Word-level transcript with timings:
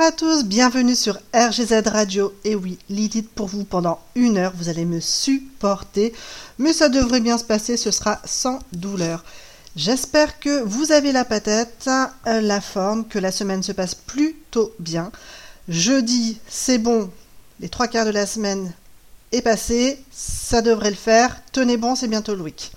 À 0.00 0.10
tous, 0.10 0.44
bienvenue 0.44 0.96
sur 0.96 1.18
RGZ 1.34 1.82
Radio. 1.86 2.32
Et 2.44 2.54
oui, 2.54 2.78
Lydie 2.88 3.20
pour 3.22 3.46
vous 3.46 3.64
pendant 3.64 4.00
une 4.14 4.38
heure, 4.38 4.54
vous 4.56 4.70
allez 4.70 4.86
me 4.86 5.00
supporter. 5.00 6.14
Mais 6.58 6.72
ça 6.72 6.88
devrait 6.88 7.20
bien 7.20 7.36
se 7.36 7.44
passer, 7.44 7.76
ce 7.76 7.90
sera 7.90 8.18
sans 8.24 8.60
douleur. 8.72 9.22
J'espère 9.76 10.40
que 10.40 10.62
vous 10.62 10.92
avez 10.92 11.12
la 11.12 11.26
patate, 11.26 11.90
la 12.24 12.60
forme, 12.62 13.06
que 13.06 13.18
la 13.18 13.30
semaine 13.30 13.62
se 13.62 13.72
passe 13.72 13.94
plutôt 13.94 14.72
bien. 14.78 15.12
Jeudi, 15.68 16.40
c'est 16.48 16.78
bon, 16.78 17.10
les 17.60 17.68
trois 17.68 17.86
quarts 17.86 18.06
de 18.06 18.10
la 18.10 18.26
semaine 18.26 18.72
est 19.30 19.42
passé, 19.42 20.02
ça 20.10 20.62
devrait 20.62 20.90
le 20.90 20.96
faire. 20.96 21.42
Tenez 21.52 21.76
bon, 21.76 21.96
c'est 21.96 22.08
bientôt 22.08 22.34
le 22.34 22.42
week. 22.42 22.72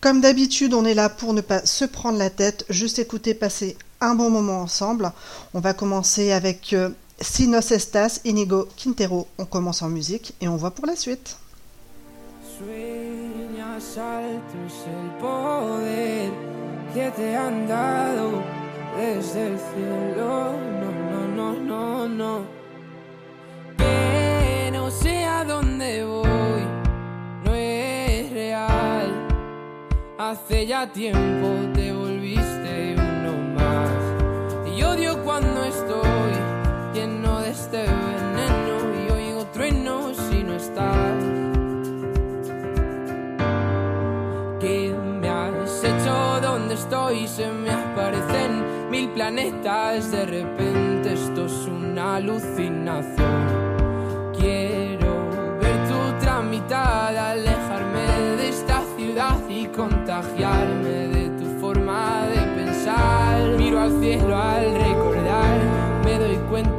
Comme 0.00 0.20
d'habitude, 0.20 0.72
on 0.72 0.84
est 0.84 0.94
là 0.94 1.08
pour 1.08 1.34
ne 1.34 1.40
pas 1.40 1.66
se 1.66 1.84
prendre 1.84 2.18
la 2.18 2.30
tête, 2.30 2.64
juste 2.70 3.00
écouter 3.00 3.34
passer 3.34 3.76
un 4.00 4.14
bon 4.14 4.30
moment 4.30 4.62
ensemble. 4.62 5.12
On 5.52 5.60
va 5.60 5.74
commencer 5.74 6.32
avec 6.32 6.72
euh, 6.72 6.90
Si 7.20 7.46
nos 7.46 7.60
estas, 7.60 8.20
Inigo 8.24 8.68
Quintero. 8.76 9.28
On 9.38 9.44
commence 9.44 9.82
en 9.82 9.88
musique 9.88 10.34
et 10.40 10.48
on 10.48 10.56
voit 10.56 10.72
pour 10.72 10.86
la 10.86 10.96
suite. 10.96 11.36
Cuando 35.22 35.64
estoy 35.64 36.32
lleno 36.92 37.40
de 37.40 37.50
este 37.50 37.78
veneno 37.78 39.06
y 39.06 39.12
oigo 39.12 39.46
truenos 39.52 40.16
si 40.16 40.42
no 40.42 40.54
estás. 40.54 41.22
¿Qué 44.60 44.94
me 45.20 45.28
has 45.28 45.84
hecho? 45.84 46.40
¿Dónde 46.40 46.74
estoy? 46.74 47.28
Se 47.28 47.50
me 47.50 47.70
aparecen 47.70 48.90
mil 48.90 49.10
planetas. 49.10 50.10
De 50.10 50.24
repente 50.24 51.12
esto 51.12 51.46
es 51.46 51.66
una 51.66 52.16
alucinación. 52.16 53.74
Quiero 54.38 55.30
ver 55.60 55.88
tu 55.88 55.94
otra 56.16 56.42
mitad, 56.42 57.16
alejarme 57.16 58.36
de 58.36 58.48
esta 58.48 58.82
ciudad 58.96 59.38
y 59.48 59.66
contagiarme 59.66 61.08
de 61.08 61.28
tu 61.38 61.60
forma 61.60 62.26
de 62.28 62.40
pensar. 62.56 63.42
Miro 63.58 63.80
al 63.80 64.00
cielo 64.00 64.36
al 64.36 64.64
recordar, 64.64 64.64
me 64.64 64.72
doy 64.72 64.83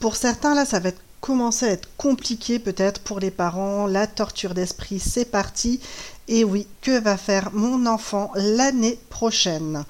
Pour 0.00 0.16
certains, 0.16 0.54
là, 0.54 0.64
ça 0.64 0.78
va 0.78 0.90
commencer 1.20 1.66
à 1.66 1.70
être 1.70 1.88
compliqué 1.98 2.58
peut-être 2.58 3.02
pour 3.02 3.20
les 3.20 3.30
parents. 3.30 3.86
La 3.86 4.06
torture 4.06 4.54
d'esprit, 4.54 5.00
c'est 5.00 5.26
parti. 5.26 5.80
Et 6.28 6.44
oui, 6.44 6.66
que 6.80 6.98
va 6.98 7.18
faire 7.18 7.50
mon 7.52 7.84
enfant 7.84 8.30
l'année 8.34 8.98
prochaine? 9.10 9.84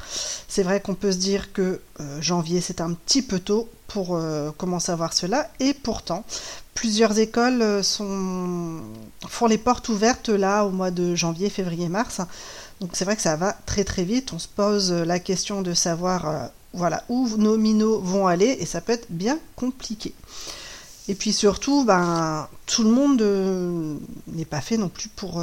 C'est 0.48 0.64
vrai 0.64 0.80
qu'on 0.80 0.94
peut 0.94 1.12
se 1.12 1.18
dire 1.18 1.52
que 1.52 1.80
euh, 2.00 2.20
janvier, 2.20 2.60
c'est 2.60 2.80
un 2.80 2.94
petit 2.94 3.22
peu 3.22 3.38
tôt 3.38 3.68
pour 3.88 4.14
euh, 4.14 4.52
commencer 4.52 4.92
à 4.92 4.96
voir 4.96 5.12
cela. 5.12 5.50
Et 5.58 5.74
pourtant, 5.74 6.24
plusieurs 6.74 7.18
écoles 7.18 7.62
euh, 7.62 7.82
sont... 7.82 8.80
font 9.26 9.46
les 9.46 9.58
portes 9.58 9.88
ouvertes 9.88 10.28
là 10.28 10.64
au 10.64 10.70
mois 10.70 10.92
de 10.92 11.16
janvier, 11.16 11.50
février, 11.50 11.88
mars. 11.88 12.20
Donc 12.80 12.90
c'est 12.92 13.04
vrai 13.04 13.16
que 13.16 13.22
ça 13.22 13.34
va 13.34 13.56
très 13.66 13.82
très 13.82 14.04
vite. 14.04 14.32
On 14.32 14.38
se 14.38 14.46
pose 14.46 14.92
euh, 14.92 15.04
la 15.04 15.18
question 15.18 15.62
de 15.62 15.74
savoir 15.74 16.50
voilà, 16.74 17.02
où 17.08 17.28
nos 17.38 17.56
minots 17.56 17.98
vont 17.98 18.26
aller 18.26 18.58
et 18.60 18.66
ça 18.66 18.80
peut 18.80 18.92
être 18.92 19.06
bien 19.08 19.38
compliqué. 19.56 20.14
Et 21.08 21.14
puis 21.14 21.32
surtout, 21.32 21.84
ben, 21.84 22.46
tout 22.66 22.84
le 22.84 22.90
monde 22.90 23.22
n'est 24.26 24.44
pas 24.44 24.60
fait 24.60 24.76
non 24.76 24.90
plus 24.90 25.08
pour, 25.08 25.42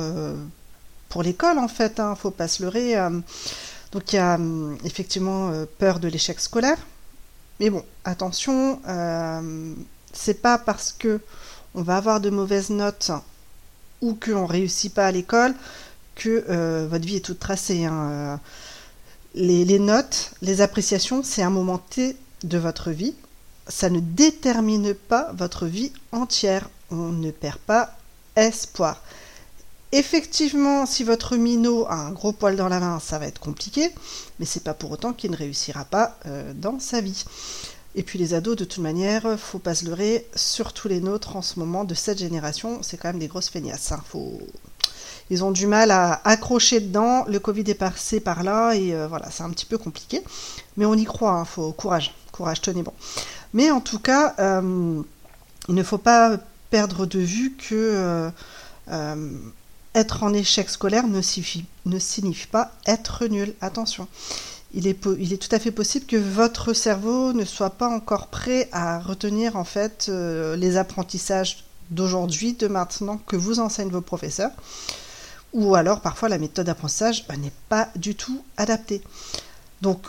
pour 1.10 1.24
l'école 1.24 1.58
en 1.58 1.68
fait, 1.68 2.00
hein, 2.00 2.14
faut 2.14 2.30
pas 2.30 2.48
se 2.48 2.62
leurrer. 2.62 2.94
donc 3.92 4.14
il 4.14 4.18
y 4.18 4.20
a 4.20 4.36
hum, 4.36 4.78
effectivement 4.86 5.52
peur 5.80 6.00
de 6.00 6.08
l'échec 6.08 6.40
scolaire. 6.40 6.78
Mais 7.60 7.70
bon, 7.70 7.84
attention, 8.04 8.82
euh, 8.88 9.74
c'est 10.14 10.42
pas 10.42 10.58
parce 10.58 10.92
que 10.92 11.22
on 11.74 11.82
va 11.82 11.98
avoir 11.98 12.20
de 12.22 12.30
mauvaises 12.30 12.70
notes 12.70 13.12
ou 14.02 14.14
qu'on 14.16 14.46
réussit 14.46 14.94
pas 14.94 15.08
à 15.08 15.12
l'école 15.12 15.54
que 16.16 16.46
euh, 16.50 16.88
votre 16.90 17.06
vie 17.06 17.18
est 17.18 17.26
toute 17.26 17.40
tracée. 17.40 17.86
hein. 17.86 18.40
Les, 19.34 19.66
les 19.66 19.80
notes, 19.80 20.32
les 20.42 20.62
appréciations, 20.62 21.22
c'est 21.24 21.44
un 21.44 21.50
moment 21.50 21.78
T 21.78 22.16
de 22.44 22.58
votre 22.58 22.92
vie. 22.92 23.14
Ça 23.68 23.90
ne 23.90 24.00
détermine 24.00 24.94
pas 24.94 25.32
votre 25.34 25.66
vie 25.66 25.92
entière. 26.12 26.70
On 26.92 27.10
ne 27.10 27.32
perd 27.32 27.58
pas 27.58 27.96
espoir. 28.36 29.02
Effectivement, 29.98 30.86
si 30.86 31.06
votre 31.06 31.38
minot 31.38 31.86
a 31.88 31.96
un 31.96 32.12
gros 32.12 32.34
poil 32.34 32.58
dans 32.58 32.68
la 32.68 32.82
main, 32.82 33.00
ça 33.00 33.18
va 33.18 33.28
être 33.28 33.40
compliqué, 33.40 33.90
mais 34.40 34.46
c'est 34.46 34.62
pas 34.66 34.74
pour 34.74 34.92
autant 34.92 35.14
qu'il 35.14 35.32
ne 35.32 35.38
réussira 35.38 35.86
pas 35.86 36.18
euh, 36.26 36.52
dans 36.54 36.80
sa 36.82 37.00
vie. 37.00 37.24
Et 37.96 38.04
puis 38.04 38.20
les 38.20 38.34
ados, 38.34 38.58
de 38.58 38.66
toute 38.66 38.84
manière, 38.84 39.40
faut 39.40 39.58
pas 39.58 39.74
se 39.74 39.86
leurrer, 39.86 40.28
surtout 40.36 40.90
les 40.90 41.00
nôtres 41.00 41.38
en 41.38 41.42
ce 41.42 41.60
moment 41.60 41.86
de 41.86 41.94
cette 41.94 42.18
génération, 42.18 42.80
c'est 42.82 42.98
quand 42.98 43.08
même 43.08 43.20
des 43.20 43.30
grosses 43.30 43.48
feignasses. 43.48 43.94
hein. 43.94 44.04
Ils 45.30 45.46
ont 45.46 45.52
du 45.52 45.66
mal 45.66 45.92
à 45.92 46.20
accrocher 46.26 46.82
dedans, 46.82 47.24
le 47.30 47.40
Covid 47.40 47.64
est 47.68 47.74
passé 47.74 48.20
par 48.20 48.44
là, 48.44 48.74
et 48.74 48.94
euh, 48.94 49.08
voilà, 49.08 49.32
c'est 49.32 49.44
un 49.44 49.50
petit 49.50 49.66
peu 49.66 49.78
compliqué. 49.78 50.22
Mais 50.76 50.86
on 50.86 50.96
y 50.96 51.06
croit, 51.06 51.32
hein, 51.32 51.46
faut 51.46 51.72
courage, 51.72 52.14
courage, 52.34 52.60
tenez 52.60 52.84
bon. 52.84 52.92
Mais 53.54 53.72
en 53.72 53.80
tout 53.80 54.00
cas, 54.00 54.36
euh, 54.40 55.02
il 55.70 55.74
ne 55.74 55.84
faut 55.84 56.00
pas 56.00 56.38
perdre 56.70 57.06
de 57.06 57.20
vue 57.20 57.56
que 57.56 58.30
être 59.96 60.24
en 60.24 60.34
échec 60.34 60.70
scolaire 60.70 61.08
ne 61.08 61.22
signifie, 61.22 61.66
pas 62.52 62.72
être 62.86 63.26
nul. 63.26 63.54
Attention. 63.62 64.08
Il 64.74 64.88
est, 64.88 65.42
tout 65.42 65.56
à 65.56 65.60
fait 65.60 65.72
possible 65.72 66.06
que 66.06 66.18
votre 66.18 66.74
cerveau 66.74 67.32
ne 67.32 67.46
soit 67.46 67.70
pas 67.70 67.88
encore 67.88 68.28
prêt 68.28 68.68
à 68.74 69.00
retenir 69.00 69.56
en 69.56 69.64
fait 69.64 70.08
euh, 70.10 70.58
les 70.58 70.76
apprentissages 70.76 71.64
d'aujourd'hui, 71.92 72.54
de 72.54 72.68
maintenant 72.68 73.18
que 73.26 73.38
vous 73.38 73.62
enseignent 73.62 73.90
vos 73.90 74.02
professeurs. 74.02 74.52
Ou 75.54 75.76
alors 75.76 76.02
parfois 76.02 76.28
la 76.28 76.38
méthode 76.38 76.66
d'apprentissage 76.66 77.26
bah, 77.28 77.38
n'est 77.38 77.54
pas 77.70 77.88
du 77.96 78.16
tout 78.16 78.44
adaptée. 78.58 79.02
Donc 79.82 80.08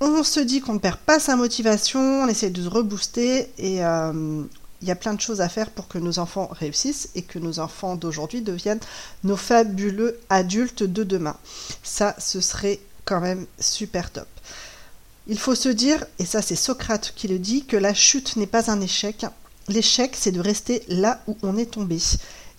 on 0.00 0.22
se 0.22 0.40
dit 0.40 0.60
qu'on 0.60 0.74
ne 0.74 0.78
perd 0.78 0.98
pas 0.98 1.18
sa 1.18 1.36
motivation, 1.36 2.00
on 2.00 2.28
essaie 2.28 2.50
de 2.50 2.62
se 2.62 2.68
rebooster 2.68 3.50
et 3.56 3.82
euh, 3.82 4.42
il 4.82 4.88
y 4.88 4.90
a 4.90 4.96
plein 4.96 5.14
de 5.14 5.20
choses 5.20 5.40
à 5.40 5.48
faire 5.48 5.70
pour 5.70 5.88
que 5.88 5.98
nos 5.98 6.18
enfants 6.18 6.48
réussissent 6.52 7.08
et 7.14 7.22
que 7.22 7.38
nos 7.38 7.58
enfants 7.58 7.96
d'aujourd'hui 7.96 8.42
deviennent 8.42 8.80
nos 9.24 9.36
fabuleux 9.36 10.20
adultes 10.28 10.82
de 10.82 11.04
demain. 11.04 11.36
Ça, 11.82 12.14
ce 12.18 12.40
serait 12.40 12.80
quand 13.04 13.20
même 13.20 13.46
super 13.58 14.10
top. 14.10 14.28
Il 15.28 15.38
faut 15.38 15.54
se 15.54 15.68
dire, 15.68 16.04
et 16.18 16.24
ça 16.24 16.42
c'est 16.42 16.56
Socrate 16.56 17.12
qui 17.16 17.26
le 17.28 17.38
dit, 17.38 17.64
que 17.64 17.76
la 17.76 17.94
chute 17.94 18.36
n'est 18.36 18.46
pas 18.46 18.70
un 18.70 18.80
échec. 18.80 19.26
L'échec, 19.68 20.16
c'est 20.16 20.30
de 20.30 20.40
rester 20.40 20.84
là 20.88 21.20
où 21.26 21.36
on 21.42 21.56
est 21.56 21.72
tombé. 21.72 21.98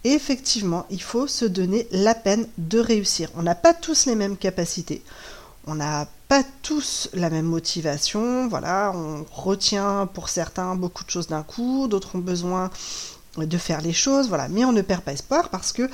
Et 0.03 0.11
effectivement, 0.11 0.85
il 0.89 1.01
faut 1.01 1.27
se 1.27 1.45
donner 1.45 1.87
la 1.91 2.15
peine 2.15 2.47
de 2.57 2.79
réussir. 2.79 3.29
On 3.35 3.43
n'a 3.43 3.55
pas 3.55 3.73
tous 3.73 4.05
les 4.05 4.15
mêmes 4.15 4.37
capacités. 4.37 5.01
On 5.69 5.75
n'a 5.75 6.07
pas 6.29 6.43
tous 6.63 7.09
la 7.13 7.29
même 7.29 7.45
motivation. 7.45 8.47
Voilà, 8.47 8.93
on 8.95 9.25
retient 9.31 10.07
pour 10.07 10.29
certains 10.29 10.75
beaucoup 10.75 11.03
de 11.03 11.09
choses 11.09 11.27
d'un 11.27 11.43
coup, 11.43 11.87
d'autres 11.89 12.15
ont 12.15 12.19
besoin 12.19 12.71
de 13.37 13.57
faire 13.57 13.81
les 13.81 13.91
choses. 13.93 14.29
Voilà, 14.29 14.47
mais 14.47 14.63
on 14.63 14.71
ne 14.71 14.81
perd 14.81 15.01
pas 15.01 15.11
espoir 15.11 15.49
parce 15.49 15.73
que, 15.73 15.89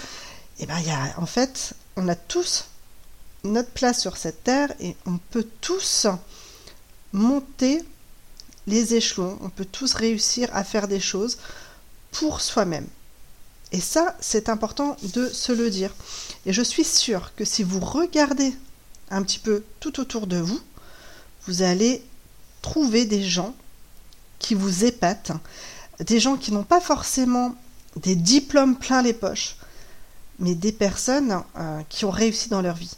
eh 0.59 0.67
ben, 0.67 0.79
y 0.79 0.91
a, 0.91 1.15
en 1.17 1.25
fait, 1.25 1.73
on 1.97 2.07
a 2.07 2.15
tous 2.15 2.65
notre 3.43 3.71
place 3.71 3.99
sur 3.99 4.15
cette 4.15 4.43
terre 4.43 4.71
et 4.79 4.95
on 5.07 5.17
peut 5.31 5.47
tous 5.59 6.05
monter 7.11 7.83
les 8.67 8.93
échelons, 8.93 9.37
on 9.41 9.49
peut 9.49 9.65
tous 9.65 9.95
réussir 9.95 10.49
à 10.53 10.63
faire 10.63 10.87
des 10.87 10.99
choses 10.99 11.39
pour 12.11 12.41
soi-même. 12.41 12.87
Et 13.71 13.81
ça, 13.81 14.15
c'est 14.19 14.49
important 14.49 14.97
de 15.01 15.27
se 15.27 15.51
le 15.51 15.71
dire. 15.71 15.93
Et 16.45 16.53
je 16.53 16.61
suis 16.61 16.83
sûre 16.83 17.31
que 17.35 17.43
si 17.43 17.63
vous 17.63 17.79
regardez 17.79 18.53
un 19.13 19.23
petit 19.23 19.39
peu 19.39 19.63
tout 19.79 19.99
autour 19.99 20.27
de 20.27 20.37
vous, 20.37 20.59
vous 21.47 21.61
allez 21.61 22.03
trouver 22.61 23.05
des 23.05 23.23
gens 23.23 23.53
qui 24.39 24.55
vous 24.55 24.85
épatent, 24.85 25.31
des 25.99 26.19
gens 26.19 26.35
qui 26.35 26.51
n'ont 26.51 26.63
pas 26.63 26.81
forcément 26.81 27.55
des 27.95 28.15
diplômes 28.15 28.75
plein 28.75 29.01
les 29.01 29.13
poches, 29.13 29.57
mais 30.39 30.55
des 30.55 30.71
personnes 30.71 31.41
euh, 31.57 31.81
qui 31.89 32.05
ont 32.05 32.11
réussi 32.11 32.49
dans 32.49 32.61
leur 32.61 32.75
vie. 32.75 32.95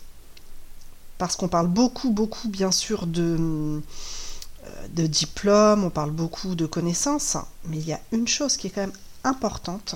Parce 1.18 1.36
qu'on 1.36 1.48
parle 1.48 1.68
beaucoup, 1.68 2.12
beaucoup, 2.12 2.48
bien 2.48 2.72
sûr, 2.72 3.08
de, 3.08 3.38
euh, 3.38 4.88
de 4.90 5.08
diplômes, 5.08 5.84
on 5.84 5.90
parle 5.90 6.12
beaucoup 6.12 6.56
de 6.56 6.66
connaissances, 6.66 7.38
mais 7.66 7.78
il 7.78 7.88
y 7.88 7.94
a 7.94 8.00
une 8.12 8.28
chose 8.28 8.56
qui 8.58 8.68
est 8.68 8.70
quand 8.70 8.82
même 8.82 8.98
importante, 9.24 9.96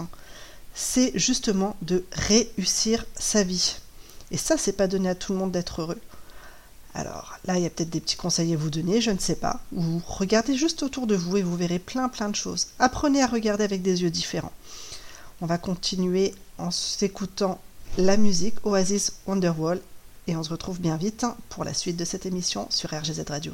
c'est 0.74 1.12
justement 1.16 1.76
de 1.82 2.04
réussir 2.12 3.06
sa 3.16 3.44
vie. 3.44 3.78
Et 4.32 4.38
ça, 4.38 4.58
c'est 4.58 4.74
pas 4.74 4.88
donné 4.88 5.10
à 5.10 5.16
tout 5.16 5.34
le 5.34 5.40
monde 5.40 5.52
d'être 5.52 5.82
heureux. 5.82 6.00
Alors 6.94 7.38
là, 7.46 7.58
il 7.58 7.64
y 7.64 7.66
a 7.66 7.70
peut-être 7.70 7.90
des 7.90 8.00
petits 8.00 8.16
conseils 8.16 8.54
à 8.54 8.58
vous 8.58 8.70
donner, 8.70 9.02
je 9.02 9.12
ne 9.12 9.20
sais 9.20 9.36
pas. 9.36 9.60
Ou 9.76 10.02
regardez 10.08 10.56
juste 10.56 10.84
autour 10.84 11.08
de 11.08 11.16
vous 11.16 11.38
et 11.38 11.44
vous 11.44 11.56
verrez 11.56 11.80
plein 11.80 12.10
plein 12.10 12.30
de 12.30 12.36
choses. 12.36 12.68
Apprenez 12.80 13.22
à 13.22 13.28
regarder 13.28 13.64
avec 13.64 13.82
des 13.82 14.02
yeux 14.02 14.10
différents. 14.10 14.54
On 15.42 15.46
va 15.46 15.58
continuer 15.58 16.34
en 16.58 16.72
s'écoutant 16.72 17.60
la 17.98 18.18
musique 18.18 18.66
Oasis 18.66 19.14
Wonderwall 19.28 19.82
et 20.28 20.36
on 20.36 20.44
se 20.44 20.50
retrouve 20.50 20.80
bien 20.80 20.98
vite 20.98 21.26
pour 21.50 21.64
la 21.64 21.74
suite 21.74 21.98
de 21.98 22.06
cette 22.06 22.26
émission 22.26 22.68
sur 22.70 22.92
RGZ 22.92 23.24
Radio. 23.28 23.54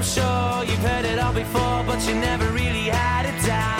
I'm 0.00 0.06
sure 0.06 0.64
you've 0.64 0.78
heard 0.78 1.04
it 1.04 1.18
all 1.18 1.34
before, 1.34 1.84
but 1.84 2.00
you 2.08 2.14
never 2.14 2.50
really 2.52 2.88
had 2.88 3.26
a 3.26 3.46
doubt. 3.46 3.79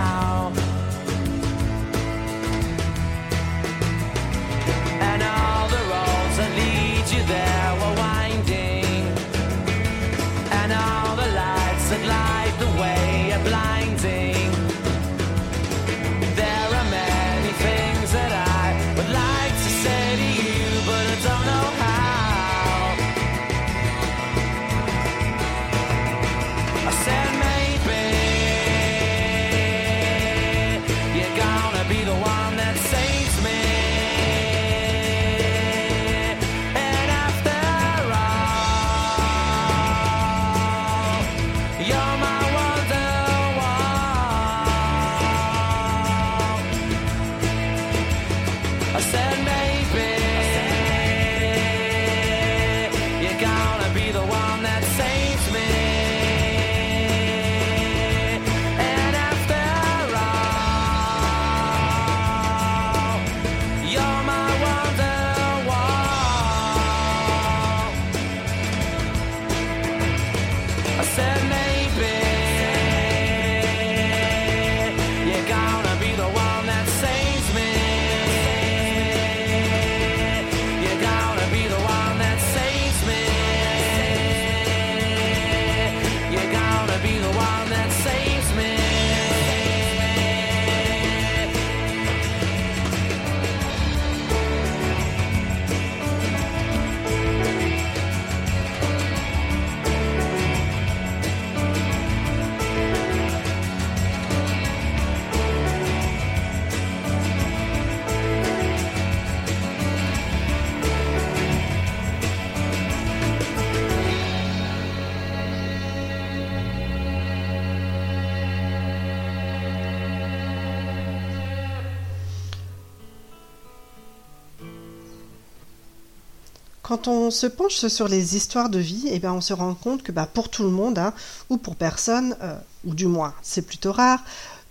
Quand 127.01 127.11
on 127.11 127.31
se 127.31 127.47
penche 127.47 127.87
sur 127.87 128.07
les 128.07 128.35
histoires 128.35 128.69
de 128.69 128.77
vie, 128.77 129.07
eh 129.09 129.17
ben, 129.17 129.33
on 129.33 129.41
se 129.41 129.53
rend 129.53 129.73
compte 129.73 130.03
que 130.03 130.11
bah, 130.11 130.29
pour 130.31 130.49
tout 130.49 130.61
le 130.61 130.69
monde, 130.69 130.99
hein, 130.99 131.15
ou 131.49 131.57
pour 131.57 131.75
personne, 131.75 132.35
euh, 132.43 132.55
ou 132.85 132.93
du 132.93 133.07
moins 133.07 133.33
c'est 133.41 133.63
plutôt 133.63 133.91
rare, 133.91 134.23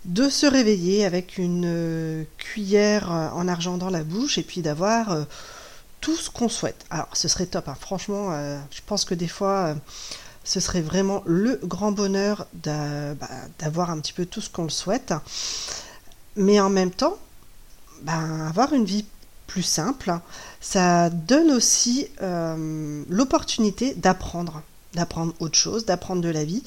de 0.05 0.29
se 0.29 0.45
réveiller 0.45 1.03
avec 1.03 1.37
une 1.37 1.65
euh, 1.65 2.23
cuillère 2.37 3.11
euh, 3.11 3.27
en 3.31 3.49
argent 3.49 3.75
dans 3.75 3.89
la 3.89 4.03
bouche 4.03 4.37
et 4.37 4.43
puis 4.43 4.61
d'avoir 4.61 5.25
tout 5.99 6.15
ce 6.15 6.29
qu'on 6.29 6.47
souhaite. 6.47 6.85
Alors 6.89 7.09
ce 7.11 7.27
serait 7.27 7.47
top, 7.47 7.67
hein. 7.67 7.75
franchement, 7.77 8.31
je 8.71 8.79
pense 8.85 9.03
que 9.03 9.13
des 9.13 9.27
fois, 9.27 9.75
ce 10.45 10.61
serait 10.61 10.81
vraiment 10.81 11.23
le 11.25 11.59
grand 11.65 11.91
bonheur 11.91 12.47
bah, 12.63 13.27
d'avoir 13.59 13.89
un 13.89 13.99
petit 13.99 14.13
peu 14.13 14.25
tout 14.25 14.39
ce 14.39 14.49
qu'on 14.49 14.63
le 14.63 14.69
souhaite. 14.69 15.13
Mais 16.37 16.61
en 16.61 16.69
même 16.69 16.91
temps, 16.91 17.17
ben, 18.03 18.47
avoir 18.47 18.71
une 18.71 18.85
vie 18.85 19.05
plus 19.47 19.63
simple, 19.63 20.17
ça 20.61 21.09
donne 21.09 21.51
aussi 21.51 22.07
euh, 22.21 23.03
l'opportunité 23.09 23.95
d'apprendre, 23.95 24.61
d'apprendre 24.93 25.33
autre 25.39 25.57
chose, 25.57 25.85
d'apprendre 25.85 26.21
de 26.21 26.29
la 26.29 26.45
vie 26.45 26.63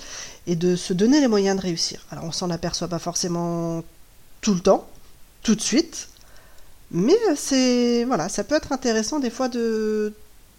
et 0.48 0.56
de 0.56 0.74
se 0.74 0.92
donner 0.92 1.20
les 1.20 1.28
moyens 1.28 1.56
de 1.56 1.62
réussir. 1.62 2.04
Alors 2.10 2.24
on 2.24 2.32
s'en 2.32 2.50
aperçoit 2.50 2.88
pas 2.88 2.98
forcément 2.98 3.84
tout 4.40 4.54
le 4.54 4.60
temps, 4.60 4.88
tout 5.44 5.54
de 5.54 5.60
suite, 5.60 6.08
mais 6.90 7.16
c'est 7.36 8.04
voilà, 8.04 8.28
ça 8.28 8.42
peut 8.42 8.56
être 8.56 8.72
intéressant 8.72 9.20
des 9.20 9.30
fois 9.30 9.48
de, 9.48 10.12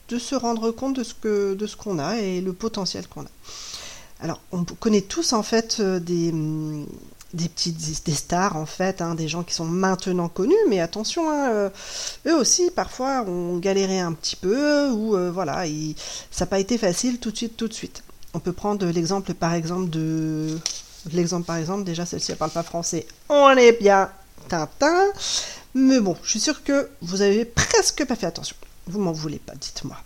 de 0.09 0.17
se 0.17 0.33
rendre 0.33 0.71
compte 0.71 0.95
de 0.95 1.03
ce 1.03 1.13
que 1.13 1.53
de 1.53 1.67
ce 1.67 1.75
qu'on 1.75 1.99
a 1.99 2.17
et 2.17 2.39
le 2.39 2.53
potentiel 2.53 3.05
qu'on 3.07 3.23
a. 3.23 3.31
Alors 4.21 4.39
on 4.53 4.63
connaît 4.63 5.01
tous 5.01 5.33
en 5.33 5.43
fait 5.43 5.77
euh, 5.81 5.99
des 5.99 6.33
des 7.33 7.49
petites 7.49 8.09
stars 8.09 8.55
en 8.55 8.65
fait, 8.65 9.01
hein, 9.01 9.15
des 9.15 9.27
gens 9.27 9.43
qui 9.43 9.53
sont 9.53 9.65
maintenant 9.65 10.29
connus, 10.29 10.55
mais 10.69 10.79
attention, 10.79 11.29
hein, 11.29 11.49
euh, 11.51 11.69
eux 12.27 12.35
aussi 12.35 12.71
parfois 12.71 13.23
ont 13.23 13.57
galéré 13.57 13.99
un 13.99 14.13
petit 14.13 14.35
peu 14.35 14.89
ou 14.89 15.15
euh, 15.15 15.31
voilà, 15.31 15.65
ça 16.31 16.45
n'a 16.45 16.49
pas 16.49 16.59
été 16.59 16.77
facile 16.77 17.19
tout 17.19 17.31
de 17.31 17.37
suite, 17.37 17.57
tout 17.57 17.67
de 17.67 17.73
suite. 17.73 18.03
On 18.33 18.39
peut 18.39 18.53
prendre 18.53 18.85
l'exemple 18.85 19.33
par 19.33 19.53
exemple 19.53 19.89
de 19.89 20.57
l'exemple 21.11 21.45
par 21.45 21.57
exemple, 21.57 21.83
déjà 21.83 22.05
celle-ci 22.05 22.31
elle 22.31 22.37
parle 22.37 22.51
pas 22.51 22.63
français, 22.63 23.05
on 23.29 23.49
est 23.49 23.73
bien 23.73 24.09
Tintin, 24.47 25.05
mais 25.73 25.99
bon, 25.99 26.15
je 26.23 26.29
suis 26.29 26.39
sûre 26.39 26.63
que 26.63 26.89
vous 27.01 27.21
avez 27.21 27.45
presque 27.45 28.05
pas 28.05 28.15
fait 28.15 28.27
attention. 28.27 28.55
Vous 28.87 28.99
m'en 28.99 29.11
voulez 29.11 29.39
pas, 29.39 29.53
dites-moi. 29.55 29.97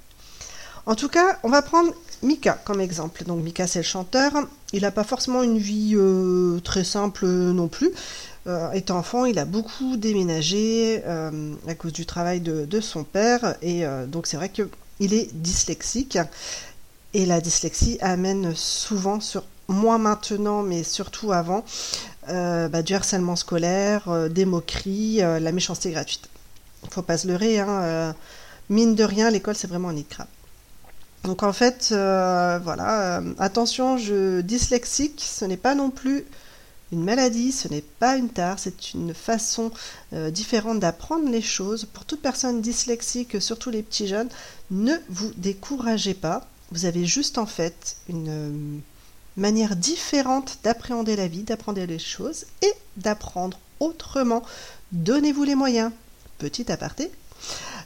En 0.86 0.96
tout 0.96 1.10
cas, 1.10 1.38
on 1.44 1.50
va 1.50 1.62
prendre 1.62 1.94
Mika 2.22 2.60
comme 2.66 2.82
exemple. 2.82 3.24
Donc 3.26 3.44
Mika, 3.44 3.68
c'est 3.68 3.80
le 3.80 3.84
chanteur. 3.84 4.34
Il 4.74 4.82
n'a 4.82 4.92
pas 4.92 5.04
forcément 5.04 5.44
une 5.44 5.58
vie 5.58 5.94
euh, 5.96 6.60
très 6.60 6.84
simple 6.84 7.26
euh, 7.26 7.54
non 7.54 7.68
plus. 7.68 7.92
Euh, 8.48 8.72
étant 8.72 8.98
enfant, 8.98 9.26
il 9.26 9.40
a 9.40 9.46
beaucoup 9.46 9.98
déménagé 9.98 11.04
à 11.04 11.76
cause 11.76 11.94
du 11.94 12.06
travail 12.06 12.40
de, 12.42 12.82
son 12.82 13.04
père. 13.04 13.56
Et 13.62 13.84
donc 14.08 14.28
c'est 14.28 14.38
vrai 14.38 14.50
qu'il 14.50 15.14
est 15.14 15.34
dyslexique. 15.34 16.18
Et 17.14 17.26
la 17.26 17.42
dyslexie 17.42 17.98
amène 18.02 18.54
souvent, 18.56 19.20
sur, 19.20 19.44
moins 19.68 19.98
maintenant, 19.98 20.64
mais 20.64 20.84
surtout 20.84 21.32
avant, 21.32 21.64
bah, 22.28 22.82
du 22.82 22.94
harcèlement 22.94 23.36
scolaire, 23.36 24.30
des 24.30 24.46
moqueries, 24.46 25.18
la 25.18 25.52
méchanceté 25.52 25.92
gratuite. 25.92 26.30
Il 26.84 26.90
faut 26.92 27.02
pas 27.02 27.18
se 27.18 27.28
leurrer, 27.28 27.60
hein, 27.60 28.16
mine 28.70 28.96
de 28.96 29.04
rien, 29.04 29.30
l'école 29.30 29.56
c'est 29.56 29.68
vraiment 29.68 29.90
un 29.90 29.94
nid. 29.94 30.06
Donc 31.24 31.44
en 31.44 31.54
fait, 31.54 31.90
voilà, 31.90 33.22
attention, 33.40 33.98
je 33.98 34.42
dyslexique, 34.42 35.22
ce 35.26 35.46
n'est 35.46 35.58
pas 35.58 35.76
non 35.76 35.90
plus 35.90 36.26
une 36.92 37.04
maladie, 37.04 37.52
ce 37.52 37.68
n'est 37.68 37.84
pas 37.84 38.18
une 38.18 38.30
tare, 38.30 38.58
c'est 38.60 38.94
une 38.94 39.14
façon 39.14 39.72
euh, 40.14 40.32
différente 40.32 40.80
d'apprendre 40.80 41.30
les 41.30 41.42
choses. 41.42 41.86
Pour 41.86 42.06
toute 42.06 42.22
personne 42.22 42.62
dyslexique, 42.62 43.42
surtout 43.42 43.70
les 43.70 43.84
petits 43.84 44.08
jeunes, 44.08 44.30
ne 44.72 44.96
vous 45.10 45.32
découragez 45.38 46.14
pas. 46.14 46.48
Vous 46.72 46.86
avez 46.86 47.06
juste 47.06 47.38
en 47.38 47.46
fait 47.46 47.98
une 48.08 48.30
euh, 48.30 48.80
manière 49.38 49.76
différente 49.76 50.60
d'appréhender 50.64 51.16
la 51.16 51.28
vie, 51.28 51.44
d'apprendre 51.44 51.82
les 51.82 52.00
choses 52.00 52.46
et 52.62 52.74
d'apprendre 52.98 53.60
autrement. 53.80 54.44
Donnez-vous 54.92 55.44
les 55.44 55.56
moyens. 55.56 55.92
Petit 56.40 56.72
aparté, 56.72 57.12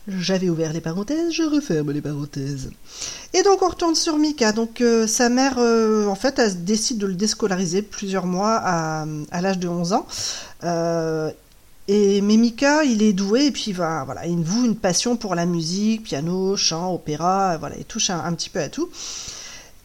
j'avais 0.07 0.49
ouvert 0.49 0.73
les 0.73 0.81
parenthèses, 0.81 1.31
je 1.31 1.43
referme 1.43 1.91
les 1.91 2.01
parenthèses. 2.01 2.71
Et 3.33 3.41
donc 3.41 3.61
on 3.61 3.69
retourne 3.69 3.95
sur 3.95 4.17
Mika. 4.17 4.51
Donc 4.51 4.81
euh, 4.81 5.07
sa 5.07 5.29
mère, 5.29 5.55
euh, 5.57 6.07
en 6.07 6.15
fait, 6.15 6.39
elle 6.39 6.63
décide 6.63 6.97
de 6.97 7.07
le 7.07 7.13
déscolariser 7.13 7.81
plusieurs 7.81 8.25
mois 8.25 8.55
à, 8.57 9.05
l'âge 9.41 9.59
de 9.59 9.67
11 9.67 9.93
ans. 9.93 10.05
Euh, 10.63 11.31
et 11.87 12.21
mais 12.21 12.37
Mika, 12.37 12.83
il 12.83 13.01
est 13.01 13.13
doué 13.13 13.45
et 13.45 13.51
puis 13.51 13.71
va, 13.71 14.03
voilà, 14.03 14.25
il 14.25 14.37
voue 14.37 14.65
une 14.65 14.75
passion 14.75 15.15
pour 15.15 15.35
la 15.35 15.45
musique, 15.45 16.03
piano, 16.03 16.55
chant, 16.57 16.93
opéra, 16.93 17.57
voilà, 17.57 17.75
il 17.77 17.85
touche 17.85 18.09
un, 18.09 18.33
petit 18.33 18.49
peu 18.49 18.59
à 18.59 18.69
tout. 18.69 18.89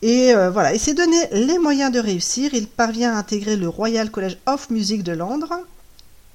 Et 0.02 0.32
voilà, 0.32 0.72
il 0.74 0.78
s'est 0.78 0.94
donné 0.94 1.16
les 1.32 1.58
moyens 1.58 1.90
de 1.90 1.98
réussir. 1.98 2.54
Il 2.54 2.68
parvient 2.68 3.14
à 3.14 3.18
intégrer 3.18 3.56
le 3.56 3.68
Royal 3.68 4.12
College 4.12 4.38
of 4.46 4.70
Music 4.70 5.02
de 5.02 5.10
Londres, 5.10 5.52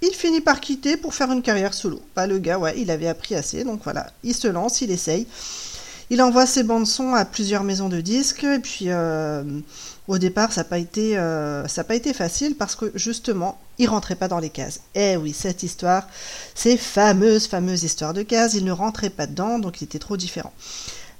il 0.04 0.14
finit 0.14 0.42
par 0.42 0.60
quitter 0.60 0.98
pour 0.98 1.14
faire 1.14 1.32
une 1.32 1.42
carrière 1.42 1.74
solo. 1.74 2.02
Bah, 2.16 2.28
le 2.28 2.38
gars, 2.38 2.60
ouais, 2.60 2.76
il 2.78 2.92
avait 2.92 3.08
appris 3.08 3.36
assez, 3.36 3.64
donc 3.64 3.82
voilà, 3.84 4.08
il 4.24 4.36
se 4.36 4.48
lance, 4.48 4.82
il 4.82 4.92
essaye. 4.92 5.26
Il 6.10 6.22
envoie 6.22 6.46
ses 6.46 6.64
bandes 6.64 6.86
son 6.86 7.14
à 7.14 7.24
plusieurs 7.24 7.64
maisons 7.64 7.88
de 7.88 8.02
disques, 8.02 8.44
et 8.44 8.60
puis 8.60 8.86
euh, 8.90 9.44
au 10.08 10.18
départ, 10.18 10.52
ça 10.52 10.62
n'a 10.62 10.66
pas, 10.66 10.78
été, 10.78 11.18
euh, 11.18 11.66
pas 11.88 11.96
été 11.96 12.14
facile 12.14 12.56
parce 12.56 12.76
que 12.76 12.92
justement, 12.96 13.58
il 13.78 13.88
rentrait 13.88 14.16
pas 14.16 14.28
dans 14.28 14.40
les 14.40 14.50
cases. 14.50 14.82
Eh 14.94 15.16
oui, 15.16 15.34
cette 15.34 15.64
histoire, 15.64 16.08
ces 16.54 16.76
fameuses, 16.76 17.48
fameuses 17.48 17.84
histoires 17.84 18.14
de 18.14 18.24
cases, 18.24 18.54
il 18.56 18.66
ne 18.66 18.74
rentrait 18.74 19.10
pas 19.10 19.26
dedans, 19.26 19.58
donc 19.58 19.82
il 19.82 19.86
était 19.86 20.00
trop 20.00 20.18
différent. 20.18 20.54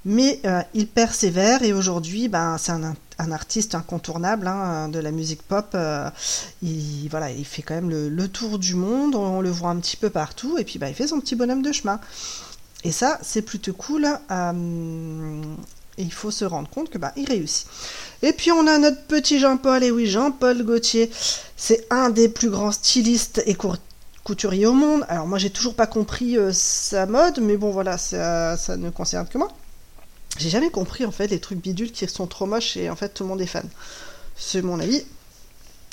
Mais 0.04 0.40
euh, 0.44 0.60
il 0.74 0.86
persévère 0.86 1.62
et 1.62 1.72
aujourd'hui, 1.72 2.28
ben, 2.28 2.58
c'est 2.58 2.72
un, 2.72 2.94
artiste 3.32 3.74
incontournable 3.74 4.46
hein, 4.46 4.88
de 4.88 4.98
la 4.98 5.10
musique 5.10 5.42
pop. 5.42 5.68
Euh, 5.74 6.10
il, 6.62 7.08
voilà, 7.08 7.30
il 7.30 7.44
fait 7.44 7.62
quand 7.62 7.74
même 7.74 7.88
le, 7.88 8.28
tour 8.28 8.58
du 8.58 8.74
monde, 8.74 9.14
on, 9.14 9.40
le 9.40 9.50
voit 9.50 9.70
un 9.70 9.76
petit 9.76 9.96
peu 9.96 10.10
partout 10.10 10.58
et 10.58 10.64
puis 10.64 10.78
ben, 10.78 10.88
il 10.88 10.94
fait 10.94 11.06
son 11.06 11.20
petit 11.20 11.36
bonhomme 11.36 11.62
de 11.62 11.72
chemin. 11.72 12.00
Et 12.82 12.92
ça, 12.92 13.18
c'est 13.22 13.40
plutôt 13.40 13.72
cool. 13.72 14.06
Euh, 14.30 15.42
et 15.96 16.02
il 16.02 16.12
faut 16.12 16.30
se 16.30 16.44
rendre 16.44 16.68
compte 16.68 16.90
que 16.90 16.98
bah, 16.98 17.12
il 17.16 17.26
réussit. 17.26 17.66
Et 18.20 18.34
puis 18.34 18.52
on 18.52 18.66
a 18.66 18.76
notre 18.78 19.02
petit 19.04 19.38
Jean-Paul, 19.38 19.82
et 19.84 19.90
oui, 19.90 20.06
Jean-Paul 20.06 20.62
Gaultier, 20.64 21.10
c'est 21.56 21.86
un 21.90 22.10
des 22.10 22.28
plus 22.28 22.50
grands 22.50 22.72
stylistes 22.72 23.42
et 23.46 23.56
couturiers 24.24 24.66
au 24.66 24.74
monde. 24.74 25.06
Alors 25.08 25.26
moi 25.26 25.38
j'ai 25.38 25.50
toujours 25.50 25.76
pas 25.76 25.86
compris 25.86 26.36
sa 26.52 27.06
mode, 27.06 27.38
mais 27.40 27.56
bon 27.56 27.70
voilà, 27.70 27.96
ça, 27.96 28.56
ça 28.56 28.76
ne 28.76 28.90
concerne 28.90 29.28
que 29.28 29.38
moi. 29.38 29.48
J'ai 30.38 30.50
jamais 30.50 30.70
compris 30.70 31.04
en 31.04 31.12
fait 31.12 31.28
les 31.28 31.38
trucs 31.38 31.60
bidules 31.60 31.92
qui 31.92 32.06
sont 32.08 32.26
trop 32.26 32.46
moches 32.46 32.76
et 32.76 32.90
en 32.90 32.96
fait 32.96 33.10
tout 33.10 33.22
le 33.22 33.28
monde 33.28 33.40
est 33.40 33.46
fan. 33.46 33.68
C'est 34.36 34.62
mon 34.62 34.80
avis. 34.80 35.04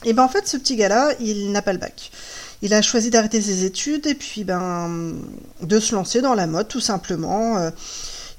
Et 0.04 0.14
ben 0.14 0.24
en 0.24 0.30
fait 0.30 0.48
ce 0.48 0.58
petit 0.58 0.76
gars-là, 0.76 1.14
il 1.20 1.52
n'a 1.52 1.62
pas 1.62 1.74
le 1.74 1.80
bac. 1.80 2.12
Il 2.64 2.74
a 2.74 2.82
choisi 2.82 3.10
d'arrêter 3.12 3.42
ses 3.42 3.66
études 3.66 4.08
et 4.08 4.16
puis 4.16 4.44
ben 4.44 5.14
de 5.62 5.80
se 5.80 5.94
lancer 5.94 6.22
dans 6.22 6.34
la 6.34 6.48
mode 6.48 6.68
tout 6.68 6.80
simplement. 6.80 7.58
Euh, 7.58 7.70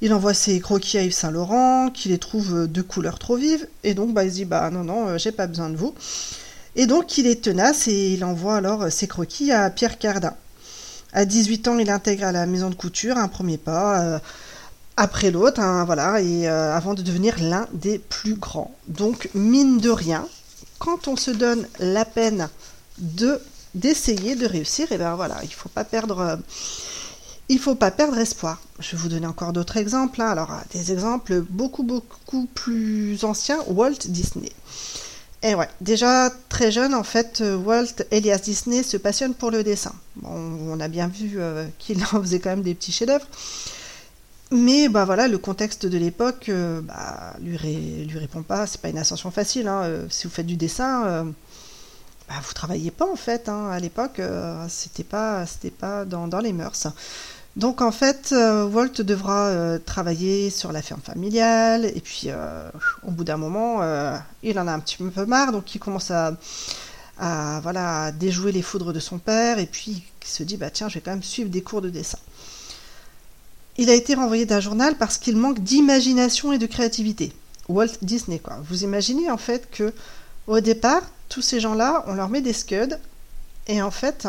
il 0.00 0.12
envoie 0.12 0.34
ses 0.34 0.58
croquis 0.58 0.98
à 0.98 1.02
Yves 1.02 1.12
Saint 1.12 1.30
Laurent, 1.30 1.90
qui 1.90 2.08
les 2.08 2.18
trouve 2.18 2.66
de 2.66 2.82
couleurs 2.82 3.20
trop 3.20 3.36
vives, 3.36 3.68
et 3.84 3.94
donc 3.94 4.12
bah, 4.12 4.24
il 4.24 4.30
se 4.30 4.34
dit 4.34 4.44
bah 4.44 4.68
non 4.70 4.82
non, 4.82 5.06
euh, 5.06 5.18
j'ai 5.18 5.30
pas 5.30 5.46
besoin 5.46 5.70
de 5.70 5.76
vous. 5.76 5.94
Et 6.74 6.86
donc 6.86 7.18
il 7.18 7.28
est 7.28 7.42
tenace 7.44 7.86
et 7.86 8.12
il 8.12 8.24
envoie 8.24 8.56
alors 8.56 8.90
ses 8.90 9.06
croquis 9.06 9.52
à 9.52 9.70
Pierre 9.70 9.98
Cardin. 9.98 10.34
À 11.12 11.26
18 11.26 11.68
ans, 11.68 11.78
il 11.78 11.90
intègre 11.90 12.24
à 12.24 12.32
la 12.32 12.46
maison 12.46 12.70
de 12.70 12.74
couture 12.74 13.18
un 13.18 13.28
premier 13.28 13.58
pas. 13.58 14.00
Euh, 14.00 14.18
après 14.96 15.30
l'autre, 15.30 15.60
hein, 15.60 15.84
voilà, 15.84 16.20
et 16.20 16.48
euh, 16.48 16.76
avant 16.76 16.94
de 16.94 17.02
devenir 17.02 17.36
l'un 17.40 17.66
des 17.72 17.98
plus 17.98 18.34
grands. 18.34 18.74
Donc, 18.88 19.30
mine 19.34 19.78
de 19.78 19.90
rien, 19.90 20.26
quand 20.78 21.08
on 21.08 21.16
se 21.16 21.30
donne 21.30 21.66
la 21.78 22.04
peine 22.04 22.48
de 22.98 23.40
d'essayer 23.74 24.34
de 24.36 24.46
réussir, 24.46 24.92
et 24.92 24.98
ben 24.98 25.14
voilà, 25.14 25.38
il 25.44 25.52
faut 25.52 25.70
pas 25.70 25.84
perdre, 25.84 26.18
euh, 26.20 26.36
il 27.48 27.58
faut 27.58 27.74
pas 27.74 27.90
perdre 27.90 28.18
espoir. 28.18 28.60
Je 28.80 28.94
vais 28.94 29.02
vous 29.02 29.08
donner 29.08 29.26
encore 29.26 29.54
d'autres 29.54 29.78
exemples. 29.78 30.20
Hein. 30.20 30.28
Alors, 30.28 30.50
des 30.74 30.92
exemples 30.92 31.40
beaucoup 31.40 31.82
beaucoup 31.82 32.44
plus 32.54 33.24
anciens, 33.24 33.60
Walt 33.68 34.08
Disney. 34.08 34.52
Et 35.42 35.54
ouais, 35.54 35.70
déjà 35.80 36.30
très 36.50 36.70
jeune, 36.70 36.94
en 36.94 37.02
fait, 37.02 37.40
euh, 37.40 37.56
Walt 37.56 38.04
Elias 38.10 38.40
Disney 38.44 38.82
se 38.82 38.98
passionne 38.98 39.32
pour 39.32 39.50
le 39.50 39.64
dessin. 39.64 39.94
Bon, 40.16 40.28
on 40.68 40.78
a 40.78 40.88
bien 40.88 41.08
vu 41.08 41.38
qu'il 41.78 42.04
en 42.04 42.20
faisait 42.20 42.40
quand 42.40 42.50
même 42.50 42.62
des 42.62 42.74
petits 42.74 42.92
chefs-d'œuvre. 42.92 43.26
Mais 44.52 44.90
bah 44.90 45.06
voilà, 45.06 45.28
le 45.28 45.38
contexte 45.38 45.86
de 45.86 45.96
l'époque 45.96 46.50
euh, 46.50 46.82
bah, 46.82 47.34
lui, 47.40 47.56
répond 48.18 48.42
pas. 48.42 48.66
C'est 48.66 48.82
pas 48.82 48.90
une 48.90 48.98
ascension 48.98 49.30
facile. 49.30 49.66
Hein. 49.66 49.82
Euh, 49.84 50.06
si 50.10 50.26
vous 50.26 50.32
faites 50.32 50.46
du 50.46 50.56
dessin, 50.56 51.06
euh, 51.06 51.24
bah, 52.28 52.34
vous 52.46 52.52
travaillez 52.52 52.90
pas 52.90 53.10
en 53.10 53.16
fait. 53.16 53.48
Hein. 53.48 53.70
À 53.70 53.80
l'époque, 53.80 54.20
c'était 54.68 55.04
pas 55.04 55.46
c'était 55.46 55.70
pas 55.70 56.04
dans, 56.04 56.40
les 56.40 56.52
mœurs. 56.52 56.86
Donc 57.56 57.80
en 57.80 57.92
fait, 57.92 58.34
Walt 58.34 59.00
devra 59.02 59.78
travailler 59.86 60.50
sur 60.50 60.70
la 60.70 60.82
ferme 60.82 61.00
familiale. 61.00 61.86
Et 61.86 62.00
puis 62.00 62.28
au 63.04 63.10
bout 63.10 63.24
d'un 63.24 63.38
moment, 63.38 63.80
il 64.42 64.58
en 64.58 64.66
a 64.66 64.72
un 64.72 64.80
petit 64.80 64.98
peu 64.98 65.24
marre. 65.24 65.52
Donc 65.52 65.74
il 65.74 65.78
commence 65.78 66.10
à, 66.10 66.36
à 67.18 67.60
voilà 67.62 68.12
déjouer 68.12 68.52
les 68.52 68.62
foudres 68.62 68.92
de 68.92 69.00
son 69.00 69.18
père. 69.18 69.58
Et 69.58 69.66
puis 69.66 70.04
il 70.22 70.28
se 70.28 70.42
dit 70.42 70.58
bah 70.58 70.70
tiens, 70.70 70.90
je 70.90 70.94
vais 70.96 71.00
quand 71.00 71.12
même 71.12 71.22
suivre 71.22 71.48
des 71.48 71.62
cours 71.62 71.80
de 71.80 71.88
dessin. 71.88 72.18
Il 73.78 73.88
a 73.90 73.94
été 73.94 74.14
renvoyé 74.14 74.44
d'un 74.44 74.60
journal 74.60 74.96
parce 74.96 75.18
qu'il 75.18 75.36
manque 75.36 75.60
d'imagination 75.60 76.52
et 76.52 76.58
de 76.58 76.66
créativité. 76.66 77.32
Walt 77.68 77.92
Disney, 78.02 78.38
quoi. 78.38 78.58
Vous 78.68 78.84
imaginez 78.84 79.30
en 79.30 79.38
fait 79.38 79.70
que 79.70 79.92
au 80.46 80.60
départ, 80.60 81.02
tous 81.28 81.42
ces 81.42 81.60
gens-là, 81.60 82.04
on 82.08 82.14
leur 82.14 82.28
met 82.28 82.40
des 82.40 82.52
scuds, 82.52 82.96
et 83.68 83.80
en 83.80 83.92
fait, 83.92 84.26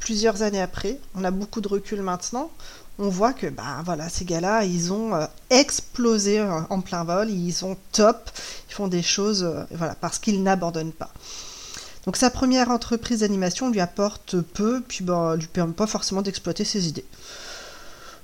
plusieurs 0.00 0.42
années 0.42 0.62
après, 0.62 0.98
on 1.14 1.22
a 1.22 1.30
beaucoup 1.30 1.60
de 1.60 1.68
recul 1.68 2.00
maintenant, 2.00 2.50
on 2.98 3.08
voit 3.08 3.34
que 3.34 3.46
bah 3.46 3.82
voilà, 3.84 4.08
ces 4.08 4.24
gars-là, 4.24 4.64
ils 4.64 4.92
ont 4.92 5.14
euh, 5.14 5.26
explosé 5.50 6.40
euh, 6.40 6.60
en 6.70 6.80
plein 6.80 7.04
vol, 7.04 7.28
ils 7.28 7.52
sont 7.52 7.76
top, 7.92 8.30
ils 8.70 8.74
font 8.74 8.88
des 8.88 9.02
choses, 9.02 9.42
euh, 9.44 9.64
voilà, 9.72 9.94
parce 9.94 10.18
qu'ils 10.18 10.42
n'abandonnent 10.42 10.92
pas. 10.92 11.10
Donc 12.06 12.16
sa 12.16 12.30
première 12.30 12.70
entreprise 12.70 13.20
d'animation 13.20 13.68
lui 13.68 13.80
apporte 13.80 14.40
peu, 14.40 14.80
puis 14.80 15.04
bah, 15.04 15.36
lui 15.36 15.46
permet 15.46 15.74
pas 15.74 15.86
forcément 15.86 16.22
d'exploiter 16.22 16.64
ses 16.64 16.88
idées. 16.88 17.04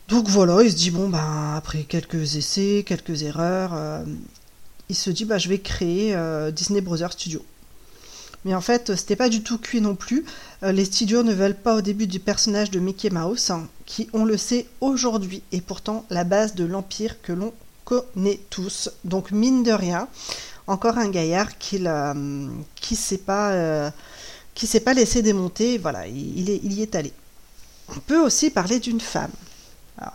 Donc 0.09 0.29
voilà, 0.29 0.63
il 0.63 0.71
se 0.71 0.77
dit, 0.77 0.91
bon, 0.91 1.09
ben, 1.09 1.55
après 1.57 1.85
quelques 1.85 2.37
essais, 2.37 2.85
quelques 2.87 3.23
erreurs, 3.23 3.73
euh, 3.75 4.05
il 4.89 4.97
se 4.97 5.11
dit, 5.11 5.25
bah, 5.25 5.39
je 5.39 5.49
vais 5.49 5.59
créer 5.59 6.15
euh, 6.15 6.51
Disney 6.51 6.81
Brothers 6.81 7.13
Studio. 7.13 7.45
Mais 8.45 8.55
en 8.55 8.61
fait, 8.61 8.97
c'était 8.97 9.17
pas 9.17 9.29
du 9.29 9.43
tout 9.43 9.57
cuit 9.59 9.81
non 9.81 9.95
plus. 9.95 10.25
Euh, 10.65 10.73
les 10.73 10.85
studios 10.85 11.23
ne 11.23 11.33
veulent 11.33 11.57
pas 11.57 11.77
au 11.77 11.81
début 11.81 12.09
du 12.09 12.19
personnage 12.19 12.71
de 12.71 12.81
Mickey 12.81 13.09
Mouse, 13.11 13.51
hein, 13.51 13.69
qui, 13.87 14.09
on 14.13 14.25
le 14.25 14.37
sait 14.37 14.67
aujourd'hui, 14.81 15.43
est 15.53 15.61
pourtant 15.61 16.05
la 16.11 16.25
base 16.25 16.55
de 16.57 16.65
l'empire 16.65 17.23
que 17.23 17.33
l'on 17.33 17.53
connaît 17.85 18.41
tous. 18.51 18.91
Donc 19.05 19.31
mine 19.31 19.63
de 19.63 19.73
rien, 19.73 20.09
encore 20.67 20.99
un 20.99 21.09
gaillard 21.09 21.57
qui 21.59 21.85
qui 22.75 22.97
s'est 22.97 23.19
pas 23.19 23.93
qui 24.55 24.67
s'est 24.67 24.81
pas 24.81 24.95
laissé 24.95 25.23
démonter. 25.23 25.79
Voilà, 25.79 26.07
il, 26.07 26.51
est, 26.51 26.61
il 26.63 26.73
y 26.73 26.83
est 26.83 26.95
allé. 26.95 27.13
On 27.89 28.01
peut 28.01 28.21
aussi 28.21 28.51
parler 28.51 28.79
d'une 28.79 29.01
femme 29.01 29.31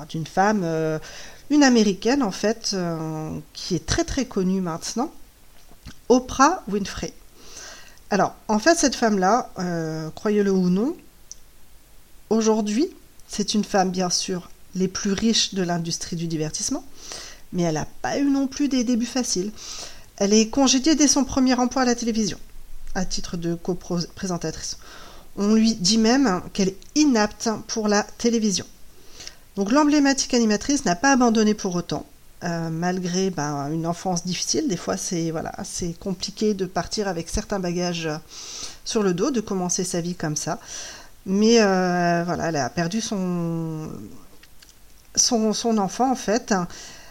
d'une 0.09 0.27
femme, 0.27 0.61
euh, 0.63 0.99
une 1.49 1.63
américaine 1.63 2.23
en 2.23 2.31
fait, 2.31 2.71
euh, 2.73 3.37
qui 3.53 3.75
est 3.75 3.85
très 3.85 4.03
très 4.03 4.25
connue 4.25 4.61
maintenant, 4.61 5.11
Oprah 6.09 6.63
Winfrey. 6.67 7.13
Alors, 8.09 8.35
en 8.47 8.59
fait, 8.59 8.75
cette 8.75 8.95
femme-là, 8.95 9.49
euh, 9.59 10.09
croyez-le 10.11 10.51
ou 10.51 10.69
non, 10.69 10.95
aujourd'hui, 12.29 12.87
c'est 13.27 13.53
une 13.53 13.65
femme, 13.65 13.91
bien 13.91 14.09
sûr, 14.09 14.49
les 14.75 14.87
plus 14.87 15.11
riches 15.11 15.53
de 15.53 15.61
l'industrie 15.61 16.15
du 16.15 16.27
divertissement, 16.27 16.85
mais 17.51 17.63
elle 17.63 17.75
n'a 17.75 17.87
pas 18.01 18.17
eu 18.17 18.29
non 18.29 18.47
plus 18.47 18.69
des 18.69 18.85
débuts 18.85 19.05
faciles. 19.05 19.51
Elle 20.15 20.33
est 20.33 20.49
congédiée 20.49 20.95
dès 20.95 21.07
son 21.07 21.25
premier 21.25 21.53
emploi 21.55 21.81
à 21.81 21.85
la 21.85 21.95
télévision, 21.95 22.39
à 22.95 23.03
titre 23.03 23.35
de 23.35 23.55
co-présentatrice. 23.55 24.77
On 25.35 25.53
lui 25.53 25.75
dit 25.75 25.97
même 25.97 26.41
qu'elle 26.53 26.69
est 26.69 26.77
inapte 26.95 27.49
pour 27.67 27.89
la 27.89 28.03
télévision. 28.03 28.65
Donc 29.57 29.71
l'emblématique 29.73 30.33
animatrice 30.33 30.85
n'a 30.85 30.95
pas 30.95 31.11
abandonné 31.11 31.53
pour 31.53 31.75
autant. 31.75 32.05
euh, 32.43 32.69
malgré 32.69 33.29
ben, 33.29 33.71
une 33.71 33.87
enfance 33.87 34.25
difficile. 34.25 34.67
Des 34.67 34.77
fois, 34.77 34.95
c'est 34.97 35.33
compliqué 35.99 36.53
de 36.53 36.65
partir 36.65 37.07
avec 37.07 37.29
certains 37.29 37.59
bagages 37.59 38.09
sur 38.85 39.03
le 39.03 39.13
dos, 39.13 39.31
de 39.31 39.41
commencer 39.41 39.83
sa 39.83 40.01
vie 40.01 40.15
comme 40.15 40.35
ça. 40.35 40.59
Mais 41.25 41.61
euh, 41.61 42.23
voilà, 42.25 42.49
elle 42.49 42.55
a 42.57 42.69
perdu 42.69 43.01
son, 43.01 43.89
son, 45.15 45.53
son 45.53 45.77
enfant 45.77 46.11
en 46.11 46.15
fait, 46.15 46.53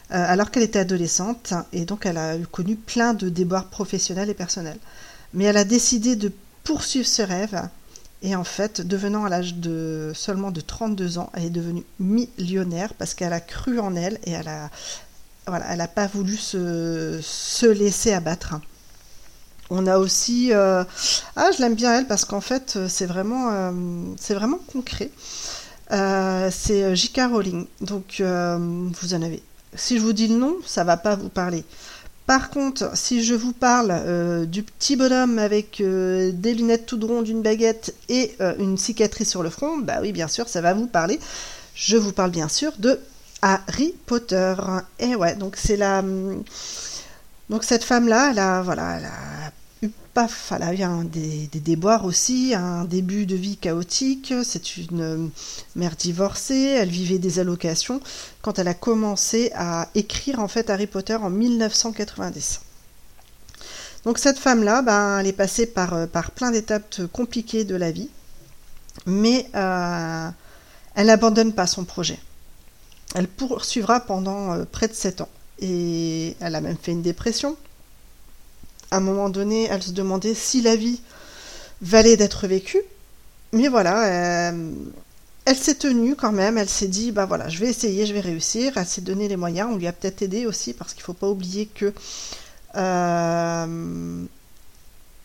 alors 0.09 0.51
qu'elle 0.51 0.63
était 0.63 0.79
adolescente, 0.79 1.53
et 1.73 1.85
donc 1.85 2.07
elle 2.07 2.17
a 2.17 2.37
connu 2.51 2.77
plein 2.77 3.13
de 3.13 3.29
déboires 3.29 3.67
professionnels 3.67 4.31
et 4.31 4.35
personnels. 4.35 4.79
Mais 5.35 5.45
elle 5.45 5.57
a 5.57 5.65
décidé 5.65 6.17
de 6.17 6.33
poursuivre 6.65 7.07
ce 7.07 7.23
rêve 7.23 7.61
et 8.27 8.35
en 8.35 8.43
fait, 8.43 8.81
devenant 8.81 9.25
à 9.25 9.29
l'âge 9.29 9.55
de 9.55 10.11
seulement 10.13 10.51
de 10.51 10.61
32 10.61 11.19
ans, 11.19 11.31
elle 11.33 11.45
est 11.45 11.51
devenue 11.51 11.85
millionnaire 12.01 12.93
parce 12.95 13.15
qu'elle 13.15 13.33
a 13.33 13.39
cru 13.39 13.79
en 13.79 13.95
elle 13.95 14.19
et 14.25 14.33
elle 14.33 14.49
a, 14.49 14.69
voilà, 15.47 15.67
elle 15.71 15.79
n'a 15.79 15.87
pas 15.87 16.09
voulu 16.09 16.37
se, 16.37 17.21
se, 17.23 17.67
laisser 17.67 18.13
abattre. 18.13 18.57
On 19.71 19.87
a 19.87 19.99
aussi, 19.99 20.53
euh, 20.53 20.83
ah, 21.37 21.51
je 21.57 21.63
l'aime 21.63 21.77
bien 21.77 22.01
elle 22.01 22.09
parce 22.09 22.25
qu'en 22.25 22.41
fait, 22.41 22.77
c'est 22.89 23.07
vraiment, 23.07 23.53
euh, 23.53 23.71
c'est 24.19 24.35
vraiment 24.35 24.59
concret. 24.73 25.13
Euh, 25.93 26.51
c'est 26.51 26.97
J.K. 26.97 27.31
Rowling. 27.31 27.69
Donc, 27.81 28.21
vous 28.21 29.15
en 29.15 29.23
avez. 29.23 29.41
Si 29.77 29.99
je 29.99 30.03
vous 30.03 30.13
dis 30.13 30.27
le 30.27 30.35
nom, 30.35 30.57
ça 30.67 30.83
va 30.83 30.97
pas 30.97 31.15
vous 31.15 31.29
parler. 31.29 31.65
Par 32.27 32.51
contre, 32.51 32.97
si 32.97 33.23
je 33.23 33.35
vous 33.35 33.53
parle 33.53 33.91
euh, 33.93 34.47
du 34.47 34.65
petit 34.65 34.97
bonhomme 34.97 35.39
avec 35.39 35.81
euh, 35.81 36.33
des 36.33 36.55
lunettes 36.55 36.85
tout 36.87 36.99
rondes, 37.01 37.29
une 37.29 37.41
baguette 37.41 37.95
et 38.09 38.35
euh, 38.41 38.55
une 38.59 38.77
cicatrice 38.77 39.31
sur 39.31 39.45
le 39.45 39.51
front, 39.51 39.79
bah 39.79 39.99
oui, 40.03 40.11
bien 40.11 40.27
sûr, 40.27 40.49
ça 40.49 40.61
va 40.61 40.75
vous 40.75 40.89
parler. 40.89 41.21
Je 41.77 41.97
vous 41.97 42.13
parle 42.13 42.33
bien 42.33 42.49
sûr 42.49 42.73
de 42.79 42.99
Harry 43.43 43.95
Potter. 44.07 44.55
Et 44.99 45.15
ouais, 45.15 45.37
donc 45.37 45.57
c'est 45.57 45.77
la. 45.77 46.01
Hum, 46.01 46.43
donc 47.49 47.63
cette 47.63 47.85
femme-là, 47.85 48.31
elle 48.31 48.65
voilà, 48.65 48.97
elle 48.99 49.05
a 49.05 49.53
paf, 50.17 50.51
elle 50.57 50.83
a 50.83 51.05
des, 51.05 51.47
déboires 51.61 52.07
aussi, 52.07 52.55
un 52.55 52.87
début 52.87 53.27
de 53.27 53.37
vie 53.37 53.59
chaotique. 53.59 54.33
C'est 54.45 54.79
une 54.79 55.03
euh, 55.03 55.27
mère 55.75 55.95
divorcée, 55.95 56.75
elle 56.81 56.89
vivait 56.89 57.19
des 57.19 57.39
allocations 57.39 58.01
quand 58.41 58.59
elle 58.59 58.69
a 58.69 58.73
commencé 58.73 59.53
à 59.55 59.91
écrire 59.95 60.41
en 60.41 60.49
fait 60.49 60.71
Harry 60.71 60.87
Potter 60.87 61.17
en 61.17 61.29
1990. 61.29 62.63
Donc 64.07 64.17
cette 64.17 64.39
femme-là, 64.39 64.81
ben, 64.81 65.19
elle 65.19 65.27
est 65.27 65.35
passée 65.35 65.67
par, 65.67 65.93
euh, 65.93 66.07
plein 66.35 66.51
d'étapes 66.51 67.03
compliquées 67.13 67.65
de 67.65 67.77
la 67.77 67.91
vie, 67.91 68.09
mais 69.05 69.47
euh, 69.55 70.31
elle 70.95 71.09
n'abandonne 71.09 71.53
pas 71.53 71.67
son 71.67 71.85
projet. 71.85 72.19
Elle 73.15 73.29
poursuivra 73.29 74.01
pendant 74.01 74.65
près 74.65 74.89
de 74.89 74.95
7 74.95 75.21
ans. 75.21 75.29
Et 75.59 76.37
elle 76.41 76.55
a 76.55 76.63
même 76.63 76.79
fait 76.81 76.93
une 76.93 77.03
dépression 77.03 77.55
à 78.91 78.97
un 78.97 79.01
moment 79.01 79.29
donné, 79.29 79.69
elle 79.71 79.83
se 79.83 79.93
demandait 79.93 80.35
si 80.35 80.63
la 80.63 80.77
vie 80.77 81.01
valait 81.83 82.17
d'être 82.17 82.47
vécue. 82.47 82.83
Mais 83.53 83.69
voilà, 83.69 84.51
euh, 84.51 84.73
elle 85.45 85.57
s'est 85.57 85.77
tenue 85.77 86.17
quand 86.17 86.33
même, 86.33 86.59
elle 86.59 86.69
s'est 86.69 86.89
dit, 86.89 87.13
bah 87.13 87.27
voilà, 87.27 87.49
je 87.49 87.59
vais 87.59 87.69
essayer, 87.69 88.07
je 88.07 88.13
vais 88.13 88.21
réussir. 88.21 88.73
Elle 88.77 88.87
s'est 88.87 89.01
donné 89.01 89.29
les 89.29 89.37
moyens, 89.37 89.71
on 89.73 89.77
lui 89.77 89.87
a 89.87 89.93
peut-être 89.93 90.23
aidé 90.23 90.47
aussi, 90.47 90.73
parce 90.73 90.93
qu'il 90.93 91.03
ne 91.03 91.07
faut 91.07 91.13
pas 91.15 91.29
oublier 91.29 91.67
que 91.67 91.93
euh, 92.77 94.25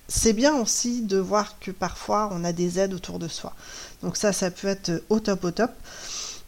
c'est 0.07 0.33
bien 0.33 0.55
aussi 0.55 1.01
de 1.01 1.17
voir 1.17 1.57
que 1.59 1.71
parfois 1.71 2.29
on 2.31 2.43
a 2.43 2.53
des 2.53 2.79
aides 2.79 2.93
autour 2.93 3.17
de 3.17 3.27
soi. 3.27 3.53
Donc 4.03 4.17
ça, 4.17 4.33
ça 4.33 4.51
peut 4.51 4.67
être 4.67 5.03
au 5.09 5.19
top, 5.19 5.43
au 5.45 5.51
top. 5.51 5.71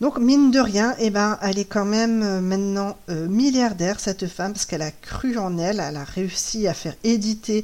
Donc 0.04 0.18
mine 0.18 0.52
de 0.52 0.60
rien, 0.60 0.96
eh 1.00 1.12
ben, 1.12 1.40
elle 1.42 1.58
est 1.58 1.64
quand 1.64 1.86
même 1.86 2.24
euh, 2.24 2.42
maintenant 2.42 2.98
euh, 3.10 3.26
milliardaire, 3.30 4.02
cette 4.02 4.28
femme, 4.28 4.52
parce 4.52 4.66
qu'elle 4.66 4.82
a 4.82 4.92
cru 4.92 5.38
en 5.38 5.58
elle, 5.58 5.80
elle 5.80 5.96
a 5.96 6.04
réussi 6.04 6.68
à 6.68 6.74
faire 6.74 6.96
éditer 7.06 7.64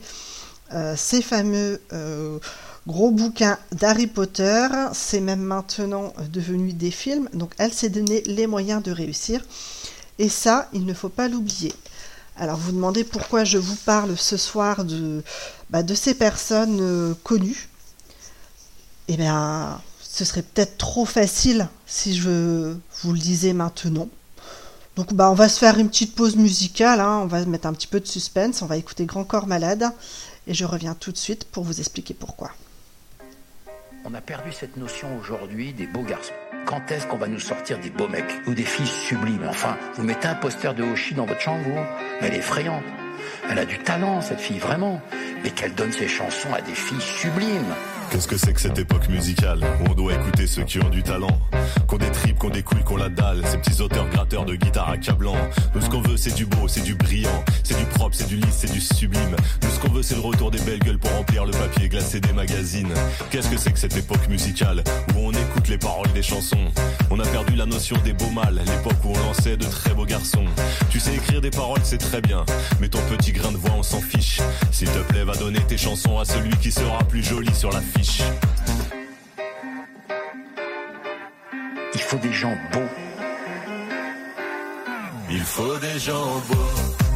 euh, 0.74 0.96
ces 0.96 1.22
fameux 1.22 1.82
gros 2.88 3.12
bouquins 3.12 3.58
d'Harry 3.74 4.08
Potter. 4.08 4.70
C'est 4.94 5.20
même 5.20 5.42
maintenant 5.42 6.14
devenu 6.32 6.72
des 6.72 6.92
films, 6.92 7.28
donc 7.34 7.52
elle 7.58 7.74
s'est 7.74 7.90
donné 7.90 8.22
les 8.22 8.48
moyens 8.48 8.82
de 8.82 8.94
réussir. 8.94 9.44
Et 10.18 10.30
ça, 10.30 10.70
il 10.72 10.86
ne 10.86 10.94
faut 10.94 11.10
pas 11.10 11.28
l'oublier. 11.28 11.74
Alors 12.38 12.56
vous 12.56 12.72
demandez 12.72 13.04
pourquoi 13.04 13.44
je 13.44 13.58
vous 13.58 13.76
parle 13.76 14.16
ce 14.16 14.38
soir 14.38 14.86
de, 14.86 15.26
bah, 15.72 15.84
de 15.84 15.94
ces 15.94 16.14
personnes 16.14 17.16
connues. 17.22 17.68
Eh 19.10 19.18
bien, 19.18 19.82
ce 20.20 20.26
serait 20.26 20.42
peut-être 20.42 20.78
trop 20.78 21.06
facile 21.06 21.70
si 21.86 22.14
je 22.14 22.76
vous 23.04 23.14
le 23.14 23.20
disais 23.20 23.54
maintenant. 23.54 24.10
Donc 24.98 25.14
bah 25.14 25.32
on 25.32 25.34
va 25.34 25.48
se 25.48 25.60
faire 25.60 25.78
une 25.78 25.88
petite 25.88 26.14
pause 26.14 26.36
musicale, 26.36 27.00
hein. 27.00 27.22
on 27.24 27.26
va 27.26 27.46
mettre 27.46 27.68
un 27.68 27.74
petit 27.74 27.88
peu 27.88 28.02
de 28.02 28.06
suspense, 28.06 28.62
on 28.62 28.66
va 28.66 28.76
écouter 28.76 29.06
Grand 29.06 29.24
Corps 29.24 29.48
Malade 29.48 29.86
et 30.46 30.54
je 30.54 30.66
reviens 30.66 30.94
tout 30.94 31.14
de 31.14 31.18
suite 31.18 31.46
pour 31.46 31.64
vous 31.64 31.80
expliquer 31.80 32.14
pourquoi. 32.14 32.52
On 34.04 34.14
a 34.14 34.20
perdu 34.20 34.52
cette 34.52 34.76
notion 34.76 35.08
aujourd'hui 35.18 35.72
des 35.72 35.88
beaux 35.88 36.04
garçons. 36.04 36.34
Quand 36.66 36.92
est-ce 36.92 37.08
qu'on 37.08 37.18
va 37.18 37.28
nous 37.28 37.40
sortir 37.40 37.80
des 37.80 37.90
beaux 37.90 38.10
mecs 38.10 38.42
ou 38.46 38.54
des 38.54 38.64
filles 38.64 38.88
sublimes? 38.88 39.48
Enfin, 39.48 39.78
vous 39.96 40.04
mettez 40.04 40.28
un 40.28 40.36
poster 40.36 40.76
de 40.76 40.84
Hoshi 40.84 41.14
dans 41.14 41.26
votre 41.26 41.40
chambre, 41.40 41.64
vous? 41.64 41.80
Elle 42.20 42.34
est 42.34 42.40
effrayante. 42.40 42.84
Elle 43.50 43.60
a 43.60 43.66
du 43.66 43.80
talent, 43.80 44.22
cette 44.22 44.40
fille, 44.42 44.60
vraiment. 44.60 45.02
Mais 45.44 45.50
qu'elle 45.52 45.74
donne 45.74 45.92
ses 45.92 46.08
chansons 46.08 46.54
à 46.54 46.62
des 46.62 46.74
filles 46.74 47.02
sublimes. 47.02 47.74
Qu'est-ce 48.12 48.28
que 48.28 48.38
c'est 48.38 48.54
que 48.54 48.62
cette 48.62 48.80
époque 48.80 49.08
musicale 49.08 49.60
où 49.82 49.92
on 49.92 49.94
doit 49.94 50.14
écouter 50.14 50.48
ceux 50.48 50.64
qui 50.64 50.80
ont 50.80 50.90
du 50.90 51.04
talent 51.04 51.40
Qu'on 51.86 51.98
des 51.98 52.10
tripes, 52.10 52.40
qu'on 52.40 52.50
des 52.50 52.64
couilles, 52.64 52.84
qu'on 52.84 52.98
la 52.98 53.10
dalle 53.10 53.46
Ces 53.46 53.58
petits 53.60 53.82
auteurs 53.82 54.10
gratteurs 54.10 54.46
de 54.46 54.56
guitare 54.56 54.90
accablant 54.90 55.36
Nous 55.76 55.82
ce 55.82 55.90
qu'on 55.92 56.02
veut 56.02 56.18
c'est 56.18 56.34
du 56.34 56.48
beau, 56.48 56.68
c'est 56.68 56.82
du 56.82 56.96
brillant 56.96 57.44
C'est 57.64 57.78
du 57.78 57.86
propre, 57.86 58.16
c'est 58.16 58.28
du 58.28 58.38
lisse, 58.38 58.56
c'est 58.58 58.72
du 58.72 58.82
sublime 58.82 59.36
Nous 59.62 59.70
ce 59.70 59.80
qu'on 59.80 59.94
veut 59.94 60.02
c'est 60.02 60.16
le 60.16 60.22
retour 60.22 60.50
des 60.50 60.60
belles 60.62 60.80
gueules 60.80 60.98
pour 60.98 61.12
remplir 61.12 61.46
le 61.46 61.52
papier 61.52 61.88
glacé 61.88 62.20
des 62.20 62.34
magazines 62.34 62.92
Qu'est-ce 63.30 63.50
que 63.50 63.58
c'est 63.58 63.72
que 63.72 63.80
cette 63.80 63.96
époque 63.96 64.28
musicale 64.28 64.84
où 65.16 65.20
on 65.28 65.32
écoute 65.32 65.68
les 65.68 65.78
paroles 65.78 66.12
des 66.14 66.24
chansons? 66.24 66.72
On 67.20 67.22
a 67.22 67.28
perdu 67.28 67.56
la 67.58 67.66
notion 67.66 67.98
des 68.06 68.14
beaux 68.14 68.30
mâles 68.30 68.62
L'époque 68.66 69.04
où 69.04 69.10
on 69.10 69.28
lançait 69.28 69.58
de 69.58 69.66
très 69.66 69.94
beaux 69.94 70.06
garçons 70.06 70.46
Tu 70.90 71.02
sais 71.02 71.14
écrire 71.16 71.42
des 71.42 71.50
paroles 71.50 71.82
c'est 71.84 71.98
très 71.98 72.22
bien 72.22 72.46
Mais 72.80 72.88
ton 72.88 73.02
petit 73.10 73.34
grain 73.34 73.52
de 73.52 73.58
voix 73.58 73.74
on 73.78 73.84
s'en 73.84 74.00
fiche 74.00 74.40
S'il 74.72 74.90
te 74.90 75.00
plaît 75.00 75.26
va 75.26 75.36
donner 75.36 75.60
tes 75.68 75.78
chansons 75.78 76.18
à 76.18 76.24
celui 76.24 76.56
qui 76.58 76.72
sera 76.72 77.00
plus 77.00 77.22
joli 77.22 77.54
sur 77.54 77.72
la 77.72 77.82
fille 77.82 78.24
il 81.94 82.00
faut 82.00 82.18
des 82.18 82.34
gens 82.34 82.58
beaux. 82.72 82.90
Il 85.30 85.42
faut 85.42 85.78
des 85.78 86.00
gens 86.00 86.42
beaux. 86.48 87.09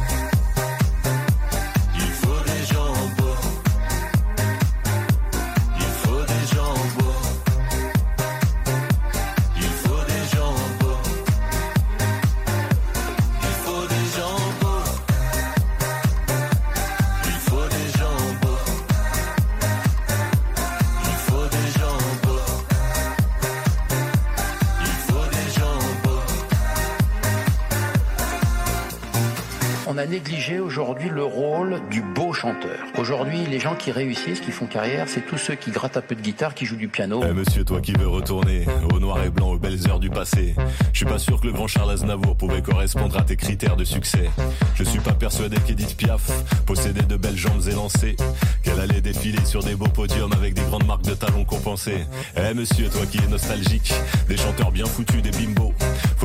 Aujourd'hui 30.94 31.10
le 31.10 31.24
rôle 31.24 31.80
du 31.90 32.02
beau 32.02 32.32
chanteur. 32.32 32.78
Aujourd'hui, 32.98 33.46
les 33.46 33.58
gens 33.58 33.74
qui 33.74 33.90
réussissent, 33.90 34.40
qui 34.40 34.52
font 34.52 34.66
carrière, 34.66 35.08
c'est 35.08 35.26
tous 35.26 35.38
ceux 35.38 35.56
qui 35.56 35.72
grattent 35.72 35.96
un 35.96 36.00
peu 36.00 36.14
de 36.14 36.20
guitare, 36.20 36.54
qui 36.54 36.66
jouent 36.66 36.76
du 36.76 36.86
piano. 36.86 37.20
Eh 37.28 37.32
monsieur, 37.32 37.64
toi 37.64 37.80
qui 37.80 37.92
veux 37.92 38.06
retourner 38.06 38.66
au 38.92 39.00
noir 39.00 39.22
et 39.24 39.30
blanc, 39.30 39.50
aux 39.50 39.58
belles 39.58 39.88
heures 39.88 39.98
du 39.98 40.08
passé, 40.08 40.54
je 40.92 40.96
suis 40.96 41.06
pas 41.06 41.18
sûr 41.18 41.40
que 41.40 41.46
le 41.46 41.52
grand 41.52 41.66
Charles 41.66 41.90
Aznavour 41.90 42.36
pouvait 42.36 42.62
correspondre 42.62 43.18
à 43.18 43.22
tes 43.22 43.34
critères 43.34 43.76
de 43.76 43.82
succès. 43.82 44.30
Je 44.76 44.84
suis 44.84 45.00
pas 45.00 45.14
persuadé 45.14 45.56
qu'Edith 45.66 45.96
Piaf 45.96 46.30
possédait 46.64 47.02
de 47.02 47.16
belles 47.16 47.36
jambes 47.36 47.66
élancées, 47.68 48.14
qu'elle 48.62 48.78
allait 48.78 49.00
défiler 49.00 49.44
sur 49.44 49.64
des 49.64 49.74
beaux 49.74 49.88
podiums 49.88 50.32
avec 50.32 50.54
des 50.54 50.62
grandes 50.62 50.86
marques 50.86 51.04
de 51.04 51.14
talons 51.14 51.44
compensées. 51.44 52.06
Eh 52.36 52.54
monsieur, 52.54 52.88
toi 52.88 53.04
qui 53.06 53.18
es 53.18 53.26
nostalgique, 53.28 53.92
des 54.28 54.36
chanteurs 54.36 54.70
bien 54.70 54.86
foutus, 54.86 55.22
des 55.22 55.30
bimbos. 55.30 55.74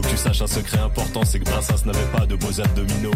Tu 0.09 0.17
saches 0.17 0.41
un 0.41 0.47
secret 0.47 0.79
important, 0.79 1.23
c'est 1.23 1.39
que 1.39 1.45
Brassens 1.45 1.85
n'avait 1.85 2.11
pas 2.11 2.25
de 2.25 2.35
beaux 2.35 2.59
abdominaux. 2.59 3.13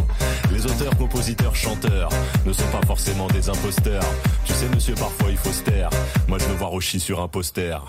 Les 0.51 0.65
auteurs, 0.65 0.95
compositeurs, 0.97 1.55
chanteurs 1.55 2.09
ne 2.45 2.53
sont 2.53 2.67
pas 2.71 2.85
forcément 2.85 3.27
des 3.27 3.49
imposteurs. 3.49 4.03
Tu 4.45 4.53
sais, 4.53 4.69
monsieur, 4.69 4.93
parfois 4.95 5.29
il 5.31 5.37
faut 5.37 5.51
se 5.51 5.63
taire. 5.63 5.89
Moi, 6.27 6.37
je 6.37 6.45
veux 6.45 6.55
voir 6.55 6.73
Oshi 6.73 6.99
sur 6.99 7.21
un 7.21 7.27
poster. 7.27 7.79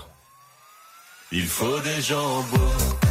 Il 1.32 1.46
faut 1.46 1.80
des 1.80 2.00
gens 2.00 2.42
beaux. 2.52 3.03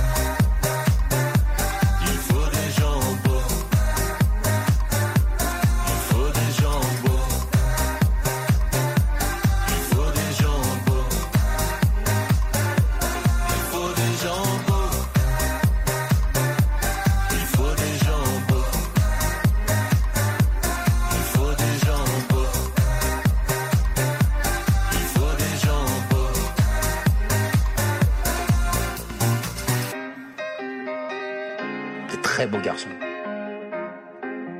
Très 32.43 32.51
beaux 32.51 32.63
garçons. 32.63 32.89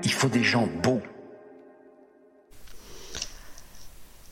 Il 0.06 0.12
faut 0.12 0.30
des 0.30 0.44
gens 0.44 0.70
beaux. 0.82 1.02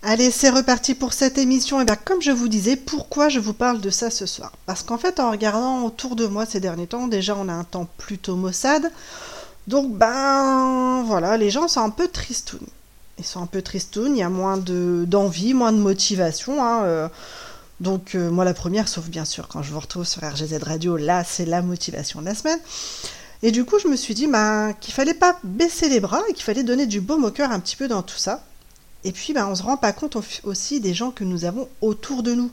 Allez, 0.03 0.31
c'est 0.31 0.49
reparti 0.49 0.95
pour 0.95 1.11
cette 1.11 1.37
émission. 1.37 1.81
Et 1.81 1.85
bien, 1.85 1.97
comme 1.97 2.21
je 2.21 2.31
vous 2.31 2.47
disais, 2.47 2.77
pourquoi 2.77 3.27
je 3.27 3.39
vous 3.39 3.51
parle 3.51 3.81
de 3.81 3.89
ça 3.89 4.09
ce 4.09 4.25
soir? 4.25 4.53
Parce 4.65 4.83
qu'en 4.83 4.97
fait, 4.97 5.19
en 5.19 5.31
regardant 5.31 5.83
autour 5.83 6.15
de 6.15 6.27
moi 6.27 6.45
ces 6.45 6.61
derniers 6.61 6.87
temps, 6.87 7.07
déjà, 7.07 7.35
on 7.35 7.49
a 7.49 7.53
un 7.53 7.65
temps 7.65 7.89
plutôt 7.97 8.37
maussade. 8.37 8.89
Donc, 9.67 9.97
ben, 9.97 11.03
voilà, 11.05 11.35
les 11.35 11.49
gens 11.49 11.67
sont 11.67 11.81
un 11.81 11.89
peu 11.89 12.07
tristounes. 12.07 12.67
Ils 13.19 13.25
sont 13.25 13.43
un 13.43 13.47
peu 13.47 13.61
tristounes, 13.61 14.15
il 14.15 14.19
y 14.19 14.23
a 14.23 14.29
moins 14.29 14.55
de, 14.55 15.03
d'envie, 15.05 15.53
moins 15.53 15.73
de 15.73 15.77
motivation. 15.77 16.63
Hein, 16.63 16.83
euh. 16.85 17.09
donc, 17.81 18.15
euh, 18.15 18.31
moi, 18.31 18.45
la 18.45 18.53
première, 18.53 18.87
sauf 18.87 19.07
bien 19.07 19.25
sûr 19.25 19.49
quand 19.49 19.61
je 19.61 19.73
vous 19.73 19.79
retrouve 19.81 20.05
sur 20.05 20.23
RGZ 20.23 20.63
Radio, 20.63 20.95
là, 20.95 21.25
c'est 21.25 21.45
la 21.45 21.61
motivation 21.61 22.21
de 22.21 22.27
la 22.27 22.35
semaine. 22.35 22.59
Et 23.43 23.51
du 23.51 23.65
coup, 23.65 23.79
je 23.79 23.87
me 23.87 23.95
suis 23.95 24.13
dit 24.13 24.27
ben, 24.27 24.73
qu'il 24.79 24.93
fallait 24.93 25.13
pas 25.13 25.39
baisser 25.43 25.89
les 25.89 25.99
bras 25.99 26.21
et 26.29 26.33
qu'il 26.33 26.43
fallait 26.43 26.63
donner 26.63 26.85
du 26.85 27.01
baume 27.01 27.25
au 27.25 27.31
cœur 27.31 27.51
un 27.51 27.59
petit 27.59 27.75
peu 27.75 27.87
dans 27.87 28.03
tout 28.03 28.17
ça. 28.17 28.43
Et 29.03 29.11
puis, 29.11 29.33
ben, 29.33 29.47
on 29.47 29.55
se 29.55 29.63
rend 29.63 29.77
pas 29.77 29.93
compte 29.93 30.17
aussi 30.43 30.79
des 30.79 30.93
gens 30.93 31.11
que 31.11 31.23
nous 31.23 31.45
avons 31.45 31.67
autour 31.81 32.21
de 32.21 32.33
nous. 32.33 32.51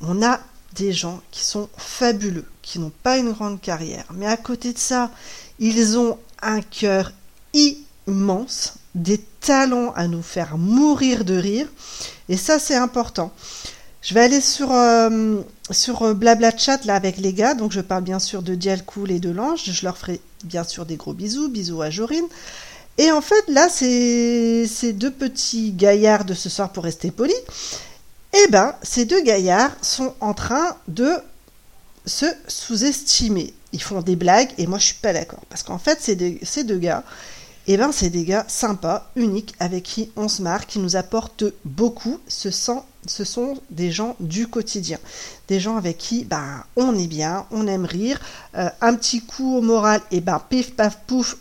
On 0.00 0.22
a 0.22 0.40
des 0.74 0.92
gens 0.92 1.20
qui 1.30 1.42
sont 1.42 1.68
fabuleux, 1.76 2.46
qui 2.62 2.78
n'ont 2.78 2.92
pas 3.02 3.18
une 3.18 3.32
grande 3.32 3.60
carrière, 3.60 4.06
mais 4.14 4.26
à 4.26 4.36
côté 4.36 4.72
de 4.72 4.78
ça, 4.78 5.10
ils 5.58 5.98
ont 5.98 6.18
un 6.40 6.60
cœur 6.60 7.12
immense, 7.52 8.74
des 8.94 9.18
talents 9.40 9.92
à 9.94 10.08
nous 10.08 10.22
faire 10.22 10.56
mourir 10.56 11.24
de 11.24 11.34
rire, 11.34 11.68
et 12.28 12.36
ça 12.36 12.58
c'est 12.58 12.74
important. 12.74 13.32
Je 14.02 14.14
vais 14.14 14.20
aller 14.20 14.40
sur, 14.40 14.72
euh, 14.72 15.42
euh, 15.70 16.14
Blabla 16.14 16.56
Chat 16.56 16.84
là 16.84 16.96
avec 16.96 17.18
les 17.18 17.32
gars, 17.32 17.54
donc 17.54 17.70
je 17.70 17.80
parle 17.80 18.02
bien 18.02 18.18
sûr 18.18 18.42
de 18.42 18.56
Dialcool 18.56 19.12
et 19.12 19.20
de 19.20 19.30
l'Ange, 19.30 19.62
je 19.64 19.84
leur 19.84 19.96
ferai 19.96 20.20
bien 20.42 20.64
sûr 20.64 20.84
des 20.86 20.96
gros 20.96 21.14
bisous, 21.14 21.48
bisous 21.48 21.80
à 21.82 21.88
Jorine. 21.88 22.26
Et 22.98 23.12
en 23.12 23.20
fait, 23.20 23.44
là, 23.46 23.68
c'est 23.70 24.66
ces 24.66 24.92
deux 24.92 25.12
petits 25.12 25.70
gaillards 25.70 26.24
de 26.24 26.34
ce 26.34 26.48
soir 26.48 26.72
pour 26.72 26.82
rester 26.82 27.12
poli. 27.12 27.34
Eh 28.32 28.48
ben, 28.50 28.74
ces 28.82 29.04
deux 29.04 29.22
gaillards 29.22 29.76
sont 29.82 30.14
en 30.20 30.34
train 30.34 30.76
de 30.88 31.12
se 32.04 32.26
sous-estimer. 32.48 33.54
Ils 33.72 33.82
font 33.82 34.02
des 34.02 34.16
blagues 34.16 34.50
et 34.58 34.66
moi 34.66 34.78
je 34.78 34.86
suis 34.86 34.94
pas 34.96 35.12
d'accord. 35.12 35.44
Parce 35.48 35.62
qu'en 35.62 35.78
fait, 35.78 36.00
ces 36.00 36.16
deux, 36.16 36.38
ces 36.42 36.64
gars, 36.64 37.04
eh 37.68 37.76
ben, 37.76 37.92
c'est 37.92 38.10
des 38.10 38.24
gars 38.24 38.44
sympas, 38.48 39.12
uniques, 39.14 39.54
avec 39.60 39.84
qui 39.84 40.10
on 40.16 40.26
se 40.26 40.42
marre, 40.42 40.66
qui 40.66 40.80
nous 40.80 40.96
apportent 40.96 41.44
beaucoup. 41.64 42.18
Ce 42.26 42.50
sont, 42.50 42.82
ce 43.06 43.24
sont 43.24 43.58
des 43.70 43.90
gens 43.90 44.16
du 44.20 44.46
quotidien. 44.46 44.98
Des 45.48 45.60
gens 45.60 45.76
avec 45.76 45.98
qui 45.98 46.24
ben, 46.24 46.64
on 46.76 46.96
est 46.96 47.06
bien, 47.06 47.46
on 47.50 47.66
aime 47.66 47.84
rire. 47.84 48.20
Euh, 48.56 48.68
un 48.80 48.94
petit 48.94 49.20
coup 49.20 49.56
au 49.56 49.60
moral, 49.60 50.00
et 50.10 50.20
ben 50.20 50.40
pif 50.48 50.74
paf 50.74 50.98
pouf, 51.06 51.36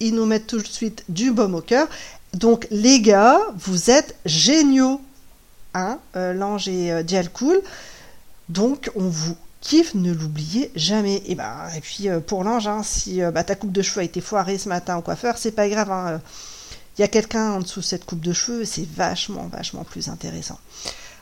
ils 0.00 0.14
nous 0.14 0.26
mettent 0.26 0.48
tout 0.48 0.58
de 0.58 0.66
suite 0.66 1.04
du 1.08 1.32
baume 1.32 1.54
au 1.54 1.60
cœur. 1.60 1.88
Donc 2.34 2.66
les 2.70 3.00
gars, 3.00 3.38
vous 3.56 3.90
êtes 3.90 4.16
géniaux. 4.24 5.00
Hein, 5.74 5.98
euh, 6.16 6.34
L'ange 6.34 6.68
et 6.68 6.92
euh, 6.92 7.02
Dialcool. 7.02 7.62
Donc 8.48 8.90
on 8.94 9.08
vous 9.08 9.36
kiffe, 9.60 9.94
ne 9.94 10.12
l'oubliez 10.12 10.70
jamais. 10.74 11.22
Et, 11.26 11.34
bah, 11.34 11.68
et 11.76 11.80
puis 11.80 12.08
euh, 12.08 12.20
pour 12.20 12.44
l'ange, 12.44 12.66
hein, 12.66 12.82
si 12.82 13.20
bah, 13.32 13.44
ta 13.44 13.54
coupe 13.54 13.72
de 13.72 13.80
cheveux 13.80 14.00
a 14.00 14.04
été 14.04 14.20
foirée 14.20 14.58
ce 14.58 14.68
matin 14.68 14.96
au 14.98 15.02
coiffeur, 15.02 15.38
c'est 15.38 15.52
pas 15.52 15.68
grave. 15.68 15.90
Hein, 15.90 16.20
il 16.96 17.00
y 17.00 17.04
a 17.04 17.08
quelqu'un 17.08 17.52
en 17.52 17.60
dessous 17.60 17.80
de 17.80 17.84
cette 17.84 18.04
coupe 18.04 18.20
de 18.20 18.32
cheveux, 18.32 18.64
c'est 18.64 18.86
vachement, 18.88 19.48
vachement 19.52 19.84
plus 19.84 20.08
intéressant. 20.08 20.58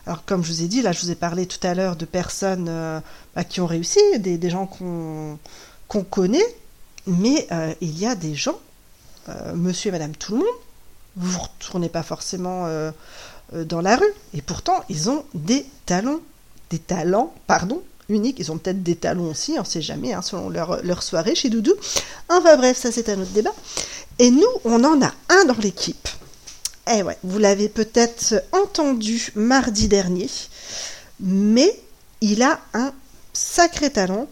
Alors 0.06 0.24
comme 0.24 0.42
je 0.42 0.52
vous 0.52 0.62
ai 0.62 0.66
dit, 0.66 0.82
là 0.82 0.92
je 0.92 1.00
vous 1.00 1.10
ai 1.10 1.14
parlé 1.14 1.46
tout 1.46 1.64
à 1.64 1.74
l'heure 1.74 1.96
de 1.96 2.04
personnes 2.04 2.66
euh, 2.68 3.00
bah, 3.34 3.44
qui 3.44 3.60
ont 3.60 3.66
réussi, 3.66 4.00
des, 4.18 4.50
gens 4.50 4.66
qu'on 4.66 6.02
connaît, 6.04 6.56
mais 7.06 7.46
euh, 7.52 7.72
il 7.80 7.98
y 7.98 8.06
a 8.06 8.14
des 8.14 8.34
gens, 8.34 8.58
euh, 9.28 9.54
monsieur 9.54 9.90
et 9.90 9.92
madame 9.92 10.16
tout 10.16 10.32
le 10.32 10.38
monde, 10.38 10.46
vous 11.16 11.38
ne 11.38 11.42
retournez 11.42 11.88
pas 11.88 12.02
forcément 12.02 12.68
dans 13.52 13.80
la 13.80 13.96
rue, 13.96 14.12
et 14.32 14.42
pourtant 14.42 14.84
ils 14.88 15.10
ont 15.10 15.24
des 15.34 15.66
talents, 15.84 16.20
des 16.70 16.78
talents, 16.78 17.34
pardon, 17.46 17.82
uniques, 18.08 18.38
ils 18.38 18.52
ont 18.52 18.58
peut-être 18.58 18.82
des 18.82 18.96
talons 18.96 19.30
aussi, 19.30 19.54
on 19.56 19.60
ne 19.60 19.66
sait 19.66 19.82
jamais, 19.82 20.12
hein, 20.12 20.22
selon 20.22 20.48
leur, 20.48 20.82
leur 20.84 21.02
soirée 21.02 21.34
chez 21.34 21.50
Doudou. 21.50 21.74
Enfin 22.28 22.56
bref, 22.56 22.76
ça 22.76 22.92
c'est 22.92 23.08
un 23.08 23.20
autre 23.20 23.32
débat. 23.32 23.52
Et 24.20 24.30
nous, 24.30 24.52
on 24.66 24.84
en 24.84 25.00
a 25.00 25.14
un 25.30 25.44
dans 25.46 25.56
l'équipe. 25.62 26.06
Eh 26.92 27.02
ouais, 27.02 27.16
vous 27.24 27.38
l'avez 27.38 27.70
peut-être 27.70 28.44
entendu 28.52 29.32
mardi 29.34 29.88
dernier, 29.88 30.28
mais 31.20 31.74
il 32.20 32.42
a 32.42 32.60
un 32.74 32.92
sacré 33.32 33.88
talent. 33.88 34.28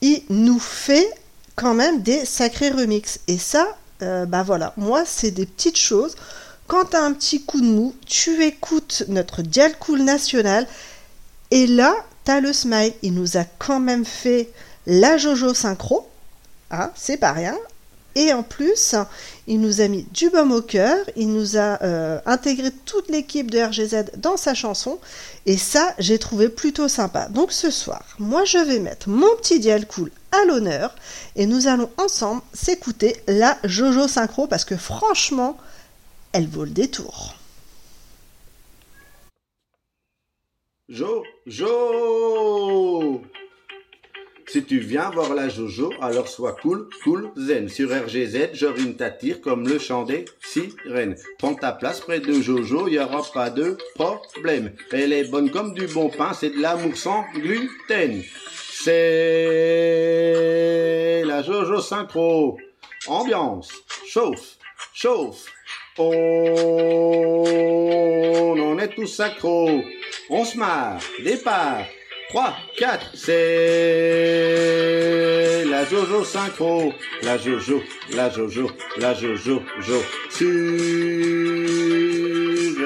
Il 0.00 0.24
nous 0.28 0.58
fait 0.58 1.08
quand 1.54 1.72
même 1.72 2.02
des 2.02 2.24
sacrés 2.24 2.70
remixes. 2.70 3.20
Et 3.28 3.38
ça, 3.38 3.78
euh, 4.02 4.26
bah 4.26 4.42
voilà, 4.42 4.72
moi, 4.76 5.04
c'est 5.06 5.30
des 5.30 5.46
petites 5.46 5.78
choses. 5.78 6.16
Quand 6.66 6.86
tu 6.86 6.96
as 6.96 7.04
un 7.04 7.12
petit 7.12 7.44
coup 7.44 7.60
de 7.60 7.66
mou, 7.66 7.94
tu 8.06 8.42
écoutes 8.42 9.04
notre 9.06 9.42
Dial 9.42 9.78
Cool 9.78 10.02
national. 10.02 10.66
Et 11.52 11.68
là, 11.68 11.94
tu 12.24 12.32
as 12.32 12.40
le 12.40 12.52
smile. 12.52 12.94
Il 13.02 13.14
nous 13.14 13.36
a 13.36 13.44
quand 13.44 13.78
même 13.78 14.04
fait 14.04 14.50
la 14.86 15.16
Jojo 15.16 15.54
synchro. 15.54 16.08
Hein, 16.72 16.90
c'est 16.96 17.18
pas 17.18 17.30
rien. 17.30 17.56
Et 18.16 18.32
en 18.32 18.42
plus, 18.42 18.96
il 19.46 19.60
nous 19.60 19.80
a 19.80 19.88
mis 19.88 20.02
du 20.12 20.30
baume 20.30 20.52
au 20.52 20.62
cœur, 20.62 20.98
il 21.16 21.32
nous 21.32 21.56
a 21.56 21.82
euh, 21.82 22.20
intégré 22.26 22.70
toute 22.84 23.08
l'équipe 23.08 23.50
de 23.50 23.60
RGZ 23.60 24.16
dans 24.16 24.36
sa 24.36 24.54
chanson, 24.54 24.98
et 25.46 25.56
ça, 25.56 25.94
j'ai 25.98 26.18
trouvé 26.18 26.48
plutôt 26.48 26.88
sympa. 26.88 27.28
Donc 27.28 27.52
ce 27.52 27.70
soir, 27.70 28.04
moi 28.18 28.44
je 28.44 28.58
vais 28.58 28.80
mettre 28.80 29.08
mon 29.08 29.34
petit 29.36 29.60
dial 29.60 29.86
cool 29.86 30.10
à 30.32 30.44
l'honneur, 30.44 30.94
et 31.36 31.46
nous 31.46 31.68
allons 31.68 31.90
ensemble 31.98 32.42
s'écouter 32.52 33.16
la 33.28 33.58
Jojo 33.64 34.08
Synchro, 34.08 34.46
parce 34.48 34.64
que 34.64 34.76
franchement, 34.76 35.56
elle 36.32 36.48
vaut 36.48 36.64
le 36.64 36.70
détour. 36.70 37.34
Jo, 40.88 41.22
Jo 41.46 43.22
Si 44.52 44.64
tu 44.64 44.80
viens 44.80 45.10
voir 45.10 45.32
la 45.32 45.48
Jojo, 45.48 45.92
alors 46.00 46.26
sois 46.26 46.56
cool, 46.60 46.88
cool, 47.04 47.30
zen. 47.36 47.68
Sur 47.68 47.90
RGZ, 47.90 48.48
Jorine 48.52 48.96
t'attire 48.96 49.40
comme 49.40 49.68
le 49.68 49.78
chant 49.78 50.02
des 50.02 50.24
sirènes. 50.40 51.14
Prends 51.38 51.54
ta 51.54 51.70
place 51.70 52.00
près 52.00 52.18
de 52.18 52.32
Jojo, 52.32 52.88
y 52.88 52.98
aura 52.98 53.22
pas 53.32 53.50
de 53.50 53.78
problème. 53.94 54.72
Elle 54.90 55.12
est 55.12 55.30
bonne 55.30 55.52
comme 55.52 55.72
du 55.72 55.86
bon 55.86 56.08
pain, 56.08 56.32
c'est 56.32 56.50
de 56.50 56.60
l'amour 56.60 56.96
sans 56.96 57.24
gluten. 57.32 58.24
C'est 58.82 58.92
la 61.24 61.42
Jojo 61.42 61.80
Synchro. 61.80 62.58
Ambiance, 63.06 63.70
chauffe, 64.08 64.58
chauffe. 64.92 65.46
On 65.98 66.04
en 68.58 68.78
est 68.80 68.94
tous 68.96 69.20
accros. 69.20 69.80
On 70.28 70.44
se 70.44 70.58
marre. 70.58 71.00
Départ. 71.22 71.84
3, 72.30 72.54
4, 72.76 73.10
c'est 73.14 73.34
la 75.64 75.84
Jojo 75.84 76.22
Synchro. 76.24 76.92
La 77.24 77.36
Jojo, 77.36 77.82
la 78.14 78.30
Jojo, 78.30 78.70
la 78.98 79.14
Jojo, 79.14 79.60
Jo. 79.80 80.00
Sur 80.30 80.46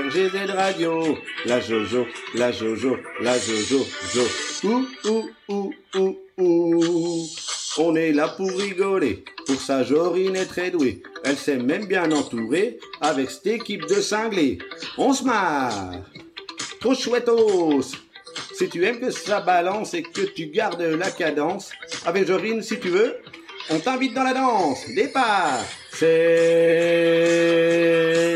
RGZ 0.07 0.51
Radio. 0.51 1.19
La 1.45 1.61
Jojo, 1.61 2.07
la 2.35 2.53
Jojo, 2.53 2.97
la 3.21 3.39
Jojo, 3.39 3.87
Jo. 4.15 4.23
Ouh, 4.65 4.87
ouh, 5.05 5.29
ouh, 5.51 5.75
ouh, 5.95 6.17
ouh. 6.39 7.27
On 7.77 7.95
est 7.97 8.13
là 8.13 8.29
pour 8.29 8.49
rigoler. 8.49 9.27
Pour 9.47 9.61
ça, 9.61 9.83
Jorine 9.83 10.37
est 10.37 10.47
très 10.47 10.71
douée. 10.71 11.03
Elle 11.23 11.37
s'est 11.37 11.59
même 11.59 11.85
bien 11.85 12.11
entourée 12.13 12.79
avec 13.03 13.31
cette 13.31 13.49
équipe 13.49 13.85
de 13.85 14.01
cinglés. 14.01 14.57
On 14.97 15.13
se 15.13 15.23
marre. 15.23 15.93
Trop 16.81 16.95
chouettos. 16.95 18.04
Si 18.57 18.69
tu 18.69 18.85
aimes 18.85 19.01
que 19.01 19.11
ça 19.11 19.41
balance 19.41 19.95
et 19.95 20.03
que 20.03 20.21
tu 20.23 20.47
gardes 20.47 20.81
la 20.81 21.11
cadence, 21.11 21.73
avec 22.07 22.27
Jorine, 22.27 22.63
si 22.63 22.79
tu 22.79 22.89
veux, 22.89 23.17
on 23.71 23.79
t'invite 23.81 24.15
dans 24.15 24.23
la 24.25 24.35
danse. 24.35 24.89
Départ. 24.95 25.61
C'est 25.93 27.25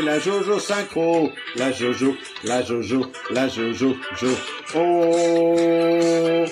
la 0.03 0.19
Jojo 0.19 0.59
synchro. 0.59 1.29
La 1.55 1.71
Jojo, 1.71 2.15
la 2.43 2.61
Jojo, 2.63 3.05
la 3.31 3.47
Jojo, 3.47 3.95
Jo. 4.19 4.27
On 4.75 6.45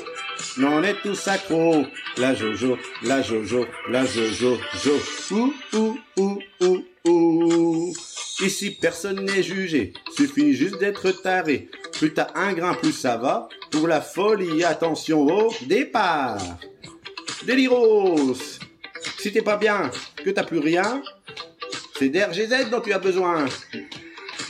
on 0.63 0.84
est 0.84 0.95
tous 1.01 1.27
accros. 1.27 1.86
La 2.17 2.34
Jojo, 2.34 2.77
la 3.03 3.21
Jojo, 3.21 3.65
la 3.89 4.06
Jojo, 4.06 4.58
Jo. 4.84 4.99
Ouh, 5.32 5.53
ouh, 5.73 5.99
ouh, 6.17 6.39
ouh, 6.62 6.84
ouh. 7.06 7.93
Ici, 8.39 8.71
personne 8.71 9.25
n'est 9.25 9.43
jugé. 9.43 9.93
Suffit 10.15 10.53
juste 10.53 10.77
d'être 10.80 11.12
taré. 11.12 11.69
Plus 11.98 12.14
t'as 12.14 12.28
un 12.36 12.54
grain, 12.54 12.74
plus 12.76 12.92
ça 12.94 13.18
va. 13.18 13.50
Pour 13.72 13.88
la 13.88 14.02
folie, 14.02 14.64
attention 14.64 15.22
au 15.26 15.52
départ. 15.66 16.38
Déliros. 17.46 18.36
Si 19.20 19.32
t'es 19.32 19.42
pas 19.42 19.58
bien, 19.58 19.90
que 20.24 20.30
t'as 20.30 20.44
plus 20.44 20.60
rien, 20.60 21.02
c'est 21.98 22.10
d'RGZ 22.10 22.70
dont 22.70 22.82
tu 22.82 22.94
as 22.94 23.00
besoin. 23.00 23.46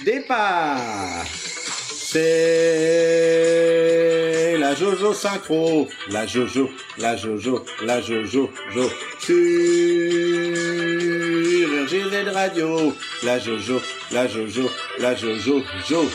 Départ. 0.03 1.23
C'est 3.29 4.57
la 4.59 4.73
Jojo 4.75 5.13
synchro. 5.13 5.87
La 6.09 6.25
Jojo, 6.25 6.69
la 6.97 7.15
Jojo, 7.17 7.63
la 7.83 8.01
Jojo, 8.01 8.49
Jo. 8.73 8.89
sur 9.19 9.35
RGZ 11.85 12.29
Radio. 12.33 12.93
La 13.23 13.39
Jojo, 13.39 13.81
la 14.11 14.27
Jojo, 14.27 14.69
la 14.99 15.15
Jojo, 15.15 15.63
Jo. 15.87 16.05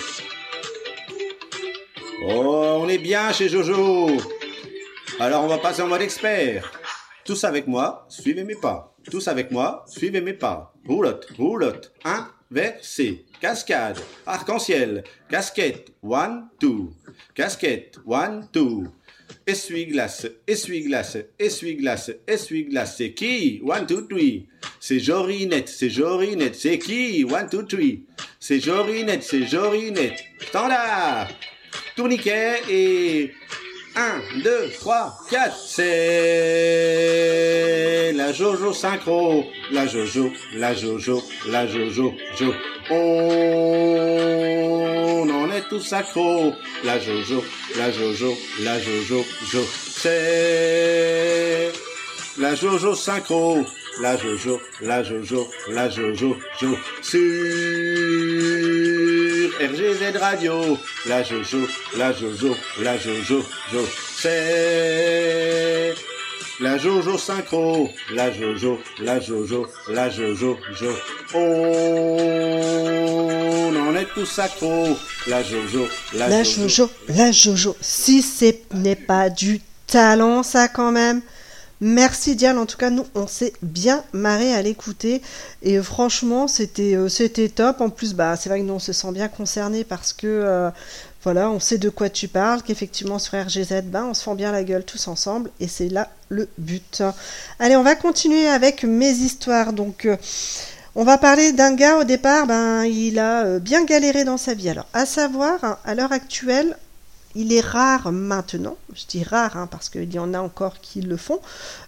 Oh, 2.24 2.78
on 2.80 2.88
est 2.88 2.98
bien 2.98 3.32
chez 3.32 3.48
Jojo. 3.48 4.10
Alors 5.18 5.44
on 5.44 5.48
va 5.48 5.58
passer 5.58 5.82
en 5.82 5.88
mode 5.88 6.02
expert. 6.02 6.70
Tous 7.24 7.42
avec 7.44 7.66
moi, 7.66 8.06
suivez 8.08 8.44
mes 8.44 8.54
pas. 8.54 8.94
Tous 9.10 9.26
avec 9.28 9.50
moi, 9.50 9.84
suivez 9.88 10.20
mes 10.20 10.32
pas. 10.32 10.72
Roulotte, 10.86 11.26
roulotte. 11.36 11.92
Inversé. 12.04 13.24
Cascade. 13.40 13.98
Arc-en-ciel. 14.26 15.04
Casquette. 15.28 15.92
One, 16.02 16.48
two. 16.60 16.92
Casquette. 17.34 17.98
One, 18.06 18.48
two. 18.52 18.84
Essuie-glace, 19.46 20.26
essuie-glace, 20.46 21.16
essuie-glace, 21.38 22.12
essuie-glace. 22.28 22.96
C'est 22.96 23.12
qui? 23.12 23.60
One, 23.64 23.86
two, 23.86 24.02
three. 24.02 24.46
C'est 24.78 25.00
Jorinette, 25.00 25.68
c'est 25.68 25.90
Jorinette. 25.90 26.54
C'est 26.54 26.78
qui? 26.78 27.24
One, 27.24 27.48
two, 27.48 27.62
three. 27.64 28.04
C'est 28.38 28.60
Jorinette, 28.60 29.22
c'est 29.22 29.46
Jorinette. 29.46 30.22
Standard. 30.48 31.28
Tourniquet 31.96 32.62
et 32.70 33.34
1, 33.94 34.22
2, 34.42 34.70
3, 34.80 35.18
4. 35.30 35.56
C'est 35.56 35.82
la 38.14 38.32
Jojo 38.32 38.72
synchro. 38.72 39.44
La 39.70 39.86
Jojo, 39.86 40.32
la 40.54 40.74
Jojo, 40.74 41.22
la 41.48 41.66
Jojo, 41.66 42.14
Jo. 42.38 42.54
On 42.90 42.96
en 45.28 45.50
est 45.50 45.68
tous 45.68 45.92
accro. 45.92 46.54
La 46.84 46.98
Jojo, 46.98 47.44
la 47.76 47.90
Jojo, 47.90 48.34
la 48.60 48.78
Jojo, 48.80 49.24
Jo. 49.52 49.62
C'est 49.94 51.72
la 52.38 52.54
Jojo 52.54 52.94
synchro. 52.94 53.66
La 54.00 54.16
Jojo, 54.16 54.58
la 54.80 55.02
Jojo, 55.02 55.46
la 55.68 55.90
Jojo, 55.90 56.38
Jo. 56.58 56.78
Sur 57.02 57.20
RGZ 59.62 60.16
Radio. 60.18 60.76
La 61.06 61.22
Jojo, 61.22 61.68
la 61.96 62.12
Jojo, 62.12 62.56
la 62.80 62.98
Jojo, 62.98 63.44
Jo. 63.70 63.86
C'est 64.16 65.94
la 66.58 66.76
Jojo 66.78 67.16
synchro. 67.16 67.88
La 68.12 68.32
Jojo, 68.32 68.80
la 68.98 69.20
Jojo, 69.20 69.68
la 69.88 70.10
Jojo, 70.10 70.58
Jo. 70.74 70.92
On 71.34 72.50
en 73.76 73.94
est 73.94 74.08
tous 74.12 74.38
accro. 74.40 74.98
La 75.28 75.44
Jojo, 75.44 75.86
la, 76.14 76.26
La 76.28 76.42
Jojo, 76.42 76.90
la 77.08 77.30
Jojo. 77.30 77.76
Si 77.80 78.20
ce 78.20 78.52
n'est 78.74 78.96
pas 78.96 79.30
du 79.30 79.60
talent, 79.86 80.42
ça 80.42 80.66
quand 80.66 80.90
même. 80.90 81.22
Merci 81.84 82.36
Diane, 82.36 82.58
en 82.58 82.66
tout 82.66 82.76
cas 82.76 82.90
nous 82.90 83.04
on 83.16 83.26
s'est 83.26 83.52
bien 83.60 84.04
marré 84.12 84.54
à 84.54 84.62
l'écouter 84.62 85.20
et 85.62 85.82
franchement 85.82 86.46
c'était 86.46 86.94
euh, 86.94 87.08
top. 87.48 87.80
En 87.80 87.90
plus 87.90 88.14
bah 88.14 88.36
c'est 88.36 88.48
vrai 88.50 88.60
que 88.60 88.64
nous 88.64 88.74
on 88.74 88.78
se 88.78 88.92
sent 88.92 89.10
bien 89.10 89.26
concerné 89.26 89.82
parce 89.82 90.12
que 90.12 90.28
euh, 90.28 90.70
voilà 91.24 91.50
on 91.50 91.58
sait 91.58 91.78
de 91.78 91.88
quoi 91.90 92.08
tu 92.08 92.28
parles, 92.28 92.62
qu'effectivement 92.62 93.18
sur 93.18 93.34
RGZ 93.36 93.82
bah, 93.86 94.04
on 94.08 94.14
se 94.14 94.22
fend 94.22 94.36
bien 94.36 94.52
la 94.52 94.62
gueule 94.62 94.84
tous 94.84 95.08
ensemble 95.08 95.50
et 95.58 95.66
c'est 95.66 95.88
là 95.88 96.08
le 96.28 96.48
but. 96.56 97.02
Allez 97.58 97.74
on 97.74 97.82
va 97.82 97.96
continuer 97.96 98.46
avec 98.46 98.84
mes 98.84 99.10
histoires 99.10 99.72
donc. 99.72 100.06
euh, 100.06 100.16
on 100.94 101.02
va 101.02 101.18
parler 101.18 101.52
d'un 101.52 101.74
gars 101.74 101.96
au 101.96 102.04
départ, 102.04 102.46
ben, 102.46 102.84
il 102.84 103.18
a 103.18 103.58
bien 103.58 103.82
galéré 103.86 104.24
dans 104.24 104.36
sa 104.36 104.52
vie. 104.52 104.68
Alors, 104.68 104.84
à 104.92 105.06
savoir, 105.06 105.64
hein, 105.64 105.78
à 105.86 105.94
l'heure 105.94 106.12
actuelle, 106.12 106.76
il 107.34 107.52
est 107.52 107.60
rare 107.60 108.12
maintenant, 108.12 108.76
je 108.94 109.04
dis 109.06 109.22
rare 109.22 109.56
hein, 109.56 109.66
parce 109.66 109.88
qu'il 109.88 110.12
y 110.12 110.18
en 110.18 110.34
a 110.34 110.40
encore 110.40 110.80
qui 110.80 111.00
le 111.00 111.16
font, 111.16 111.40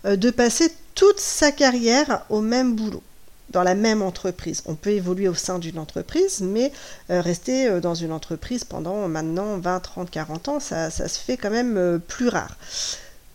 euh, 0.04 0.16
de 0.16 0.30
passer 0.30 0.72
toute 0.94 1.20
sa 1.20 1.52
carrière 1.52 2.24
au 2.30 2.40
même 2.40 2.74
boulot, 2.74 3.02
dans 3.50 3.62
la 3.62 3.74
même 3.74 4.02
entreprise. 4.02 4.62
On 4.66 4.74
peut 4.74 4.90
évoluer 4.90 5.28
au 5.28 5.34
sein 5.34 5.58
d'une 5.58 5.78
entreprise, 5.78 6.40
mais 6.40 6.72
euh, 7.10 7.20
rester 7.20 7.68
euh, 7.68 7.80
dans 7.80 7.94
une 7.94 8.12
entreprise 8.12 8.64
pendant 8.64 9.08
maintenant 9.08 9.58
20, 9.58 9.80
30, 9.80 10.10
40 10.10 10.48
ans, 10.48 10.60
ça, 10.60 10.90
se 10.90 11.18
fait 11.18 11.36
quand 11.36 11.50
même 11.50 12.00
plus 12.06 12.28
rare. 12.28 12.56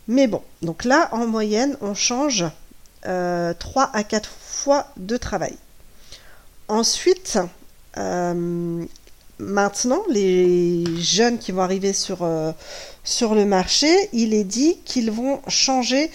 Mais 0.08 0.26
bon, 0.26 0.42
donc 0.62 0.84
là, 0.84 1.08
en 1.12 1.26
moyenne, 1.26 1.76
on 1.80 1.94
change 1.94 2.44
euh, 3.06 3.54
3 3.58 3.90
à 3.92 4.02
4 4.02 4.28
fois 4.28 4.88
de 4.96 5.16
travail. 5.16 5.56
Ensuite, 6.68 7.38
maintenant, 9.40 10.02
les 10.08 10.84
jeunes 10.98 11.38
qui 11.38 11.52
vont 11.52 11.62
arriver 11.62 11.92
sur, 11.92 12.22
euh, 12.22 12.52
sur 13.04 13.34
le 13.34 13.44
marché, 13.44 13.88
il 14.12 14.34
est 14.34 14.44
dit 14.44 14.78
qu'ils 14.84 15.10
vont 15.10 15.40
changer 15.48 16.10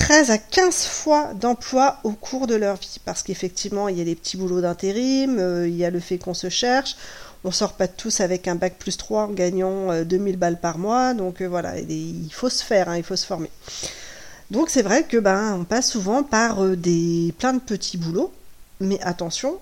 13 0.00 0.30
à 0.30 0.38
15 0.38 0.86
fois 0.86 1.34
d'emploi 1.34 1.98
au 2.04 2.12
cours 2.12 2.46
de 2.46 2.54
leur 2.54 2.76
vie. 2.76 2.96
Parce 3.04 3.22
qu'effectivement, 3.22 3.86
il 3.88 3.98
y 3.98 4.00
a 4.00 4.04
des 4.04 4.14
petits 4.14 4.38
boulots 4.38 4.62
d'intérim, 4.62 5.38
euh, 5.38 5.68
il 5.68 5.76
y 5.76 5.84
a 5.84 5.90
le 5.90 6.00
fait 6.00 6.16
qu'on 6.16 6.34
se 6.34 6.48
cherche. 6.48 6.96
On 7.44 7.50
sort 7.50 7.74
pas 7.74 7.86
tous 7.86 8.20
avec 8.20 8.48
un 8.48 8.54
bac 8.54 8.76
plus 8.78 8.96
3 8.96 9.24
en 9.24 9.28
gagnant 9.28 9.92
euh, 9.92 10.04
2000 10.04 10.38
balles 10.38 10.58
par 10.58 10.78
mois. 10.78 11.12
Donc 11.12 11.42
euh, 11.42 11.46
voilà, 11.46 11.78
il, 11.78 12.30
faut 12.32 12.48
se 12.48 12.64
faire, 12.64 12.88
hein, 12.88 12.96
il 12.96 13.02
faut 13.02 13.14
se 13.14 13.26
former. 13.26 13.50
Donc 14.50 14.70
c'est 14.70 14.82
vrai 14.82 15.04
que 15.04 15.18
ben 15.18 15.54
on 15.54 15.64
passe 15.64 15.90
souvent 15.90 16.22
par 16.22 16.64
des 16.64 17.34
plein 17.38 17.52
de 17.52 17.60
petits 17.60 17.98
boulots, 17.98 18.32
mais 18.80 18.98
attention, 19.02 19.58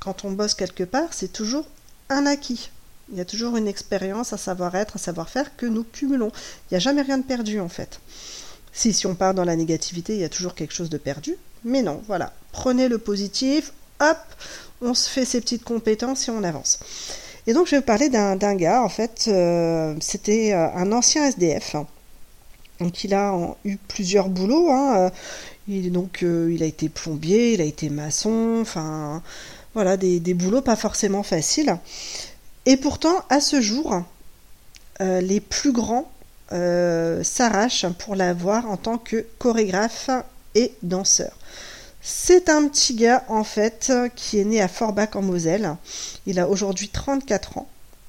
quand 0.00 0.24
on 0.24 0.32
bosse 0.32 0.54
quelque 0.54 0.84
part, 0.84 1.08
c'est 1.12 1.32
toujours 1.32 1.64
un 2.10 2.26
acquis. 2.26 2.70
Il 3.10 3.16
y 3.18 3.20
a 3.20 3.24
toujours 3.24 3.56
une 3.56 3.68
expérience, 3.68 4.32
un 4.32 4.36
savoir-être, 4.36 4.96
un 4.96 4.98
savoir-faire 4.98 5.56
que 5.56 5.66
nous 5.66 5.84
cumulons. 5.84 6.30
Il 6.34 6.74
n'y 6.74 6.76
a 6.76 6.80
jamais 6.80 7.02
rien 7.02 7.18
de 7.18 7.22
perdu 7.24 7.58
en 7.60 7.68
fait. 7.68 8.00
Si, 8.72 8.92
si 8.92 9.06
on 9.06 9.14
part 9.14 9.34
dans 9.34 9.44
la 9.44 9.56
négativité, 9.56 10.14
il 10.14 10.20
y 10.20 10.24
a 10.24 10.28
toujours 10.28 10.54
quelque 10.54 10.74
chose 10.74 10.90
de 10.90 10.98
perdu. 10.98 11.36
Mais 11.64 11.82
non, 11.82 12.02
voilà. 12.06 12.32
Prenez 12.52 12.88
le 12.88 12.98
positif, 12.98 13.72
hop, 14.00 14.18
on 14.82 14.94
se 14.94 15.08
fait 15.08 15.24
ses 15.24 15.40
petites 15.40 15.64
compétences 15.64 16.28
et 16.28 16.30
on 16.30 16.44
avance. 16.44 16.78
Et 17.46 17.54
donc 17.54 17.66
je 17.66 17.72
vais 17.72 17.78
vous 17.78 17.82
parler 17.86 18.10
d'un 18.10 18.54
gars, 18.54 18.82
en 18.82 18.88
fait, 18.90 19.24
euh, 19.28 19.94
c'était 20.00 20.52
euh, 20.52 20.68
un 20.74 20.92
ancien 20.92 21.24
SDF. 21.26 21.74
hein. 21.76 21.86
Donc 22.78 23.02
il 23.04 23.14
a 23.14 23.34
eu 23.64 23.76
plusieurs 23.88 24.28
boulots. 24.28 24.70
hein, 24.70 24.96
euh, 25.06 25.10
Il, 25.66 25.90
donc 25.92 26.20
il 26.22 26.62
a 26.62 26.66
été 26.66 26.88
plombier, 26.88 27.54
il 27.54 27.60
a 27.60 27.64
été 27.64 27.90
maçon, 27.90 28.58
enfin 28.60 29.22
voilà, 29.78 29.96
des, 29.96 30.34
boulots 30.34 30.60
pas 30.60 30.74
forcément 30.74 31.22
faciles. 31.22 31.78
Et 32.66 32.76
pourtant, 32.76 33.14
à 33.30 33.40
ce 33.40 33.60
jour, 33.60 34.02
euh, 35.00 35.20
les 35.20 35.38
plus 35.38 35.70
grands 35.70 36.10
euh, 36.50 37.22
s'arrachent 37.22 37.86
pour 37.96 38.16
l'avoir 38.16 38.68
en 38.68 38.76
tant 38.76 38.98
que 38.98 39.24
chorégraphe 39.38 40.10
et 40.56 40.72
danseur. 40.82 41.30
C'est 42.02 42.48
un 42.48 42.66
petit 42.66 42.96
gars 42.96 43.22
en 43.28 43.44
fait 43.44 43.92
qui 44.16 44.40
est 44.40 44.44
né 44.44 44.60
à 44.60 44.66
Forbach 44.66 45.14
en 45.14 45.22
Moselle. 45.22 45.76
Il 46.26 46.40
a 46.40 46.48
aujourd'hui 46.48 46.88
34 46.88 47.58
ans 47.58 47.68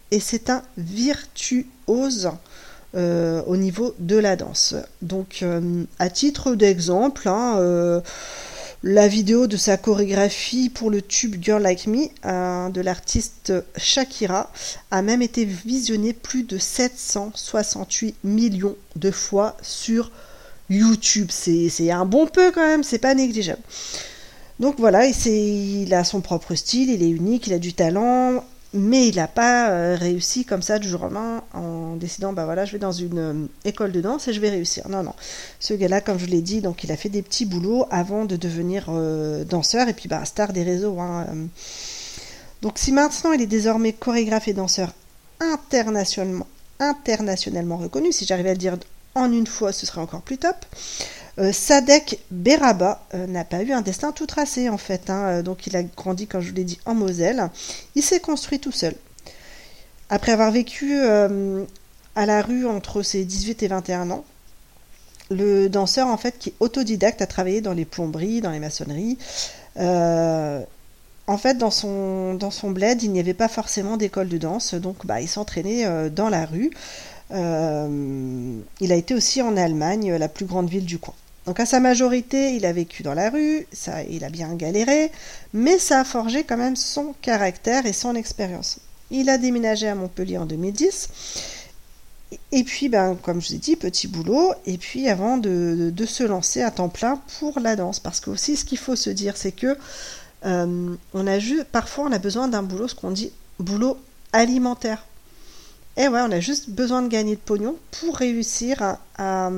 et 0.09 0.19
c'est 0.19 0.49
un 0.49 0.63
virtuose 0.75 2.31
euh, 2.95 3.43
au 3.45 3.57
niveau 3.57 3.93
de 3.99 4.15
la 4.15 4.35
danse. 4.35 4.73
Donc, 5.03 5.45
à 5.99 6.09
titre 6.09 6.55
d'exemple, 6.55 7.29
hein, 7.29 8.01
la 8.83 9.07
vidéo 9.07 9.47
de 9.47 9.57
sa 9.57 9.77
chorégraphie 9.77 10.69
pour 10.69 10.89
le 10.89 11.01
tube 11.01 11.35
Girl 11.41 11.61
Like 11.61 11.87
Me 11.87 12.07
euh, 12.25 12.69
de 12.69 12.79
l'artiste 12.79 13.51
Shakira 13.75 14.51
a 14.89 15.01
même 15.01 15.21
été 15.21 15.43
visionnée 15.43 16.13
plus 16.13 16.43
de 16.43 16.57
768 16.57 18.15
millions 18.23 18.77
de 18.95 19.11
fois 19.11 19.57
sur 19.61 20.11
YouTube. 20.69 21.29
C'est 21.29 21.91
un 21.91 22.05
bon 22.05 22.27
peu 22.27 22.51
quand 22.51 22.65
même, 22.65 22.83
c'est 22.83 22.99
pas 22.99 23.15
négligeable. 23.15 23.61
Donc 24.59 24.75
voilà, 24.77 25.05
il 25.05 25.93
a 25.93 26.03
son 26.03 26.21
propre 26.21 26.55
style, 26.55 26.89
il 26.89 27.03
est 27.03 27.09
unique, 27.09 27.47
il 27.47 27.53
a 27.53 27.59
du 27.59 27.73
talent, 27.73 28.43
mais 28.73 29.07
il 29.07 29.15
n'a 29.15 29.27
pas 29.27 29.71
euh, 29.71 29.95
réussi 29.95 30.45
comme 30.45 30.61
ça 30.61 30.77
du 30.77 30.87
jour 30.87 31.09
en 31.53 31.95
décidant 31.95 32.33
bah 32.33 32.45
voilà 32.45 32.65
je 32.65 32.73
vais 32.73 32.79
dans 32.79 32.91
une 32.91 33.17
euh, 33.17 33.47
école 33.65 33.91
de 33.91 34.01
danse 34.01 34.27
et 34.27 34.33
je 34.33 34.39
vais 34.39 34.49
réussir. 34.49 34.87
Non 34.89 35.01
non, 35.03 35.13
ce 35.59 35.73
gars-là 35.73 36.01
comme 36.01 36.19
je 36.19 36.27
l'ai 36.27 36.41
dit 36.41 36.61
donc 36.61 36.83
il 36.83 36.91
a 36.91 36.97
fait 36.97 37.09
des 37.09 37.21
petits 37.21 37.45
boulots 37.45 37.85
avant 37.89 38.25
de 38.25 38.35
devenir 38.35 38.85
euh, 38.89 39.43
danseur 39.43 39.87
et 39.87 39.93
puis 39.93 40.07
bah 40.07 40.23
star 40.25 40.53
des 40.53 40.63
réseaux. 40.63 40.99
hein. 40.99 41.25
Donc 42.61 42.77
si 42.77 42.91
maintenant 42.91 43.31
il 43.31 43.41
est 43.41 43.47
désormais 43.47 43.93
chorégraphe 43.93 44.47
et 44.47 44.53
danseur 44.53 44.93
internationalement 45.39 46.47
internationalement 46.79 47.77
reconnu, 47.77 48.11
si 48.11 48.25
j'arrivais 48.25 48.51
à 48.51 48.53
le 48.53 48.59
dire 48.59 48.77
en 49.15 49.31
une 49.31 49.47
fois 49.47 49.71
ce 49.71 49.85
serait 49.85 50.01
encore 50.01 50.21
plus 50.21 50.37
top. 50.37 50.55
Euh, 51.39 51.53
Sadek 51.53 52.19
Beraba 52.31 53.01
euh, 53.13 53.25
n'a 53.25 53.45
pas 53.45 53.63
eu 53.63 53.71
un 53.71 53.81
destin 53.81 54.11
tout 54.11 54.25
tracé 54.25 54.69
en 54.69 54.77
fait. 54.77 55.09
hein. 55.09 55.25
Euh, 55.27 55.41
Donc 55.41 55.67
il 55.67 55.75
a 55.75 55.83
grandi, 55.83 56.27
comme 56.27 56.41
je 56.41 56.49
vous 56.49 56.55
l'ai 56.55 56.63
dit, 56.63 56.79
en 56.85 56.95
Moselle. 56.95 57.49
Il 57.95 58.03
s'est 58.03 58.19
construit 58.19 58.59
tout 58.59 58.71
seul. 58.71 58.95
Après 60.09 60.31
avoir 60.31 60.51
vécu 60.51 60.99
à 60.99 62.25
la 62.25 62.41
rue 62.41 62.65
entre 62.65 63.03
ses 63.03 63.25
18 63.25 63.61
et 63.63 63.67
21 63.67 64.09
ans, 64.09 64.25
le 65.29 65.69
danseur 65.69 66.07
en 66.07 66.17
fait 66.17 66.39
qui 66.39 66.49
est 66.49 66.53
autodidacte 66.59 67.21
a 67.21 67.27
travaillé 67.27 67.61
dans 67.61 67.73
les 67.73 67.85
plomberies, 67.85 68.41
dans 68.41 68.49
les 68.49 68.59
maçonneries. 68.59 69.19
En 69.77 71.37
fait, 71.37 71.59
dans 71.59 71.69
son, 71.69 72.33
dans 72.33 72.49
bled, 72.71 73.03
il 73.03 73.11
n'y 73.11 73.19
avait 73.19 73.35
pas 73.35 73.47
forcément 73.47 73.97
d'école 73.97 74.29
de 74.29 74.39
danse, 74.39 74.73
donc 74.73 75.05
bah, 75.05 75.21
il 75.21 75.27
s'entraînait 75.27 76.09
dans 76.09 76.29
la 76.29 76.47
rue. 76.47 76.71
Il 77.31 78.91
a 78.91 78.95
été 78.95 79.13
aussi 79.13 79.43
en 79.43 79.55
Allemagne, 79.55 80.15
la 80.15 80.27
plus 80.27 80.45
grande 80.45 80.69
ville 80.69 80.85
du 80.85 80.97
coin. 80.97 81.13
Donc 81.49 81.59
à 81.59 81.65
sa 81.65 81.79
majorité, 81.79 82.53
il 82.53 82.63
a 82.67 82.71
vécu 82.71 83.01
dans 83.01 83.15
la 83.15 83.31
rue, 83.31 83.65
ça, 83.71 84.03
il 84.03 84.23
a 84.23 84.29
bien 84.29 84.53
galéré, 84.53 85.11
mais 85.51 85.79
ça 85.79 86.01
a 86.01 86.03
forgé 86.03 86.43
quand 86.43 86.57
même 86.57 86.75
son 86.75 87.15
caractère 87.23 87.87
et 87.87 87.91
son 87.91 88.13
expérience. 88.13 88.77
Il 89.09 89.31
a 89.31 89.39
déménagé 89.39 89.87
à 89.87 89.95
Montpellier 89.95 90.37
en 90.37 90.45
2010. 90.45 91.09
Et 92.51 92.63
puis, 92.63 92.87
ben, 92.87 93.17
comme 93.23 93.41
je 93.41 93.47
vous 93.47 93.55
ai 93.55 93.57
dit, 93.57 93.75
petit 93.75 94.07
boulot. 94.07 94.53
Et 94.67 94.77
puis, 94.77 95.09
avant 95.09 95.37
de, 95.37 95.91
de 95.91 96.05
se 96.05 96.21
lancer 96.21 96.61
à 96.61 96.69
temps 96.69 96.87
plein 96.87 97.19
pour 97.39 97.59
la 97.59 97.75
danse. 97.75 97.99
Parce 97.99 98.19
que 98.19 98.29
aussi, 98.29 98.55
ce 98.55 98.63
qu'il 98.63 98.77
faut 98.77 98.95
se 98.95 99.09
dire, 99.09 99.35
c'est 99.35 99.51
que 99.51 99.75
euh, 100.45 100.95
on 101.15 101.25
a 101.25 101.39
ju- 101.39 101.63
parfois, 101.71 102.05
on 102.07 102.11
a 102.11 102.19
besoin 102.19 102.47
d'un 102.47 102.61
boulot, 102.61 102.87
ce 102.87 102.93
qu'on 102.93 103.09
dit 103.09 103.31
boulot 103.57 103.97
alimentaire. 104.33 105.03
Et 105.97 106.07
ouais, 106.07 106.21
on 106.21 106.31
a 106.31 106.39
juste 106.39 106.69
besoin 106.69 107.01
de 107.01 107.07
gagner 107.07 107.35
de 107.35 107.41
pognon 107.41 107.75
pour 107.99 108.17
réussir 108.17 108.97
à, 109.17 109.49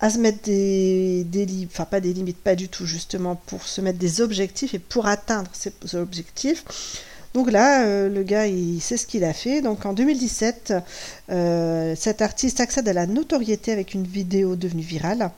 à 0.00 0.10
se 0.10 0.18
mettre 0.18 0.42
des, 0.44 1.24
des 1.24 1.46
limites, 1.46 1.70
enfin 1.72 1.84
pas 1.86 2.00
des 2.00 2.12
limites, 2.12 2.38
pas 2.38 2.54
du 2.56 2.68
tout, 2.68 2.86
justement, 2.86 3.36
pour 3.46 3.62
se 3.66 3.80
mettre 3.80 3.98
des 3.98 4.20
objectifs 4.20 4.74
et 4.74 4.78
pour 4.78 5.06
atteindre 5.06 5.50
ces 5.54 5.72
objectifs. 5.96 6.64
Donc 7.32 7.50
là, 7.50 7.84
euh, 7.84 8.08
le 8.08 8.22
gars, 8.22 8.46
il 8.46 8.80
sait 8.80 8.96
ce 8.96 9.06
qu'il 9.06 9.24
a 9.24 9.32
fait. 9.32 9.60
Donc 9.60 9.86
en 9.86 9.92
2017, 9.92 10.74
euh, 11.30 11.94
cet 11.96 12.22
artiste 12.22 12.60
accède 12.60 12.88
à 12.88 12.92
la 12.92 13.06
notoriété 13.06 13.72
avec 13.72 13.94
une 13.94 14.04
vidéo 14.06 14.56
devenue 14.56 14.82
virale. 14.82 15.30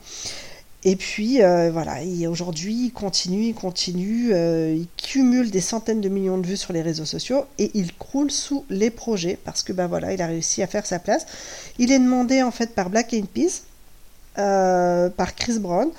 Et 0.83 0.95
puis 0.95 1.41
euh, 1.41 1.71
voilà, 1.71 2.03
il- 2.03 2.27
aujourd'hui, 2.27 2.85
il 2.85 2.91
continue, 2.91 3.45
il 3.47 3.53
continue, 3.55 4.29
il 4.31 4.87
cumule 4.95 5.49
des 5.49 5.59
centaines 5.61 6.01
de 6.01 6.09
millions 6.09 6.37
de 6.37 6.45
vues 6.45 6.55
sur 6.57 6.71
les 6.71 6.83
réseaux 6.83 7.05
sociaux 7.05 7.45
et 7.57 7.71
il 7.73 7.93
croule 7.95 8.29
sous 8.31 8.63
les 8.69 8.91
projets 8.91 9.37
parce 9.43 9.63
que 9.63 9.73
bah 9.73 9.87
voilà, 9.87 10.13
il 10.13 10.21
a 10.21 10.27
réussi 10.27 10.61
à 10.61 10.67
faire 10.67 10.85
sa 10.85 10.99
place. 10.99 11.25
Il 11.79 11.91
est 11.91 11.99
demandé 11.99 12.43
en 12.43 12.51
fait 12.51 12.75
par 12.75 12.89
Black 12.91 13.11
Eyed 13.13 13.25
Peas, 13.27 13.63
euh, 14.37 15.09
par 15.09 15.35
Chris 15.35 15.59
Brown, 15.59 15.89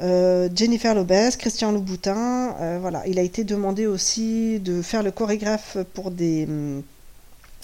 euh, 0.00 0.48
Jennifer 0.54 0.94
Lopez, 0.94 1.30
Christian 1.38 1.72
Louboutin, 1.72 2.56
euh, 2.60 2.78
voilà, 2.80 3.02
il 3.06 3.18
a 3.18 3.22
été 3.22 3.44
demandé 3.44 3.86
aussi 3.86 4.58
de 4.60 4.82
faire 4.82 5.02
le 5.02 5.10
chorégraphe 5.10 5.78
pour 5.94 6.10
des 6.10 6.44
hum, 6.44 6.82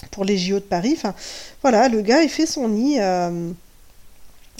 pour 0.09 0.25
les 0.25 0.37
JO 0.37 0.55
de 0.55 0.59
Paris. 0.61 0.93
Enfin, 0.95 1.13
voilà, 1.61 1.89
le 1.89 2.01
gars, 2.01 2.23
il 2.23 2.29
fait 2.29 2.45
son 2.45 2.69
nid. 2.69 2.97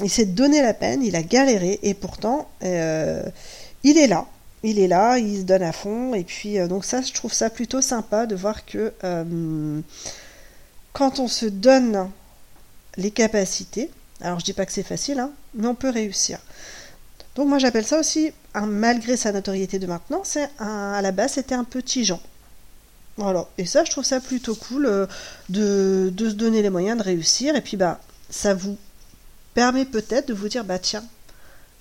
il 0.04 0.10
s'est 0.10 0.26
donné 0.26 0.62
la 0.62 0.74
peine, 0.74 1.04
il 1.04 1.16
a 1.16 1.24
galéré 1.24 1.80
et 1.84 1.94
pourtant 1.94 2.50
il 2.62 3.98
est 3.98 4.08
là. 4.08 4.26
Il 4.64 4.78
est 4.78 4.88
là, 4.88 5.18
il 5.18 5.40
se 5.40 5.44
donne 5.44 5.64
à 5.64 5.72
fond 5.72 6.14
et 6.14 6.24
puis 6.24 6.60
donc 6.68 6.86
ça 6.86 7.02
je 7.02 7.12
trouve 7.14 7.34
ça 7.34 7.50
plutôt 7.50 7.82
sympa 7.82 8.28
de 8.28 8.36
voir 8.36 8.66
que 8.66 8.94
quand 10.94 11.20
on 11.20 11.28
se 11.28 11.48
donne 11.48 12.12
les 12.98 13.12
capacités, 13.12 13.90
alors 14.22 14.40
je 14.40 14.46
dis 14.46 14.54
pas 14.54 14.66
que 14.66 14.72
c'est 14.72 14.84
facile, 14.84 15.20
hein, 15.20 15.32
mais 15.54 15.68
on 15.68 15.76
peut 15.76 15.90
réussir. 15.90 16.40
Donc 17.36 17.48
moi 17.48 17.60
j'appelle 17.60 17.86
ça 17.86 18.00
aussi, 18.00 18.32
malgré 18.56 19.18
sa 19.18 19.32
notoriété 19.32 19.80
de 19.80 19.88
maintenant, 19.88 20.24
à 20.60 21.02
la 21.02 21.12
base 21.12 21.34
c'était 21.34 21.56
un 21.56 21.64
petit 21.64 22.04
Jean. 22.06 22.22
Voilà, 23.18 23.48
et 23.58 23.66
ça 23.66 23.84
je 23.84 23.92
trouve 23.92 24.04
ça 24.06 24.20
plutôt 24.20 24.56
cool 24.56 24.86
euh, 24.86 25.06
de, 25.50 26.12
de 26.14 26.30
se 26.30 26.34
donner 26.34 26.62
les 26.62 26.70
moyens 26.70 26.98
de 26.98 27.04
réussir 27.04 27.56
et 27.56 27.62
puis 27.62 27.76
bah 27.76 28.00
ça 28.30 28.54
vous 28.54 28.78
permet 29.54 29.86
peut-être 29.86 30.30
de 30.30 30.34
vous 30.34 30.48
dire 30.48 30.64
bah 30.64 30.80
tiens, 30.80 31.04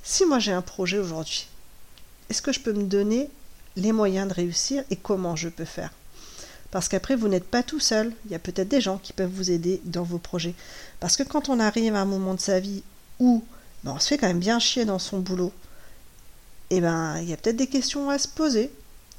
si 0.02 0.24
moi 0.26 0.38
j'ai 0.38 0.52
un 0.52 0.62
projet 0.62 0.98
aujourd'hui, 0.98 1.46
est-ce 2.28 2.42
que 2.42 2.52
je 2.52 2.60
peux 2.60 2.72
me 2.72 2.84
donner 2.84 3.30
les 3.76 3.92
moyens 3.92 4.28
de 4.28 4.34
réussir 4.34 4.82
et 4.90 4.96
comment 4.96 5.36
je 5.36 5.48
peux 5.48 5.64
faire? 5.64 5.90
Parce 6.70 6.88
qu'après 6.88 7.16
vous 7.16 7.28
n'êtes 7.28 7.44
pas 7.44 7.62
tout 7.62 7.80
seul, 7.80 8.12
il 8.26 8.32
y 8.32 8.34
a 8.34 8.38
peut-être 8.38 8.68
des 8.68 8.80
gens 8.80 8.98
qui 8.98 9.12
peuvent 9.12 9.30
vous 9.32 9.50
aider 9.50 9.80
dans 9.84 10.04
vos 10.04 10.18
projets. 10.18 10.54
Parce 11.00 11.16
que 11.16 11.22
quand 11.22 11.48
on 11.48 11.58
arrive 11.58 11.94
à 11.94 12.00
un 12.00 12.04
moment 12.04 12.34
de 12.34 12.40
sa 12.40 12.60
vie 12.60 12.82
où 13.18 13.42
ben, 13.82 13.92
on 13.92 13.98
se 13.98 14.08
fait 14.08 14.18
quand 14.18 14.28
même 14.28 14.38
bien 14.38 14.58
chier 14.58 14.84
dans 14.84 14.98
son 14.98 15.18
boulot, 15.18 15.52
et 16.70 16.80
ben 16.80 17.18
il 17.18 17.28
y 17.28 17.32
a 17.32 17.36
peut-être 17.36 17.56
des 17.56 17.66
questions 17.66 18.10
à 18.10 18.18
se 18.18 18.28
poser. 18.28 18.70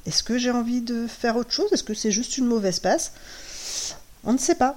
Est-ce 0.06 0.22
que 0.22 0.38
j'ai 0.38 0.50
envie 0.50 0.80
de 0.80 1.06
faire 1.06 1.36
autre 1.36 1.52
chose? 1.52 1.72
Est-ce 1.72 1.84
que 1.84 1.94
c'est 1.94 2.10
juste 2.10 2.38
une 2.38 2.46
mauvaise 2.46 2.80
passe? 2.80 3.12
On 4.24 4.32
ne 4.32 4.38
sait 4.38 4.54
pas. 4.54 4.76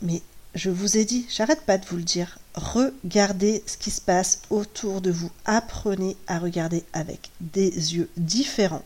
Mais 0.00 0.22
je 0.54 0.70
vous 0.70 0.96
ai 0.96 1.04
dit, 1.04 1.26
j'arrête 1.28 1.62
pas 1.62 1.78
de 1.78 1.86
vous 1.86 1.96
le 1.96 2.02
dire, 2.02 2.38
regardez 2.54 3.62
ce 3.66 3.76
qui 3.76 3.90
se 3.90 4.00
passe 4.00 4.42
autour 4.50 5.00
de 5.00 5.10
vous. 5.10 5.30
Apprenez 5.44 6.16
à 6.26 6.38
regarder 6.38 6.84
avec 6.92 7.30
des 7.40 7.70
yeux 7.70 8.08
différents. 8.16 8.84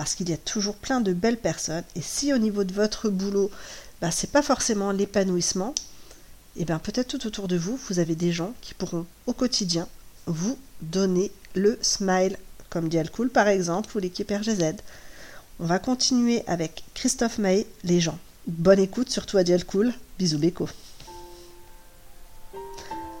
Parce 0.00 0.14
qu'il 0.14 0.30
y 0.30 0.32
a 0.32 0.38
toujours 0.38 0.76
plein 0.76 1.02
de 1.02 1.12
belles 1.12 1.36
personnes. 1.36 1.84
Et 1.94 2.00
si 2.00 2.32
au 2.32 2.38
niveau 2.38 2.64
de 2.64 2.72
votre 2.72 3.10
boulot, 3.10 3.50
bah, 4.00 4.10
c'est 4.10 4.32
pas 4.32 4.40
forcément 4.40 4.92
l'épanouissement, 4.92 5.74
et 6.56 6.64
bien 6.64 6.78
peut-être 6.78 7.08
tout 7.08 7.26
autour 7.26 7.48
de 7.48 7.58
vous, 7.58 7.76
vous 7.76 7.98
avez 7.98 8.14
des 8.14 8.32
gens 8.32 8.54
qui 8.62 8.72
pourront 8.72 9.04
au 9.26 9.34
quotidien 9.34 9.86
vous 10.24 10.56
donner 10.80 11.30
le 11.54 11.78
smile, 11.82 12.38
comme 12.70 12.88
dit 12.88 12.96
Alcool 12.96 13.28
par 13.28 13.46
exemple, 13.46 13.94
ou 13.94 14.00
l'équipe 14.00 14.30
RGZ. 14.30 14.76
On 15.58 15.66
va 15.66 15.78
continuer 15.78 16.44
avec 16.46 16.82
Christophe 16.94 17.36
Maé, 17.36 17.66
les 17.84 18.00
gens. 18.00 18.18
Bonne 18.46 18.80
écoute, 18.80 19.10
surtout 19.10 19.36
à 19.36 19.44
Dial 19.44 19.66
Cool. 19.66 19.92
Bisous 20.18 20.38
Beko. 20.38 20.66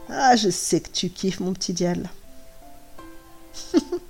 Ah, 0.08 0.34
je 0.34 0.48
sais 0.48 0.80
que 0.80 0.88
tu 0.88 1.10
kiffes 1.10 1.40
mon 1.40 1.52
petit 1.52 1.74
Dial. 1.74 2.08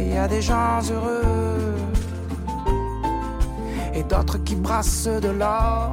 Il 0.00 0.14
y 0.14 0.16
a 0.16 0.28
des 0.28 0.40
gens 0.40 0.80
heureux 0.90 1.74
et 3.94 4.02
d'autres 4.04 4.38
qui 4.44 4.54
brassent 4.54 5.08
de 5.08 5.28
l'or. 5.28 5.92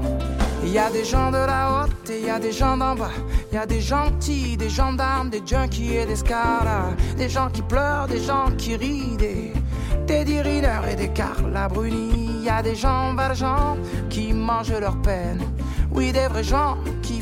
Il 0.63 0.71
y 0.71 0.77
a 0.79 0.89
des 0.89 1.03
gens 1.03 1.31
de 1.31 1.37
la 1.37 1.83
haute 1.83 2.09
et 2.09 2.19
il 2.19 2.25
y 2.25 2.29
a 2.29 2.39
des 2.39 2.51
gens 2.51 2.77
d'en 2.77 2.95
bas. 2.95 3.09
Il 3.51 3.55
y 3.55 3.57
a 3.57 3.65
des 3.65 3.81
gentils, 3.81 4.57
des 4.57 4.69
gendarmes, 4.69 5.29
des 5.29 5.41
junkies 5.45 5.95
et 5.95 6.05
des 6.05 6.15
scaras. 6.15 6.93
Des 7.17 7.29
gens 7.29 7.49
qui 7.49 7.61
pleurent, 7.61 8.07
des 8.07 8.21
gens 8.21 8.47
qui 8.57 8.75
rient, 8.75 9.17
des 9.17 9.53
Riner 10.41 10.81
et 10.91 10.95
des 10.95 11.09
Carla 11.09 11.67
Bruni. 11.67 12.29
Il 12.39 12.43
y 12.43 12.49
a 12.49 12.61
des 12.61 12.75
gens 12.75 13.15
valjean 13.15 13.77
qui 14.09 14.33
mangent 14.33 14.79
leur 14.79 14.97
peine. 15.01 15.41
Oui, 15.91 16.11
des 16.11 16.27
vrais 16.27 16.43
gens 16.43 16.77
qui 17.01 17.21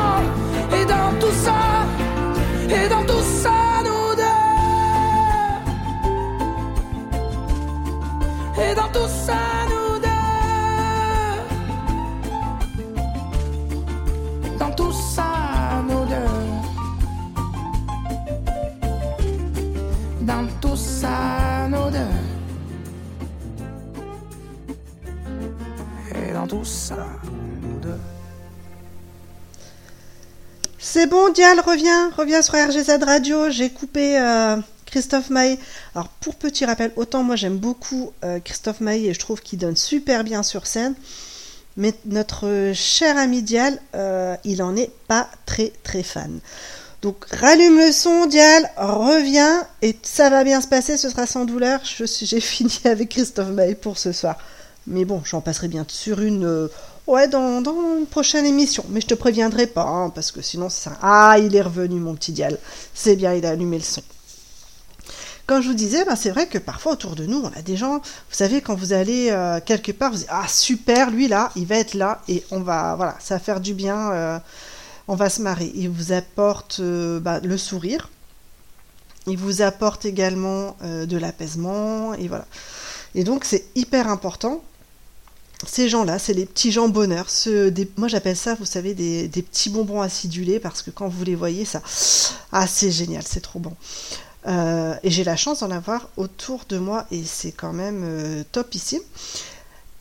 C'est 31.01 31.07
bon, 31.07 31.29
Dial, 31.29 31.59
reviens, 31.59 32.11
reviens 32.15 32.43
sur 32.43 32.53
RGZ 32.53 33.03
Radio. 33.03 33.49
J'ai 33.49 33.71
coupé 33.71 34.19
euh, 34.19 34.57
Christophe 34.85 35.31
Maé. 35.31 35.57
Alors, 35.95 36.09
pour 36.09 36.35
petit 36.35 36.63
rappel, 36.63 36.91
autant 36.95 37.23
moi 37.23 37.35
j'aime 37.35 37.57
beaucoup 37.57 38.11
euh, 38.23 38.39
Christophe 38.39 38.81
Maé 38.81 39.05
et 39.05 39.13
je 39.15 39.19
trouve 39.19 39.41
qu'il 39.41 39.57
donne 39.57 39.75
super 39.75 40.23
bien 40.23 40.43
sur 40.43 40.67
scène. 40.67 40.93
Mais 41.75 41.95
notre 42.05 42.71
cher 42.75 43.17
ami 43.17 43.41
Dial, 43.41 43.79
euh, 43.95 44.35
il 44.43 44.61
en 44.61 44.75
est 44.75 44.91
pas 45.07 45.27
très 45.47 45.73
très 45.81 46.03
fan. 46.03 46.39
Donc, 47.01 47.25
rallume 47.31 47.79
le 47.79 47.91
son, 47.91 48.27
Dial, 48.27 48.69
reviens 48.77 49.65
et 49.81 49.97
ça 50.03 50.29
va 50.29 50.43
bien 50.43 50.61
se 50.61 50.67
passer, 50.67 50.97
ce 50.97 51.09
sera 51.09 51.25
sans 51.25 51.45
douleur. 51.45 51.79
J'ai 51.83 52.39
fini 52.41 52.79
avec 52.85 53.09
Christophe 53.09 53.49
Maé 53.49 53.73
pour 53.73 53.97
ce 53.97 54.11
soir. 54.11 54.37
Mais 54.85 55.05
bon, 55.05 55.23
j'en 55.25 55.41
passerai 55.41 55.67
bien 55.67 55.83
sur 55.87 56.21
une. 56.21 56.69
Ouais, 57.11 57.27
dans, 57.27 57.61
une 57.61 58.05
prochaine 58.05 58.45
émission. 58.45 58.85
Mais 58.87 59.01
je 59.01 59.07
te 59.07 59.15
préviendrai 59.15 59.67
pas, 59.67 59.83
hein, 59.83 60.09
parce 60.11 60.31
que 60.31 60.41
sinon, 60.41 60.69
ça. 60.69 60.93
Ah, 61.01 61.35
il 61.39 61.53
est 61.57 61.61
revenu, 61.61 61.99
mon 61.99 62.15
petit 62.15 62.31
dial. 62.31 62.57
C'est 62.93 63.17
bien, 63.17 63.33
il 63.33 63.45
a 63.45 63.49
allumé 63.49 63.77
le 63.79 63.83
son. 63.83 64.01
Comme 65.45 65.61
je 65.61 65.67
vous 65.67 65.73
disais, 65.73 66.05
ben, 66.05 66.15
c'est 66.15 66.29
vrai 66.29 66.47
que 66.47 66.57
parfois 66.57 66.93
autour 66.93 67.17
de 67.17 67.25
nous, 67.25 67.41
on 67.41 67.49
a 67.49 67.61
des 67.63 67.75
gens, 67.75 67.97
vous 67.97 68.01
savez, 68.31 68.61
quand 68.61 68.75
vous 68.75 68.93
allez 68.93 69.27
euh, 69.29 69.59
quelque 69.59 69.91
part, 69.91 70.11
vous 70.11 70.19
dites 70.19 70.27
Ah, 70.29 70.47
super, 70.47 71.11
lui 71.11 71.27
là, 71.27 71.51
il 71.57 71.67
va 71.67 71.75
être 71.75 71.95
là, 71.95 72.21
et 72.29 72.45
on 72.49 72.61
va, 72.61 72.95
voilà, 72.95 73.17
ça 73.19 73.35
va 73.35 73.39
faire 73.41 73.59
du 73.59 73.73
bien, 73.73 74.13
euh, 74.13 74.39
on 75.09 75.15
va 75.15 75.29
se 75.29 75.41
marrer. 75.41 75.69
Il 75.75 75.89
vous 75.89 76.13
apporte 76.13 76.77
euh, 76.79 77.19
bah, 77.19 77.41
le 77.43 77.57
sourire, 77.57 78.09
il 79.27 79.37
vous 79.37 79.61
apporte 79.61 80.05
également 80.05 80.77
de 80.81 81.17
l'apaisement, 81.17 82.13
et 82.13 82.29
voilà. 82.29 82.45
Et 83.15 83.25
donc, 83.25 83.43
c'est 83.43 83.65
hyper 83.75 84.07
important 84.07 84.63
ces 85.67 85.89
gens-là, 85.89 86.19
c'est 86.19 86.33
les 86.33 86.45
petits 86.45 86.71
gens 86.71 86.89
bonheur. 86.89 87.27
Moi, 87.97 88.07
j'appelle 88.07 88.35
ça, 88.35 88.55
vous 88.55 88.65
savez, 88.65 88.93
des, 88.93 89.29
petits 89.41 89.69
bonbons 89.69 90.01
acidulés 90.01 90.59
parce 90.59 90.81
que 90.81 90.89
quand 90.91 91.07
vous 91.07 91.23
les 91.23 91.35
voyez, 91.35 91.65
ça, 91.65 91.81
ah, 92.51 92.67
c'est 92.67 92.91
génial, 92.91 93.23
c'est 93.25 93.41
trop 93.41 93.59
bon. 93.59 93.75
Euh, 94.47 94.95
et 95.03 95.11
j'ai 95.11 95.23
la 95.23 95.35
chance 95.35 95.59
d'en 95.59 95.69
avoir 95.69 96.09
autour 96.17 96.65
de 96.67 96.79
moi 96.79 97.05
et 97.11 97.23
c'est 97.23 97.51
quand 97.51 97.73
même 97.73 98.01
euh, 98.03 98.43
top 98.51 98.73
ici. 98.73 98.99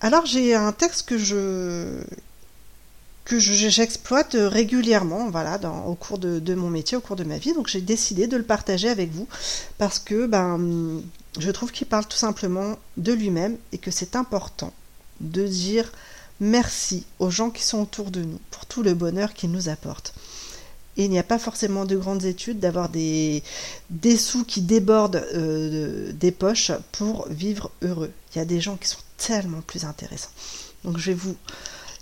Alors, 0.01 0.25
j'ai 0.25 0.55
un 0.55 0.73
texte 0.73 1.07
que 1.07 1.19
je 1.19 2.01
que 3.27 3.39
je- 3.39 3.69
j'exploite 3.69 4.35
régulièrement, 4.39 5.31
voilà, 5.31 5.61
au 5.87 5.95
cours 5.95 6.19
de, 6.19 6.41
de 6.41 6.55
mon 6.55 6.69
métier, 6.71 6.97
au 6.97 7.01
cours 7.01 7.17
de 7.17 7.23
ma 7.25 7.39
vie. 7.39 7.53
Donc, 7.53 7.69
j'ai 7.69 7.81
décidé 7.83 8.27
de 8.27 8.37
le 8.37 8.43
partager 8.43 8.89
avec 8.89 9.13
vous 9.13 9.29
parce 9.79 9.99
que, 9.99 10.27
ben, 10.27 11.03
je 11.39 11.51
trouve 11.51 11.71
qu'il 11.71 11.87
parle 11.87 12.07
tout 12.07 12.17
simplement 12.17 12.77
de 12.97 13.13
lui-même 13.13 13.57
et 13.73 13.79
que 13.79 13.91
c'est 13.91 14.17
important 14.17 14.73
de 15.21 15.47
dire 15.47 15.93
merci 16.41 17.05
aux 17.19 17.31
gens 17.31 17.51
qui 17.51 17.63
sont 17.63 17.83
autour 17.83 18.11
de 18.11 18.23
nous 18.23 18.41
pour 18.51 18.67
tout 18.67 18.83
le 18.83 18.95
bonheur 18.95 19.35
qu'ils 19.35 19.51
nous 19.51 19.69
apportent. 19.69 20.15
Il 20.97 21.11
n'y 21.11 21.19
a 21.19 21.25
pas 21.25 21.39
forcément 21.39 21.85
de 21.85 21.97
grandes 21.97 22.25
études 22.25 22.59
d'avoir 22.59 22.89
des, 22.89 23.43
des 23.91 24.17
sous 24.17 24.45
qui 24.45 24.61
débordent 24.61 25.25
euh, 25.35 26.13
des 26.13 26.33
poches 26.33 26.73
pour 26.93 27.29
vivre 27.29 27.71
heureux. 27.83 28.11
Il 28.35 28.39
y 28.39 28.41
a 28.41 28.45
des 28.45 28.61
gens 28.61 28.77
qui 28.77 28.89
sont 28.89 28.99
tellement 29.17 29.61
plus 29.61 29.85
intéressants. 29.85 30.31
Donc 30.85 30.99
je 30.99 31.11
vais 31.11 31.17
vous 31.17 31.37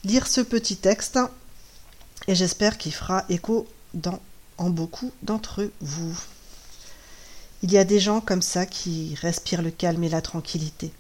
lire 0.05 0.27
ce 0.27 0.41
petit 0.41 0.77
texte 0.77 1.19
et 2.27 2.35
j'espère 2.35 2.79
qu'il 2.79 2.93
fera 2.93 3.25
écho 3.29 3.67
en 4.57 4.71
beaucoup 4.71 5.13
d'entre 5.23 5.71
vous. 5.81 6.19
Il 7.63 7.73
y 7.73 7.79
a 7.79 7.85
des 7.85 7.99
gens 8.01 8.21
comme 8.21 8.43
ça 8.43 8.67
qui 8.67 9.17
respirent 9.21 9.63
le 9.63 9.71
calme 9.71 10.05
et 10.05 10.09
la 10.09 10.23
tranquillité. 10.23 10.93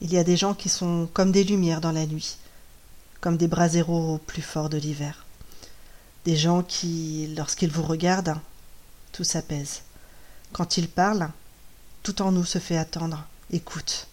Il 0.00 0.12
y 0.12 0.18
a 0.18 0.24
des 0.24 0.36
gens 0.36 0.54
qui 0.54 0.68
sont 0.68 1.08
comme 1.12 1.32
des 1.32 1.44
lumières 1.44 1.80
dans 1.80 1.92
la 1.92 2.06
nuit, 2.06 2.36
comme 3.20 3.36
des 3.36 3.48
braseros 3.48 4.14
au 4.14 4.18
plus 4.18 4.42
fort 4.42 4.68
de 4.68 4.78
l'hiver. 4.78 5.26
Des 6.24 6.36
gens 6.36 6.62
qui, 6.62 7.32
lorsqu'ils 7.36 7.70
vous 7.70 7.82
regardent, 7.82 8.36
tout 9.12 9.24
s'apaise. 9.24 9.82
Quand 10.52 10.76
ils 10.76 10.88
parlent, 10.88 11.30
tout 12.02 12.22
en 12.22 12.32
nous 12.32 12.44
se 12.44 12.58
fait 12.58 12.76
attendre, 12.76 13.26
écoute. 13.50 14.06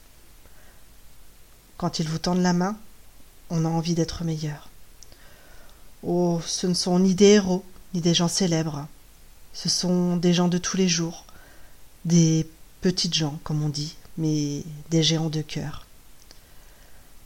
Quand 1.78 2.00
ils 2.00 2.08
vous 2.08 2.20
tendent 2.20 2.42
la 2.42 2.54
main, 2.54 2.78
on 3.50 3.66
a 3.66 3.70
envie 3.70 3.96
d'être 3.96 4.24
meilleur. 4.24 4.70
Oh, 6.04 6.42
ce 6.46 6.68
ne 6.68 6.74
sont 6.74 7.00
ni 7.00 7.16
des 7.16 7.26
héros, 7.26 7.66
ni 7.94 8.02
des 8.02 8.14
gens 8.14 8.28
célèbres. 8.28 8.88
Ce 9.54 9.70
sont 9.70 10.18
des 10.18 10.34
gens 10.34 10.48
de 10.48 10.58
tous 10.58 10.78
les 10.78 10.88
jours, 10.88 11.26
des 12.06 12.48
petites 12.82 13.14
gens, 13.14 13.40
comme 13.44 13.64
on 13.64 13.70
dit, 13.70 13.96
mais 14.18 14.64
des 14.90 15.04
géants 15.04 15.30
de 15.30 15.42
cœur. 15.42 15.86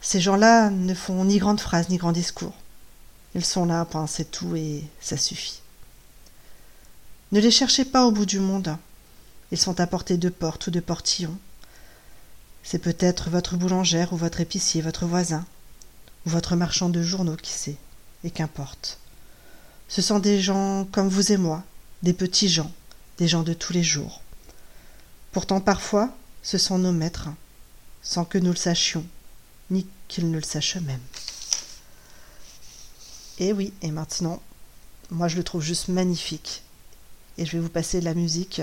Ces 0.01 0.21
gens-là 0.21 0.69
ne 0.69 0.93
font 0.93 1.25
ni 1.25 1.37
grandes 1.37 1.59
phrases 1.59 1.89
ni 1.89 1.97
grands 1.97 2.11
discours. 2.11 2.55
Ils 3.35 3.45
sont 3.45 3.65
là, 3.65 3.87
c'est 4.07 4.31
tout 4.31 4.55
et 4.55 4.83
ça 5.01 5.17
suffit. 5.17 5.61
Ne 7.31 7.39
les 7.39 7.51
cherchez 7.51 7.85
pas 7.85 8.05
au 8.05 8.11
bout 8.11 8.25
du 8.25 8.39
monde. 8.39 8.75
Ils 9.51 9.57
sont 9.57 9.79
à 9.79 9.87
portée 9.87 10.17
de 10.17 10.29
porte 10.29 10.67
ou 10.67 10.71
de 10.71 10.79
portillon. 10.79 11.37
C'est 12.63 12.79
peut-être 12.79 13.29
votre 13.29 13.55
boulangère 13.55 14.13
ou 14.13 14.17
votre 14.17 14.41
épicier, 14.41 14.81
votre 14.81 15.05
voisin, 15.05 15.45
ou 16.25 16.29
votre 16.29 16.55
marchand 16.55 16.89
de 16.89 17.01
journaux, 17.01 17.35
qui 17.35 17.51
sait, 17.51 17.77
et 18.23 18.31
qu'importe. 18.31 18.99
Ce 19.87 20.01
sont 20.01 20.19
des 20.19 20.41
gens 20.41 20.85
comme 20.91 21.09
vous 21.09 21.31
et 21.31 21.37
moi, 21.37 21.63
des 22.03 22.13
petits 22.13 22.49
gens, 22.49 22.71
des 23.17 23.27
gens 23.27 23.43
de 23.43 23.53
tous 23.53 23.73
les 23.73 23.83
jours. 23.83 24.21
Pourtant 25.31 25.61
parfois, 25.61 26.09
ce 26.43 26.57
sont 26.57 26.77
nos 26.77 26.91
maîtres, 26.91 27.29
sans 28.01 28.25
que 28.25 28.37
nous 28.37 28.51
le 28.51 28.55
sachions, 28.55 29.05
ni 29.69 29.87
qu'ils 30.07 30.29
ne 30.31 30.37
le 30.37 30.43
sachent 30.43 30.77
eux-mêmes. 30.77 30.99
Et 33.39 33.53
oui, 33.53 33.73
et 33.81 33.91
maintenant, 33.91 34.41
moi 35.11 35.27
je 35.27 35.37
le 35.37 35.43
trouve 35.43 35.61
juste 35.61 35.87
magnifique. 35.87 36.63
Et 37.37 37.45
je 37.45 37.53
vais 37.53 37.63
vous 37.63 37.69
passer 37.69 38.01
la 38.01 38.13
musique 38.13 38.61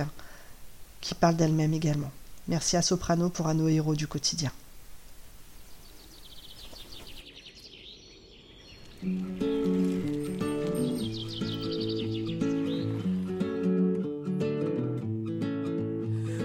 qui 1.01 1.15
parle 1.15 1.37
d'elle-même 1.37 1.73
également. 1.73 2.11
Merci 2.49 2.77
à 2.77 2.83
Soprano 2.83 3.31
pour 3.31 3.49
un 3.49 3.55
nos 3.55 3.69
héros 3.69 3.95
du 3.95 4.07
quotidien. 4.07 4.53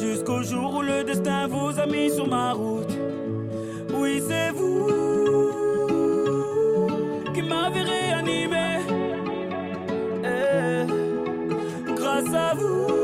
Jusqu'au 0.00 0.42
jour 0.42 0.74
où 0.74 0.82
le 0.82 1.04
destin 1.04 1.46
vous 1.46 1.78
a 1.78 1.86
mis 1.86 2.10
sur 2.10 2.26
ma 2.26 2.52
route. 2.52 2.98
Oui, 3.94 4.22
c'est 4.26 4.50
vous 4.50 4.90
qui 7.32 7.42
m'avez 7.42 7.82
réanimé. 7.82 8.80
Eh, 10.24 11.94
grâce 11.94 12.34
à 12.34 12.54
vous, 12.54 13.03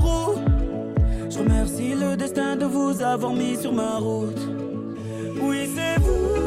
remercie 1.41 1.93
le 1.95 2.15
destin 2.15 2.55
de 2.55 2.65
vous 2.65 3.01
avoir 3.01 3.33
mis 3.33 3.57
sur 3.57 3.73
ma 3.73 3.97
route. 3.97 4.41
Oui, 5.41 5.69
c'est 5.75 5.97
vous 5.99 6.37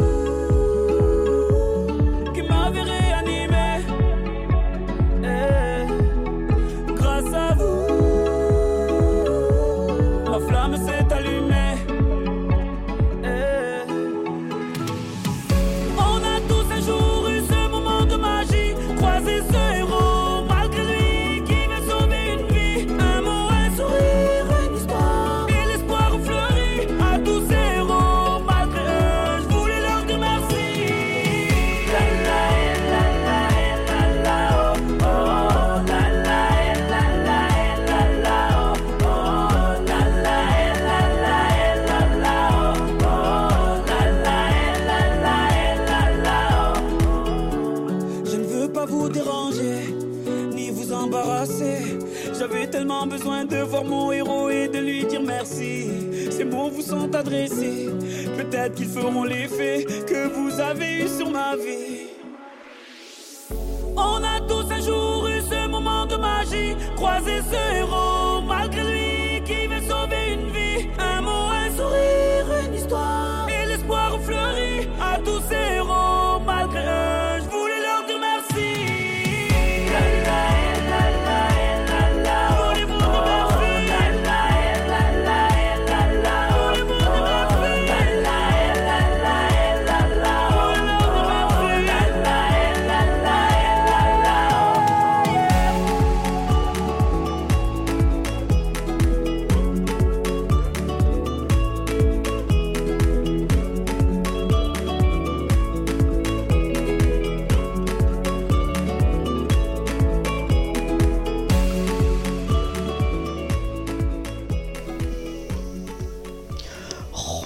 qui 2.32 2.42
m'avez 2.42 2.82
réanimé. 2.82 3.80
Eh, 5.24 5.73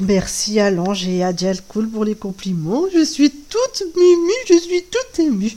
merci 0.09 0.59
à 0.59 0.71
l'ange 0.71 1.07
et 1.07 1.23
à 1.23 1.35
Dialcool 1.35 1.87
pour 1.87 2.05
les 2.05 2.15
compliments. 2.15 2.85
Je 2.93 3.05
suis 3.05 3.31
toute 3.31 3.83
mimi, 3.95 4.33
je 4.49 4.59
suis 4.59 4.83
toute 4.85 5.19
émue. 5.21 5.53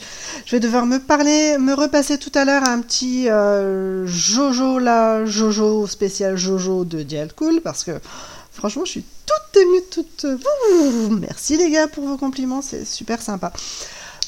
Je 0.45 0.51
vais 0.51 0.59
devoir 0.59 0.85
me 0.85 0.99
parler, 0.99 1.57
me 1.57 1.73
repasser 1.73 2.17
tout 2.17 2.31
à 2.35 2.43
l'heure 2.43 2.63
un 2.65 2.81
petit 2.81 3.29
euh, 3.29 4.05
Jojo 4.05 4.77
là, 4.77 5.25
Jojo 5.25 5.87
spécial 5.87 6.35
Jojo 6.35 6.83
de 6.83 7.01
Dialcool 7.01 7.61
parce 7.61 7.85
que 7.85 7.99
franchement 8.51 8.83
je 8.83 8.91
suis 8.91 9.05
toute 9.25 9.61
émue, 9.61 9.81
toute. 9.89 10.25
Merci 11.21 11.55
les 11.55 11.71
gars 11.71 11.87
pour 11.87 12.05
vos 12.05 12.17
compliments, 12.17 12.61
c'est 12.61 12.85
super 12.85 13.21
sympa. 13.21 13.53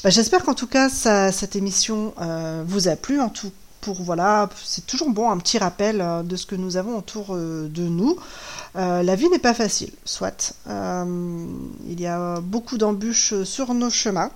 Bah, 0.02 0.10
J'espère 0.10 0.42
qu'en 0.42 0.54
tout 0.54 0.66
cas 0.66 0.88
cette 0.88 1.54
émission 1.54 2.14
euh, 2.20 2.64
vous 2.66 2.88
a 2.88 2.96
plu. 2.96 3.20
En 3.20 3.28
tout 3.28 3.52
voilà, 3.92 4.48
c'est 4.62 4.86
toujours 4.86 5.10
bon 5.10 5.30
un 5.30 5.38
petit 5.38 5.58
rappel 5.58 6.00
euh, 6.00 6.22
de 6.22 6.36
ce 6.36 6.46
que 6.46 6.54
nous 6.54 6.76
avons 6.76 6.96
autour 6.96 7.28
euh, 7.30 7.68
de 7.68 7.82
nous. 7.82 8.18
Euh, 8.76 9.02
la 9.02 9.16
vie 9.16 9.28
n'est 9.28 9.38
pas 9.38 9.54
facile, 9.54 9.92
soit. 10.04 10.54
Il 10.66 12.00
y 12.00 12.06
a 12.06 12.40
beaucoup 12.40 12.78
d'embûches 12.78 13.42
sur 13.44 13.74
nos 13.74 13.90
chemins. 13.90 14.30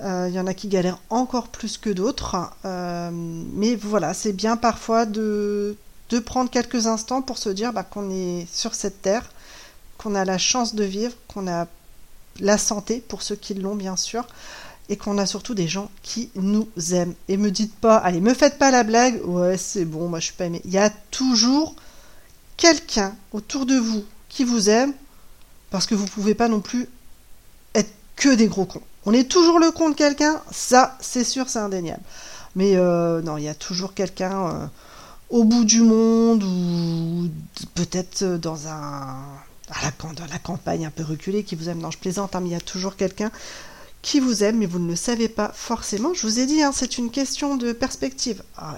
Il 0.00 0.32
y 0.32 0.40
en 0.40 0.46
a 0.46 0.54
qui 0.54 0.68
galèrent 0.68 0.98
encore 1.08 1.48
plus 1.48 1.78
que 1.78 1.90
d'autres. 1.90 2.36
Mais 2.64 3.74
voilà, 3.76 4.12
c'est 4.12 4.32
bien 4.32 4.56
parfois 4.56 5.06
de, 5.06 5.76
de 6.10 6.18
prendre 6.18 6.50
quelques 6.50 6.86
instants 6.86 7.22
pour 7.22 7.38
se 7.38 7.48
dire 7.48 7.72
bah, 7.72 7.84
qu'on 7.84 8.10
est 8.10 8.46
sur 8.52 8.74
cette 8.74 9.02
terre, 9.02 9.24
qu'on 9.98 10.14
a 10.14 10.24
la 10.24 10.38
chance 10.38 10.74
de 10.74 10.84
vivre, 10.84 11.14
qu'on 11.28 11.48
a 11.48 11.66
la 12.40 12.58
santé 12.58 13.02
pour 13.06 13.22
ceux 13.22 13.36
qui 13.36 13.54
l'ont 13.54 13.76
bien 13.76 13.96
sûr, 13.96 14.26
et 14.88 14.96
qu'on 14.96 15.18
a 15.18 15.26
surtout 15.26 15.54
des 15.54 15.68
gens 15.68 15.90
qui 16.02 16.30
nous 16.34 16.68
aiment. 16.92 17.14
Et 17.28 17.36
me 17.36 17.50
dites 17.50 17.74
pas, 17.74 17.96
allez, 17.96 18.20
me 18.20 18.34
faites 18.34 18.58
pas 18.58 18.70
la 18.70 18.84
blague, 18.84 19.20
ouais 19.24 19.56
c'est 19.56 19.84
bon, 19.84 20.08
moi 20.08 20.20
je 20.20 20.26
suis 20.26 20.34
pas 20.34 20.46
aimé. 20.46 20.60
Il 20.64 20.72
y 20.72 20.78
a 20.78 20.90
toujours 21.10 21.74
quelqu'un 22.56 23.14
autour 23.32 23.66
de 23.66 23.76
vous 23.76 24.04
qui 24.28 24.44
vous 24.44 24.68
aime, 24.68 24.92
parce 25.70 25.86
que 25.86 25.94
vous 25.94 26.06
pouvez 26.06 26.34
pas 26.34 26.48
non 26.48 26.60
plus 26.60 26.88
être 27.74 27.92
que 28.16 28.34
des 28.34 28.46
gros 28.46 28.66
cons. 28.66 28.82
On 29.06 29.12
est 29.12 29.30
toujours 29.30 29.58
le 29.58 29.70
con 29.70 29.90
de 29.90 29.94
quelqu'un, 29.94 30.40
ça 30.50 30.96
c'est 31.00 31.24
sûr, 31.24 31.48
c'est 31.48 31.58
indéniable. 31.58 32.02
Mais 32.56 32.76
euh, 32.76 33.20
non, 33.22 33.36
il 33.36 33.44
y 33.44 33.48
a 33.48 33.54
toujours 33.54 33.94
quelqu'un 33.94 34.48
euh, 34.48 34.66
au 35.30 35.44
bout 35.44 35.64
du 35.64 35.80
monde 35.80 36.44
ou 36.44 37.28
peut-être 37.74 38.24
dans 38.24 38.68
un 38.68 39.16
à 39.70 39.82
la 40.30 40.38
campagne 40.38 40.86
un 40.86 40.90
peu 40.90 41.02
reculée 41.02 41.42
qui 41.42 41.56
vous 41.56 41.68
aime. 41.68 41.78
Non, 41.78 41.90
je 41.90 41.98
plaisante, 41.98 42.36
hein, 42.36 42.40
mais 42.40 42.50
il 42.50 42.52
y 42.52 42.56
a 42.56 42.60
toujours 42.60 42.96
quelqu'un 42.96 43.30
qui 44.04 44.20
vous 44.20 44.44
aime, 44.44 44.58
mais 44.58 44.66
vous 44.66 44.78
ne 44.78 44.90
le 44.90 44.96
savez 44.96 45.28
pas 45.28 45.50
forcément. 45.54 46.12
Je 46.12 46.26
vous 46.26 46.38
ai 46.38 46.44
dit, 46.46 46.62
hein, 46.62 46.72
c'est 46.74 46.98
une 46.98 47.10
question 47.10 47.56
de 47.56 47.72
perspective. 47.72 48.42
Ah, 48.56 48.76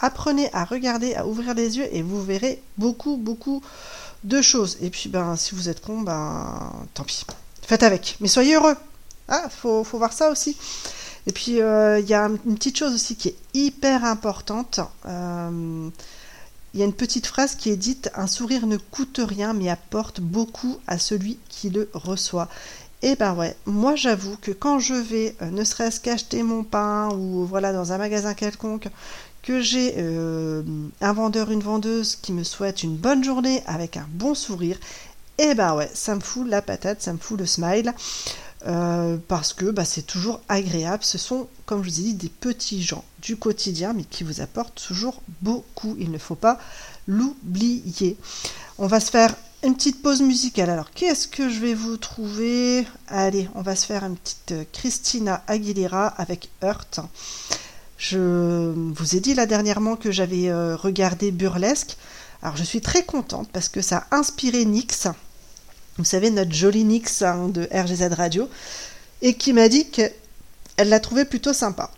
apprenez 0.00 0.50
à 0.52 0.64
regarder, 0.64 1.14
à 1.14 1.26
ouvrir 1.26 1.54
les 1.54 1.78
yeux, 1.78 1.86
et 1.92 2.02
vous 2.02 2.22
verrez 2.22 2.60
beaucoup, 2.76 3.16
beaucoup 3.16 3.62
de 4.24 4.42
choses. 4.42 4.76
Et 4.80 4.90
puis, 4.90 5.08
ben, 5.08 5.36
si 5.36 5.54
vous 5.54 5.68
êtes 5.68 5.80
con, 5.80 6.00
ben, 6.02 6.72
tant 6.94 7.04
pis. 7.04 7.24
Faites 7.62 7.84
avec. 7.84 8.16
Mais 8.20 8.26
soyez 8.28 8.56
heureux. 8.56 8.74
Ah, 9.28 9.48
faut, 9.48 9.84
faut 9.84 9.98
voir 9.98 10.12
ça 10.12 10.30
aussi. 10.30 10.56
Et 11.28 11.32
puis, 11.32 11.60
euh, 11.60 12.00
il 12.00 12.08
y 12.08 12.14
a 12.14 12.24
un- 12.24 12.36
une 12.46 12.56
petite 12.56 12.78
chose 12.78 12.94
aussi 12.94 13.14
qui 13.14 13.28
est 13.28 13.36
hyper 13.54 14.04
importante. 14.04 14.80
Euh, 15.06 15.88
il 16.74 16.80
y 16.80 16.82
a 16.82 16.86
une 16.86 16.92
petite 16.94 17.26
phrase 17.26 17.54
qui 17.54 17.70
est 17.70 17.76
dite 17.76 18.10
Un 18.14 18.26
sourire 18.26 18.66
ne 18.66 18.76
coûte 18.76 19.20
rien, 19.22 19.52
mais 19.52 19.68
apporte 19.68 20.20
beaucoup 20.20 20.78
à 20.86 20.98
celui 20.98 21.38
qui 21.48 21.70
le 21.70 21.88
reçoit. 21.92 22.48
Et 23.02 23.14
ben 23.14 23.34
ouais, 23.34 23.56
moi 23.64 23.94
j'avoue 23.94 24.36
que 24.38 24.50
quand 24.50 24.80
je 24.80 24.94
vais, 24.94 25.36
euh, 25.42 25.50
ne 25.50 25.62
serait-ce 25.62 26.00
qu'acheter 26.00 26.42
mon 26.42 26.64
pain 26.64 27.10
ou 27.14 27.46
voilà 27.46 27.72
dans 27.72 27.92
un 27.92 27.98
magasin 27.98 28.34
quelconque, 28.34 28.88
que 29.42 29.60
j'ai 29.60 29.94
euh, 29.98 30.62
un 31.00 31.12
vendeur, 31.12 31.50
une 31.50 31.60
vendeuse 31.62 32.16
qui 32.16 32.32
me 32.32 32.42
souhaite 32.42 32.82
une 32.82 32.96
bonne 32.96 33.22
journée 33.22 33.62
avec 33.66 33.96
un 33.96 34.06
bon 34.10 34.34
sourire, 34.34 34.78
et 35.38 35.54
ben 35.54 35.74
ouais, 35.76 35.90
ça 35.94 36.16
me 36.16 36.20
fout 36.20 36.46
la 36.48 36.60
patate, 36.60 37.00
ça 37.00 37.12
me 37.12 37.18
fout 37.18 37.38
le 37.38 37.46
smile. 37.46 37.94
euh, 38.66 39.16
parce 39.28 39.52
que 39.52 39.66
bah, 39.70 39.84
c'est 39.84 40.02
toujours 40.02 40.40
agréable. 40.48 41.04
Ce 41.04 41.18
sont, 41.18 41.48
comme 41.66 41.82
je 41.84 41.90
vous 41.90 42.00
ai 42.00 42.02
dit, 42.02 42.14
des 42.14 42.28
petits 42.28 42.82
gens 42.82 43.04
du 43.22 43.36
quotidien, 43.36 43.92
mais 43.92 44.04
qui 44.04 44.24
vous 44.24 44.40
apportent 44.40 44.82
toujours 44.86 45.22
beaucoup. 45.42 45.94
Il 45.98 46.10
ne 46.10 46.18
faut 46.18 46.34
pas 46.34 46.58
l'oublier. 47.06 48.16
On 48.78 48.86
va 48.86 49.00
se 49.00 49.10
faire 49.10 49.34
une 49.64 49.74
petite 49.74 50.02
pause 50.02 50.22
musicale. 50.22 50.70
Alors, 50.70 50.90
qu'est-ce 50.92 51.26
que 51.26 51.48
je 51.48 51.58
vais 51.58 51.74
vous 51.74 51.96
trouver? 51.96 52.86
Allez, 53.08 53.48
on 53.54 53.62
va 53.62 53.74
se 53.74 53.86
faire 53.86 54.04
une 54.04 54.16
petite 54.16 54.52
euh, 54.52 54.64
Christina 54.72 55.42
Aguilera 55.46 56.06
avec 56.06 56.50
Hurt. 56.62 57.00
Je 57.96 58.72
vous 58.74 59.16
ai 59.16 59.20
dit 59.20 59.34
là 59.34 59.46
dernièrement 59.46 59.96
que 59.96 60.12
j'avais 60.12 60.48
euh, 60.48 60.76
regardé 60.76 61.32
Burlesque. 61.32 61.96
Alors, 62.42 62.56
je 62.56 62.62
suis 62.62 62.80
très 62.80 63.02
contente 63.02 63.48
parce 63.52 63.68
que 63.68 63.80
ça 63.80 64.06
a 64.10 64.16
inspiré 64.18 64.64
Nix. 64.64 65.08
vous 65.98 66.04
savez, 66.04 66.30
notre 66.30 66.52
jolie 66.52 66.84
Nix 66.84 67.22
hein, 67.22 67.48
de 67.48 67.68
RGZ 67.72 68.14
Radio, 68.14 68.48
et 69.22 69.34
qui 69.34 69.52
m'a 69.52 69.68
dit 69.68 69.90
qu'elle 69.90 70.12
l'a 70.76 71.00
trouvé 71.00 71.24
plutôt 71.24 71.52
sympa. 71.52 71.90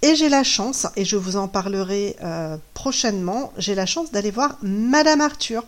Et 0.00 0.16
j'ai 0.16 0.28
la 0.30 0.44
chance, 0.44 0.86
et 0.96 1.04
je 1.04 1.16
vous 1.16 1.36
en 1.36 1.48
parlerai 1.48 2.16
euh, 2.22 2.56
prochainement, 2.74 3.52
j'ai 3.56 3.74
la 3.74 3.86
chance 3.86 4.12
d'aller 4.12 4.30
voir 4.30 4.58
Madame 4.62 5.20
Arthur, 5.22 5.64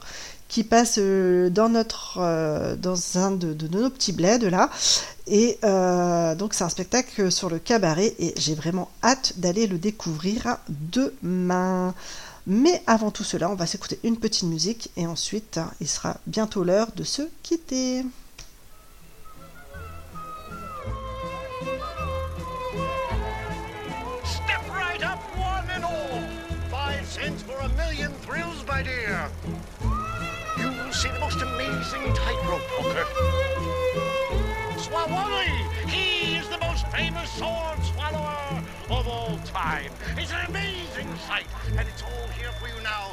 qui 0.49 0.65
passe 0.65 0.97
euh, 0.99 1.51
dans 1.51 1.69
notre 1.69 2.19
euh, 2.21 2.77
dans 2.77 3.19
un 3.19 3.33
de, 3.33 3.55
nos 3.69 3.91
petits 3.91 4.13
bleds 4.13 4.49
là 4.51 4.71
et 5.27 5.59
euh, 5.65 6.35
donc 6.35 6.55
c'est 6.55 6.65
un 6.65 6.69
spectacle 6.69 7.33
sur 7.33 7.51
le 7.51 7.59
cabaret 7.59 8.15
et 8.19 8.33
j'ai 8.37 8.55
vraiment 8.55 8.91
hâte 9.03 9.35
d'aller 9.39 9.67
le 9.67 9.79
découvrir 9.79 10.59
demain. 10.69 11.95
Mais 12.49 12.81
avant 12.87 13.11
tout 13.11 13.25
cela, 13.25 13.51
on 13.51 13.57
va 13.57 13.67
s'écouter 13.67 13.99
une 14.05 14.19
petite 14.19 14.45
musique 14.45 14.93
et 14.97 15.05
ensuite 15.09 15.59
il 15.81 15.89
sera 15.89 16.19
bientôt 16.29 16.63
l'heure 16.63 16.93
de 16.95 17.03
se 17.03 17.23
quitter. 17.43 18.05
Amazing 31.87 32.15
tightrope 32.15 32.63
walker. 32.79 33.05
Swawally! 34.77 35.89
He 35.89 36.37
is 36.37 36.49
the 36.49 36.59
most 36.59 36.87
famous 36.89 37.31
sword 37.31 37.83
swallower 37.85 38.63
of 38.91 39.07
all 39.07 39.39
time. 39.45 39.93
It's 40.17 40.33
an 40.33 40.47
amazing 40.49 41.15
sight, 41.29 41.47
and 41.77 41.89
it's 41.89 42.03
all 42.03 42.29
here 42.39 42.51
for 42.53 42.67
you 42.67 42.83
now. 42.83 43.13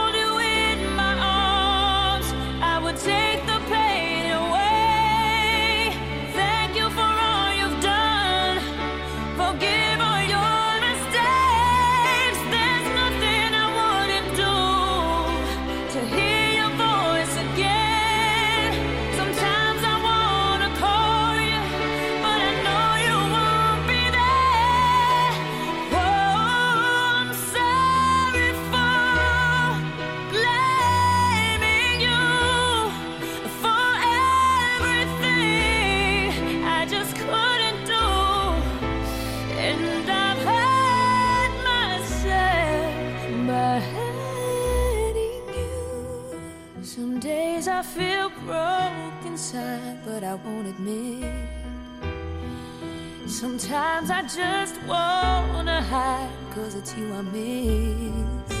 Sometimes 53.25 54.09
I 54.11 54.21
just 54.23 54.81
wanna 54.83 55.81
hide, 55.81 56.29
cause 56.53 56.75
it's 56.75 56.95
you 56.95 57.13
I 57.13 57.21
miss. 57.21 58.57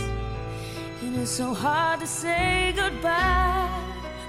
And 1.01 1.15
it's 1.17 1.31
so 1.31 1.53
hard 1.53 1.99
to 1.99 2.07
say 2.07 2.73
goodbye 2.75 3.69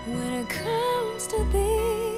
when 0.07 0.33
it 0.33 0.49
comes 0.49 1.27
to 1.29 1.45
this. 1.53 2.12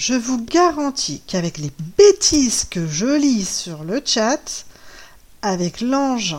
Je 0.00 0.14
vous 0.14 0.42
garantis 0.42 1.20
qu'avec 1.26 1.58
les 1.58 1.70
bêtises 1.98 2.64
que 2.64 2.86
je 2.86 3.18
lis 3.18 3.44
sur 3.44 3.84
le 3.84 4.00
chat, 4.02 4.64
avec 5.42 5.82
l'ange 5.82 6.36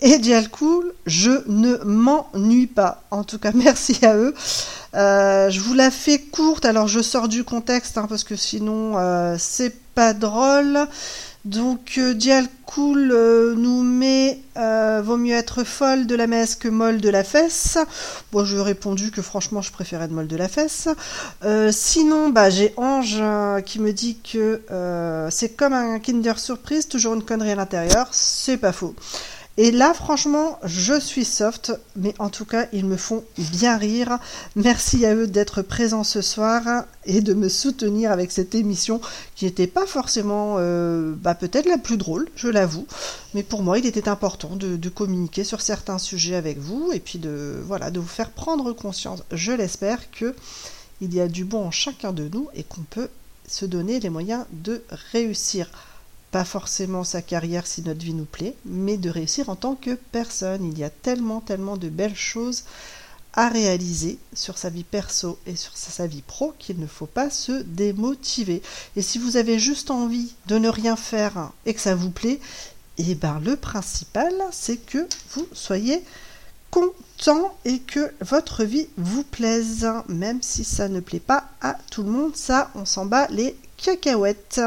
et 0.00 0.18
Dialcool, 0.18 0.94
je 1.04 1.42
ne 1.48 1.78
m'ennuie 1.78 2.68
pas. 2.68 3.02
En 3.10 3.24
tout 3.24 3.40
cas, 3.40 3.50
merci 3.54 3.98
à 4.04 4.14
eux. 4.14 4.34
Euh, 4.94 5.50
je 5.50 5.58
vous 5.58 5.74
la 5.74 5.90
fais 5.90 6.20
courte, 6.20 6.64
alors 6.64 6.86
je 6.86 7.00
sors 7.00 7.26
du 7.26 7.42
contexte 7.42 7.98
hein, 7.98 8.06
parce 8.08 8.22
que 8.22 8.36
sinon 8.36 8.96
euh, 8.96 9.34
c'est 9.36 9.74
pas 9.96 10.12
drôle. 10.12 10.86
Donc 11.46 11.94
euh, 11.98 12.12
Dialcool 12.12 13.12
euh, 13.12 13.54
nous 13.54 13.84
met 13.84 14.40
euh, 14.56 15.00
vaut 15.00 15.16
mieux 15.16 15.36
être 15.36 15.62
folle 15.62 16.08
de 16.08 16.16
la 16.16 16.26
messe 16.26 16.56
que 16.56 16.66
molle 16.66 17.00
de 17.00 17.08
la 17.08 17.22
fesse. 17.22 17.78
Bon, 18.32 18.44
je 18.44 18.54
lui 18.54 18.62
ai 18.62 18.64
répondu 18.64 19.12
que 19.12 19.22
franchement 19.22 19.62
je 19.62 19.70
préférais 19.70 20.06
être 20.06 20.10
molle 20.10 20.26
de 20.26 20.36
la 20.36 20.48
fesse. 20.48 20.88
Sinon, 21.70 22.30
bah 22.30 22.50
j'ai 22.50 22.74
Ange 22.76 23.22
qui 23.64 23.78
me 23.78 23.92
dit 23.92 24.18
que 24.18 24.60
c'est 25.30 25.56
comme 25.56 25.72
un 25.72 26.00
Kinder 26.00 26.36
Surprise, 26.36 26.88
toujours 26.88 27.14
une 27.14 27.22
connerie 27.22 27.52
à 27.52 27.54
l'intérieur. 27.54 28.08
C'est 28.10 28.56
pas 28.56 28.72
faux. 28.72 28.96
Et 29.58 29.70
là, 29.70 29.94
franchement, 29.94 30.58
je 30.64 31.00
suis 31.00 31.24
soft, 31.24 31.72
mais 31.96 32.14
en 32.18 32.28
tout 32.28 32.44
cas, 32.44 32.66
ils 32.74 32.84
me 32.84 32.98
font 32.98 33.24
bien 33.38 33.78
rire. 33.78 34.18
Merci 34.54 35.06
à 35.06 35.14
eux 35.14 35.26
d'être 35.26 35.62
présents 35.62 36.04
ce 36.04 36.20
soir 36.20 36.84
et 37.06 37.22
de 37.22 37.32
me 37.32 37.48
soutenir 37.48 38.12
avec 38.12 38.32
cette 38.32 38.54
émission 38.54 39.00
qui 39.34 39.46
n'était 39.46 39.66
pas 39.66 39.86
forcément, 39.86 40.56
euh, 40.58 41.14
bah, 41.16 41.34
peut-être 41.34 41.66
la 41.66 41.78
plus 41.78 41.96
drôle, 41.96 42.28
je 42.36 42.48
l'avoue. 42.48 42.86
Mais 43.32 43.42
pour 43.42 43.62
moi, 43.62 43.78
il 43.78 43.86
était 43.86 44.10
important 44.10 44.56
de, 44.56 44.76
de 44.76 44.88
communiquer 44.90 45.42
sur 45.42 45.62
certains 45.62 45.98
sujets 45.98 46.36
avec 46.36 46.58
vous 46.58 46.90
et 46.92 47.00
puis 47.00 47.18
de, 47.18 47.58
voilà, 47.64 47.90
de 47.90 47.98
vous 47.98 48.06
faire 48.06 48.32
prendre 48.32 48.74
conscience, 48.74 49.22
je 49.32 49.52
l'espère, 49.52 50.10
que 50.10 50.34
il 51.00 51.14
y 51.14 51.20
a 51.20 51.28
du 51.28 51.44
bon 51.44 51.66
en 51.66 51.70
chacun 51.70 52.12
de 52.12 52.28
nous 52.32 52.48
et 52.54 52.62
qu'on 52.62 52.82
peut 52.82 53.08
se 53.48 53.64
donner 53.64 54.00
les 54.00 54.10
moyens 54.10 54.44
de 54.50 54.82
réussir 55.12 55.70
pas 56.30 56.44
forcément 56.44 57.04
sa 57.04 57.22
carrière 57.22 57.66
si 57.66 57.82
notre 57.82 58.04
vie 58.04 58.14
nous 58.14 58.24
plaît, 58.24 58.54
mais 58.64 58.96
de 58.96 59.10
réussir 59.10 59.48
en 59.48 59.56
tant 59.56 59.74
que 59.74 59.94
personne. 60.12 60.64
Il 60.64 60.78
y 60.78 60.84
a 60.84 60.90
tellement, 60.90 61.40
tellement 61.40 61.76
de 61.76 61.88
belles 61.88 62.16
choses 62.16 62.64
à 63.36 63.48
réaliser 63.48 64.18
sur 64.32 64.56
sa 64.56 64.70
vie 64.70 64.82
perso 64.82 65.38
et 65.46 65.56
sur 65.56 65.76
sa, 65.76 66.06
vie 66.06 66.22
pro 66.22 66.54
qu'il 66.58 66.80
ne 66.80 66.86
faut 66.86 67.06
pas 67.06 67.28
se 67.28 67.62
démotiver. 67.62 68.62
Et 68.96 69.02
si 69.02 69.18
vous 69.18 69.36
avez 69.36 69.58
juste 69.58 69.90
envie 69.90 70.32
de 70.46 70.58
ne 70.58 70.70
rien 70.70 70.96
faire 70.96 71.50
et 71.66 71.74
que 71.74 71.80
ça 71.80 71.94
vous 71.94 72.10
plaît, 72.10 72.40
et 72.98 73.14
ben 73.14 73.40
le 73.44 73.56
principal, 73.56 74.32
c'est 74.52 74.78
que 74.78 75.06
vous 75.34 75.46
soyez 75.52 76.02
content 76.70 77.54
et 77.66 77.78
que 77.78 78.12
votre 78.22 78.64
vie 78.64 78.88
vous 78.96 79.22
plaise, 79.22 79.86
même 80.08 80.40
si 80.40 80.64
ça 80.64 80.88
ne 80.88 81.00
plaît 81.00 81.20
pas 81.20 81.44
à 81.60 81.76
tout 81.90 82.02
le 82.02 82.10
monde. 82.10 82.36
Ça, 82.36 82.70
on 82.74 82.86
s'en 82.86 83.04
bat 83.04 83.26
les 83.28 83.54
cacahuètes. 83.76 84.60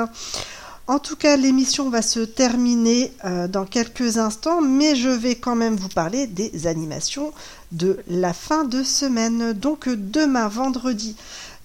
En 0.89 0.97
tout 0.97 1.15
cas, 1.15 1.37
l'émission 1.37 1.91
va 1.91 2.01
se 2.01 2.19
terminer 2.19 3.13
euh, 3.23 3.47
dans 3.47 3.65
quelques 3.65 4.17
instants, 4.17 4.59
mais 4.59 4.95
je 4.95 5.09
vais 5.09 5.35
quand 5.35 5.55
même 5.55 5.75
vous 5.75 5.87
parler 5.87 6.25
des 6.25 6.65
animations 6.65 7.31
de 7.71 7.99
la 8.07 8.33
fin 8.33 8.63
de 8.63 8.81
semaine. 8.81 9.53
Donc 9.53 9.87
demain, 9.87 10.47
vendredi, 10.47 11.15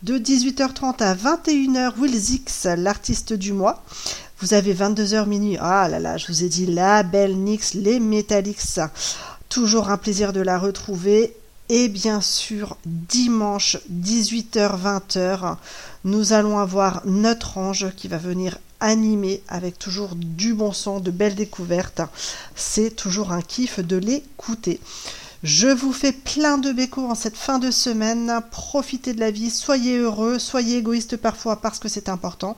de 0.03 0.18
18h30 0.18 1.03
à 1.03 1.14
21h, 1.14 1.95
Will 1.99 2.14
X, 2.14 2.66
l'artiste 2.77 3.33
du 3.33 3.55
mois. 3.55 3.83
Vous 4.41 4.53
avez 4.53 4.75
22h 4.75 5.27
minuit. 5.27 5.57
Ah 5.59 5.89
là 5.89 6.01
là, 6.01 6.18
je 6.18 6.27
vous 6.27 6.45
ai 6.45 6.51
dit 6.51 6.66
la 6.66 7.03
belle 7.03 7.39
Nix, 7.39 7.72
les 7.72 8.01
Metallics. 8.01 8.79
Toujours 9.49 9.89
un 9.89 9.97
plaisir 9.97 10.35
de 10.35 10.43
la 10.43 10.59
retrouver. 10.59 11.35
Et 11.70 11.89
bien 11.89 12.20
sûr, 12.20 12.77
dimanche 12.85 13.79
18h-20h, 13.91 15.57
nous 16.05 16.35
allons 16.35 16.59
avoir 16.59 17.01
notre 17.07 17.57
ange 17.57 17.87
qui 17.97 18.07
va 18.07 18.18
venir 18.18 18.59
animer 18.85 19.43
avec 19.49 19.78
toujours 19.78 20.14
du 20.14 20.53
bon 20.53 20.72
son, 20.72 21.01
de 21.01 21.11
belles 21.11 21.35
découvertes. 21.35 22.03
C'est 22.55 22.95
toujours 22.95 23.32
un 23.32 23.41
kiff 23.41 23.80
de 23.80 23.97
l'écouter. 23.97 24.78
Je 25.43 25.68
vous 25.68 25.93
fais 25.93 26.12
plein 26.12 26.59
de 26.59 26.70
bécos 26.70 27.11
en 27.11 27.14
cette 27.14 27.37
fin 27.37 27.59
de 27.59 27.70
semaine. 27.70 28.41
Profitez 28.51 29.14
de 29.14 29.20
la 29.20 29.30
vie, 29.30 29.51
soyez 29.51 29.99
heureux, 29.99 30.39
soyez 30.39 30.76
égoïste 30.76 31.16
parfois 31.16 31.61
parce 31.61 31.78
que 31.78 31.89
c'est 31.89 32.11
important. 32.11 32.57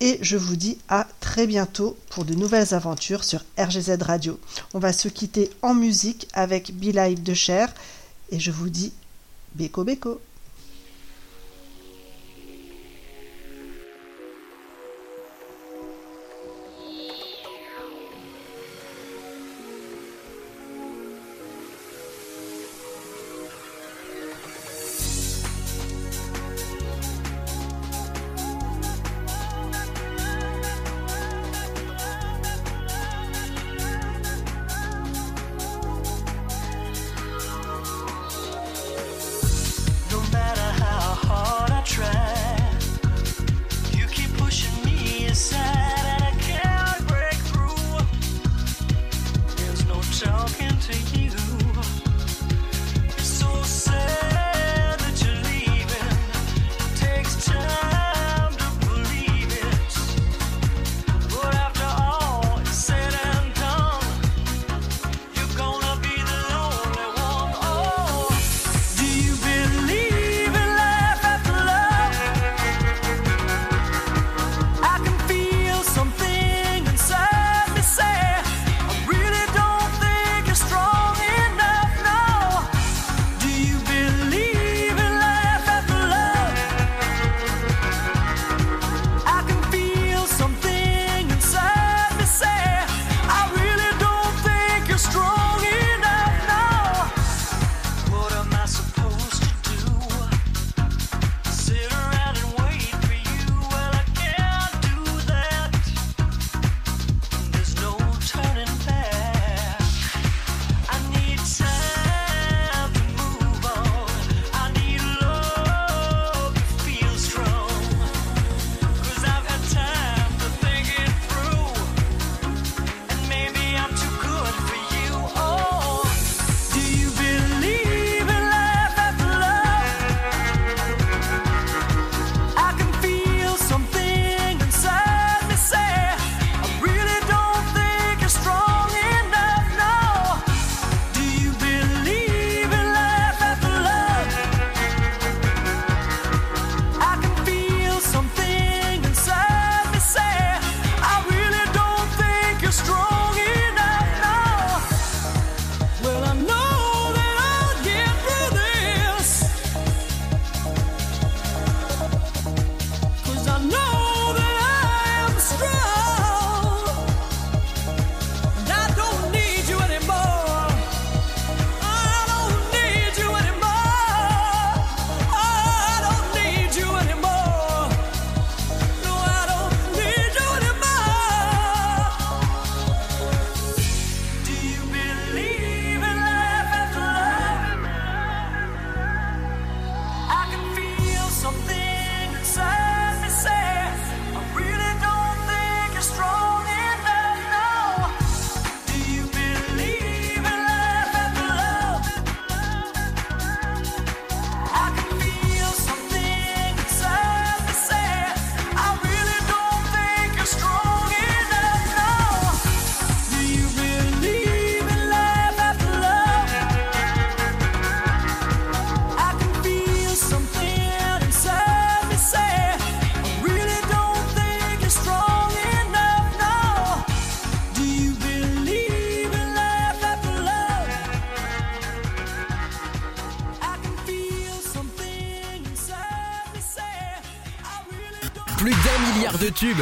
Et 0.00 0.18
je 0.20 0.36
vous 0.36 0.56
dis 0.56 0.76
à 0.88 1.06
très 1.20 1.46
bientôt 1.46 1.96
pour 2.10 2.24
de 2.24 2.34
nouvelles 2.34 2.74
aventures 2.74 3.22
sur 3.22 3.44
RGZ 3.56 4.02
Radio. 4.02 4.40
On 4.74 4.80
va 4.80 4.92
se 4.92 5.08
quitter 5.08 5.50
en 5.62 5.72
musique 5.72 6.28
avec 6.34 6.74
Be 6.74 6.94
Live 6.94 7.22
de 7.22 7.34
Cher. 7.34 7.72
Et 8.30 8.40
je 8.40 8.50
vous 8.50 8.68
dis 8.68 8.92
béco 9.54 9.84
béco. 9.84 10.20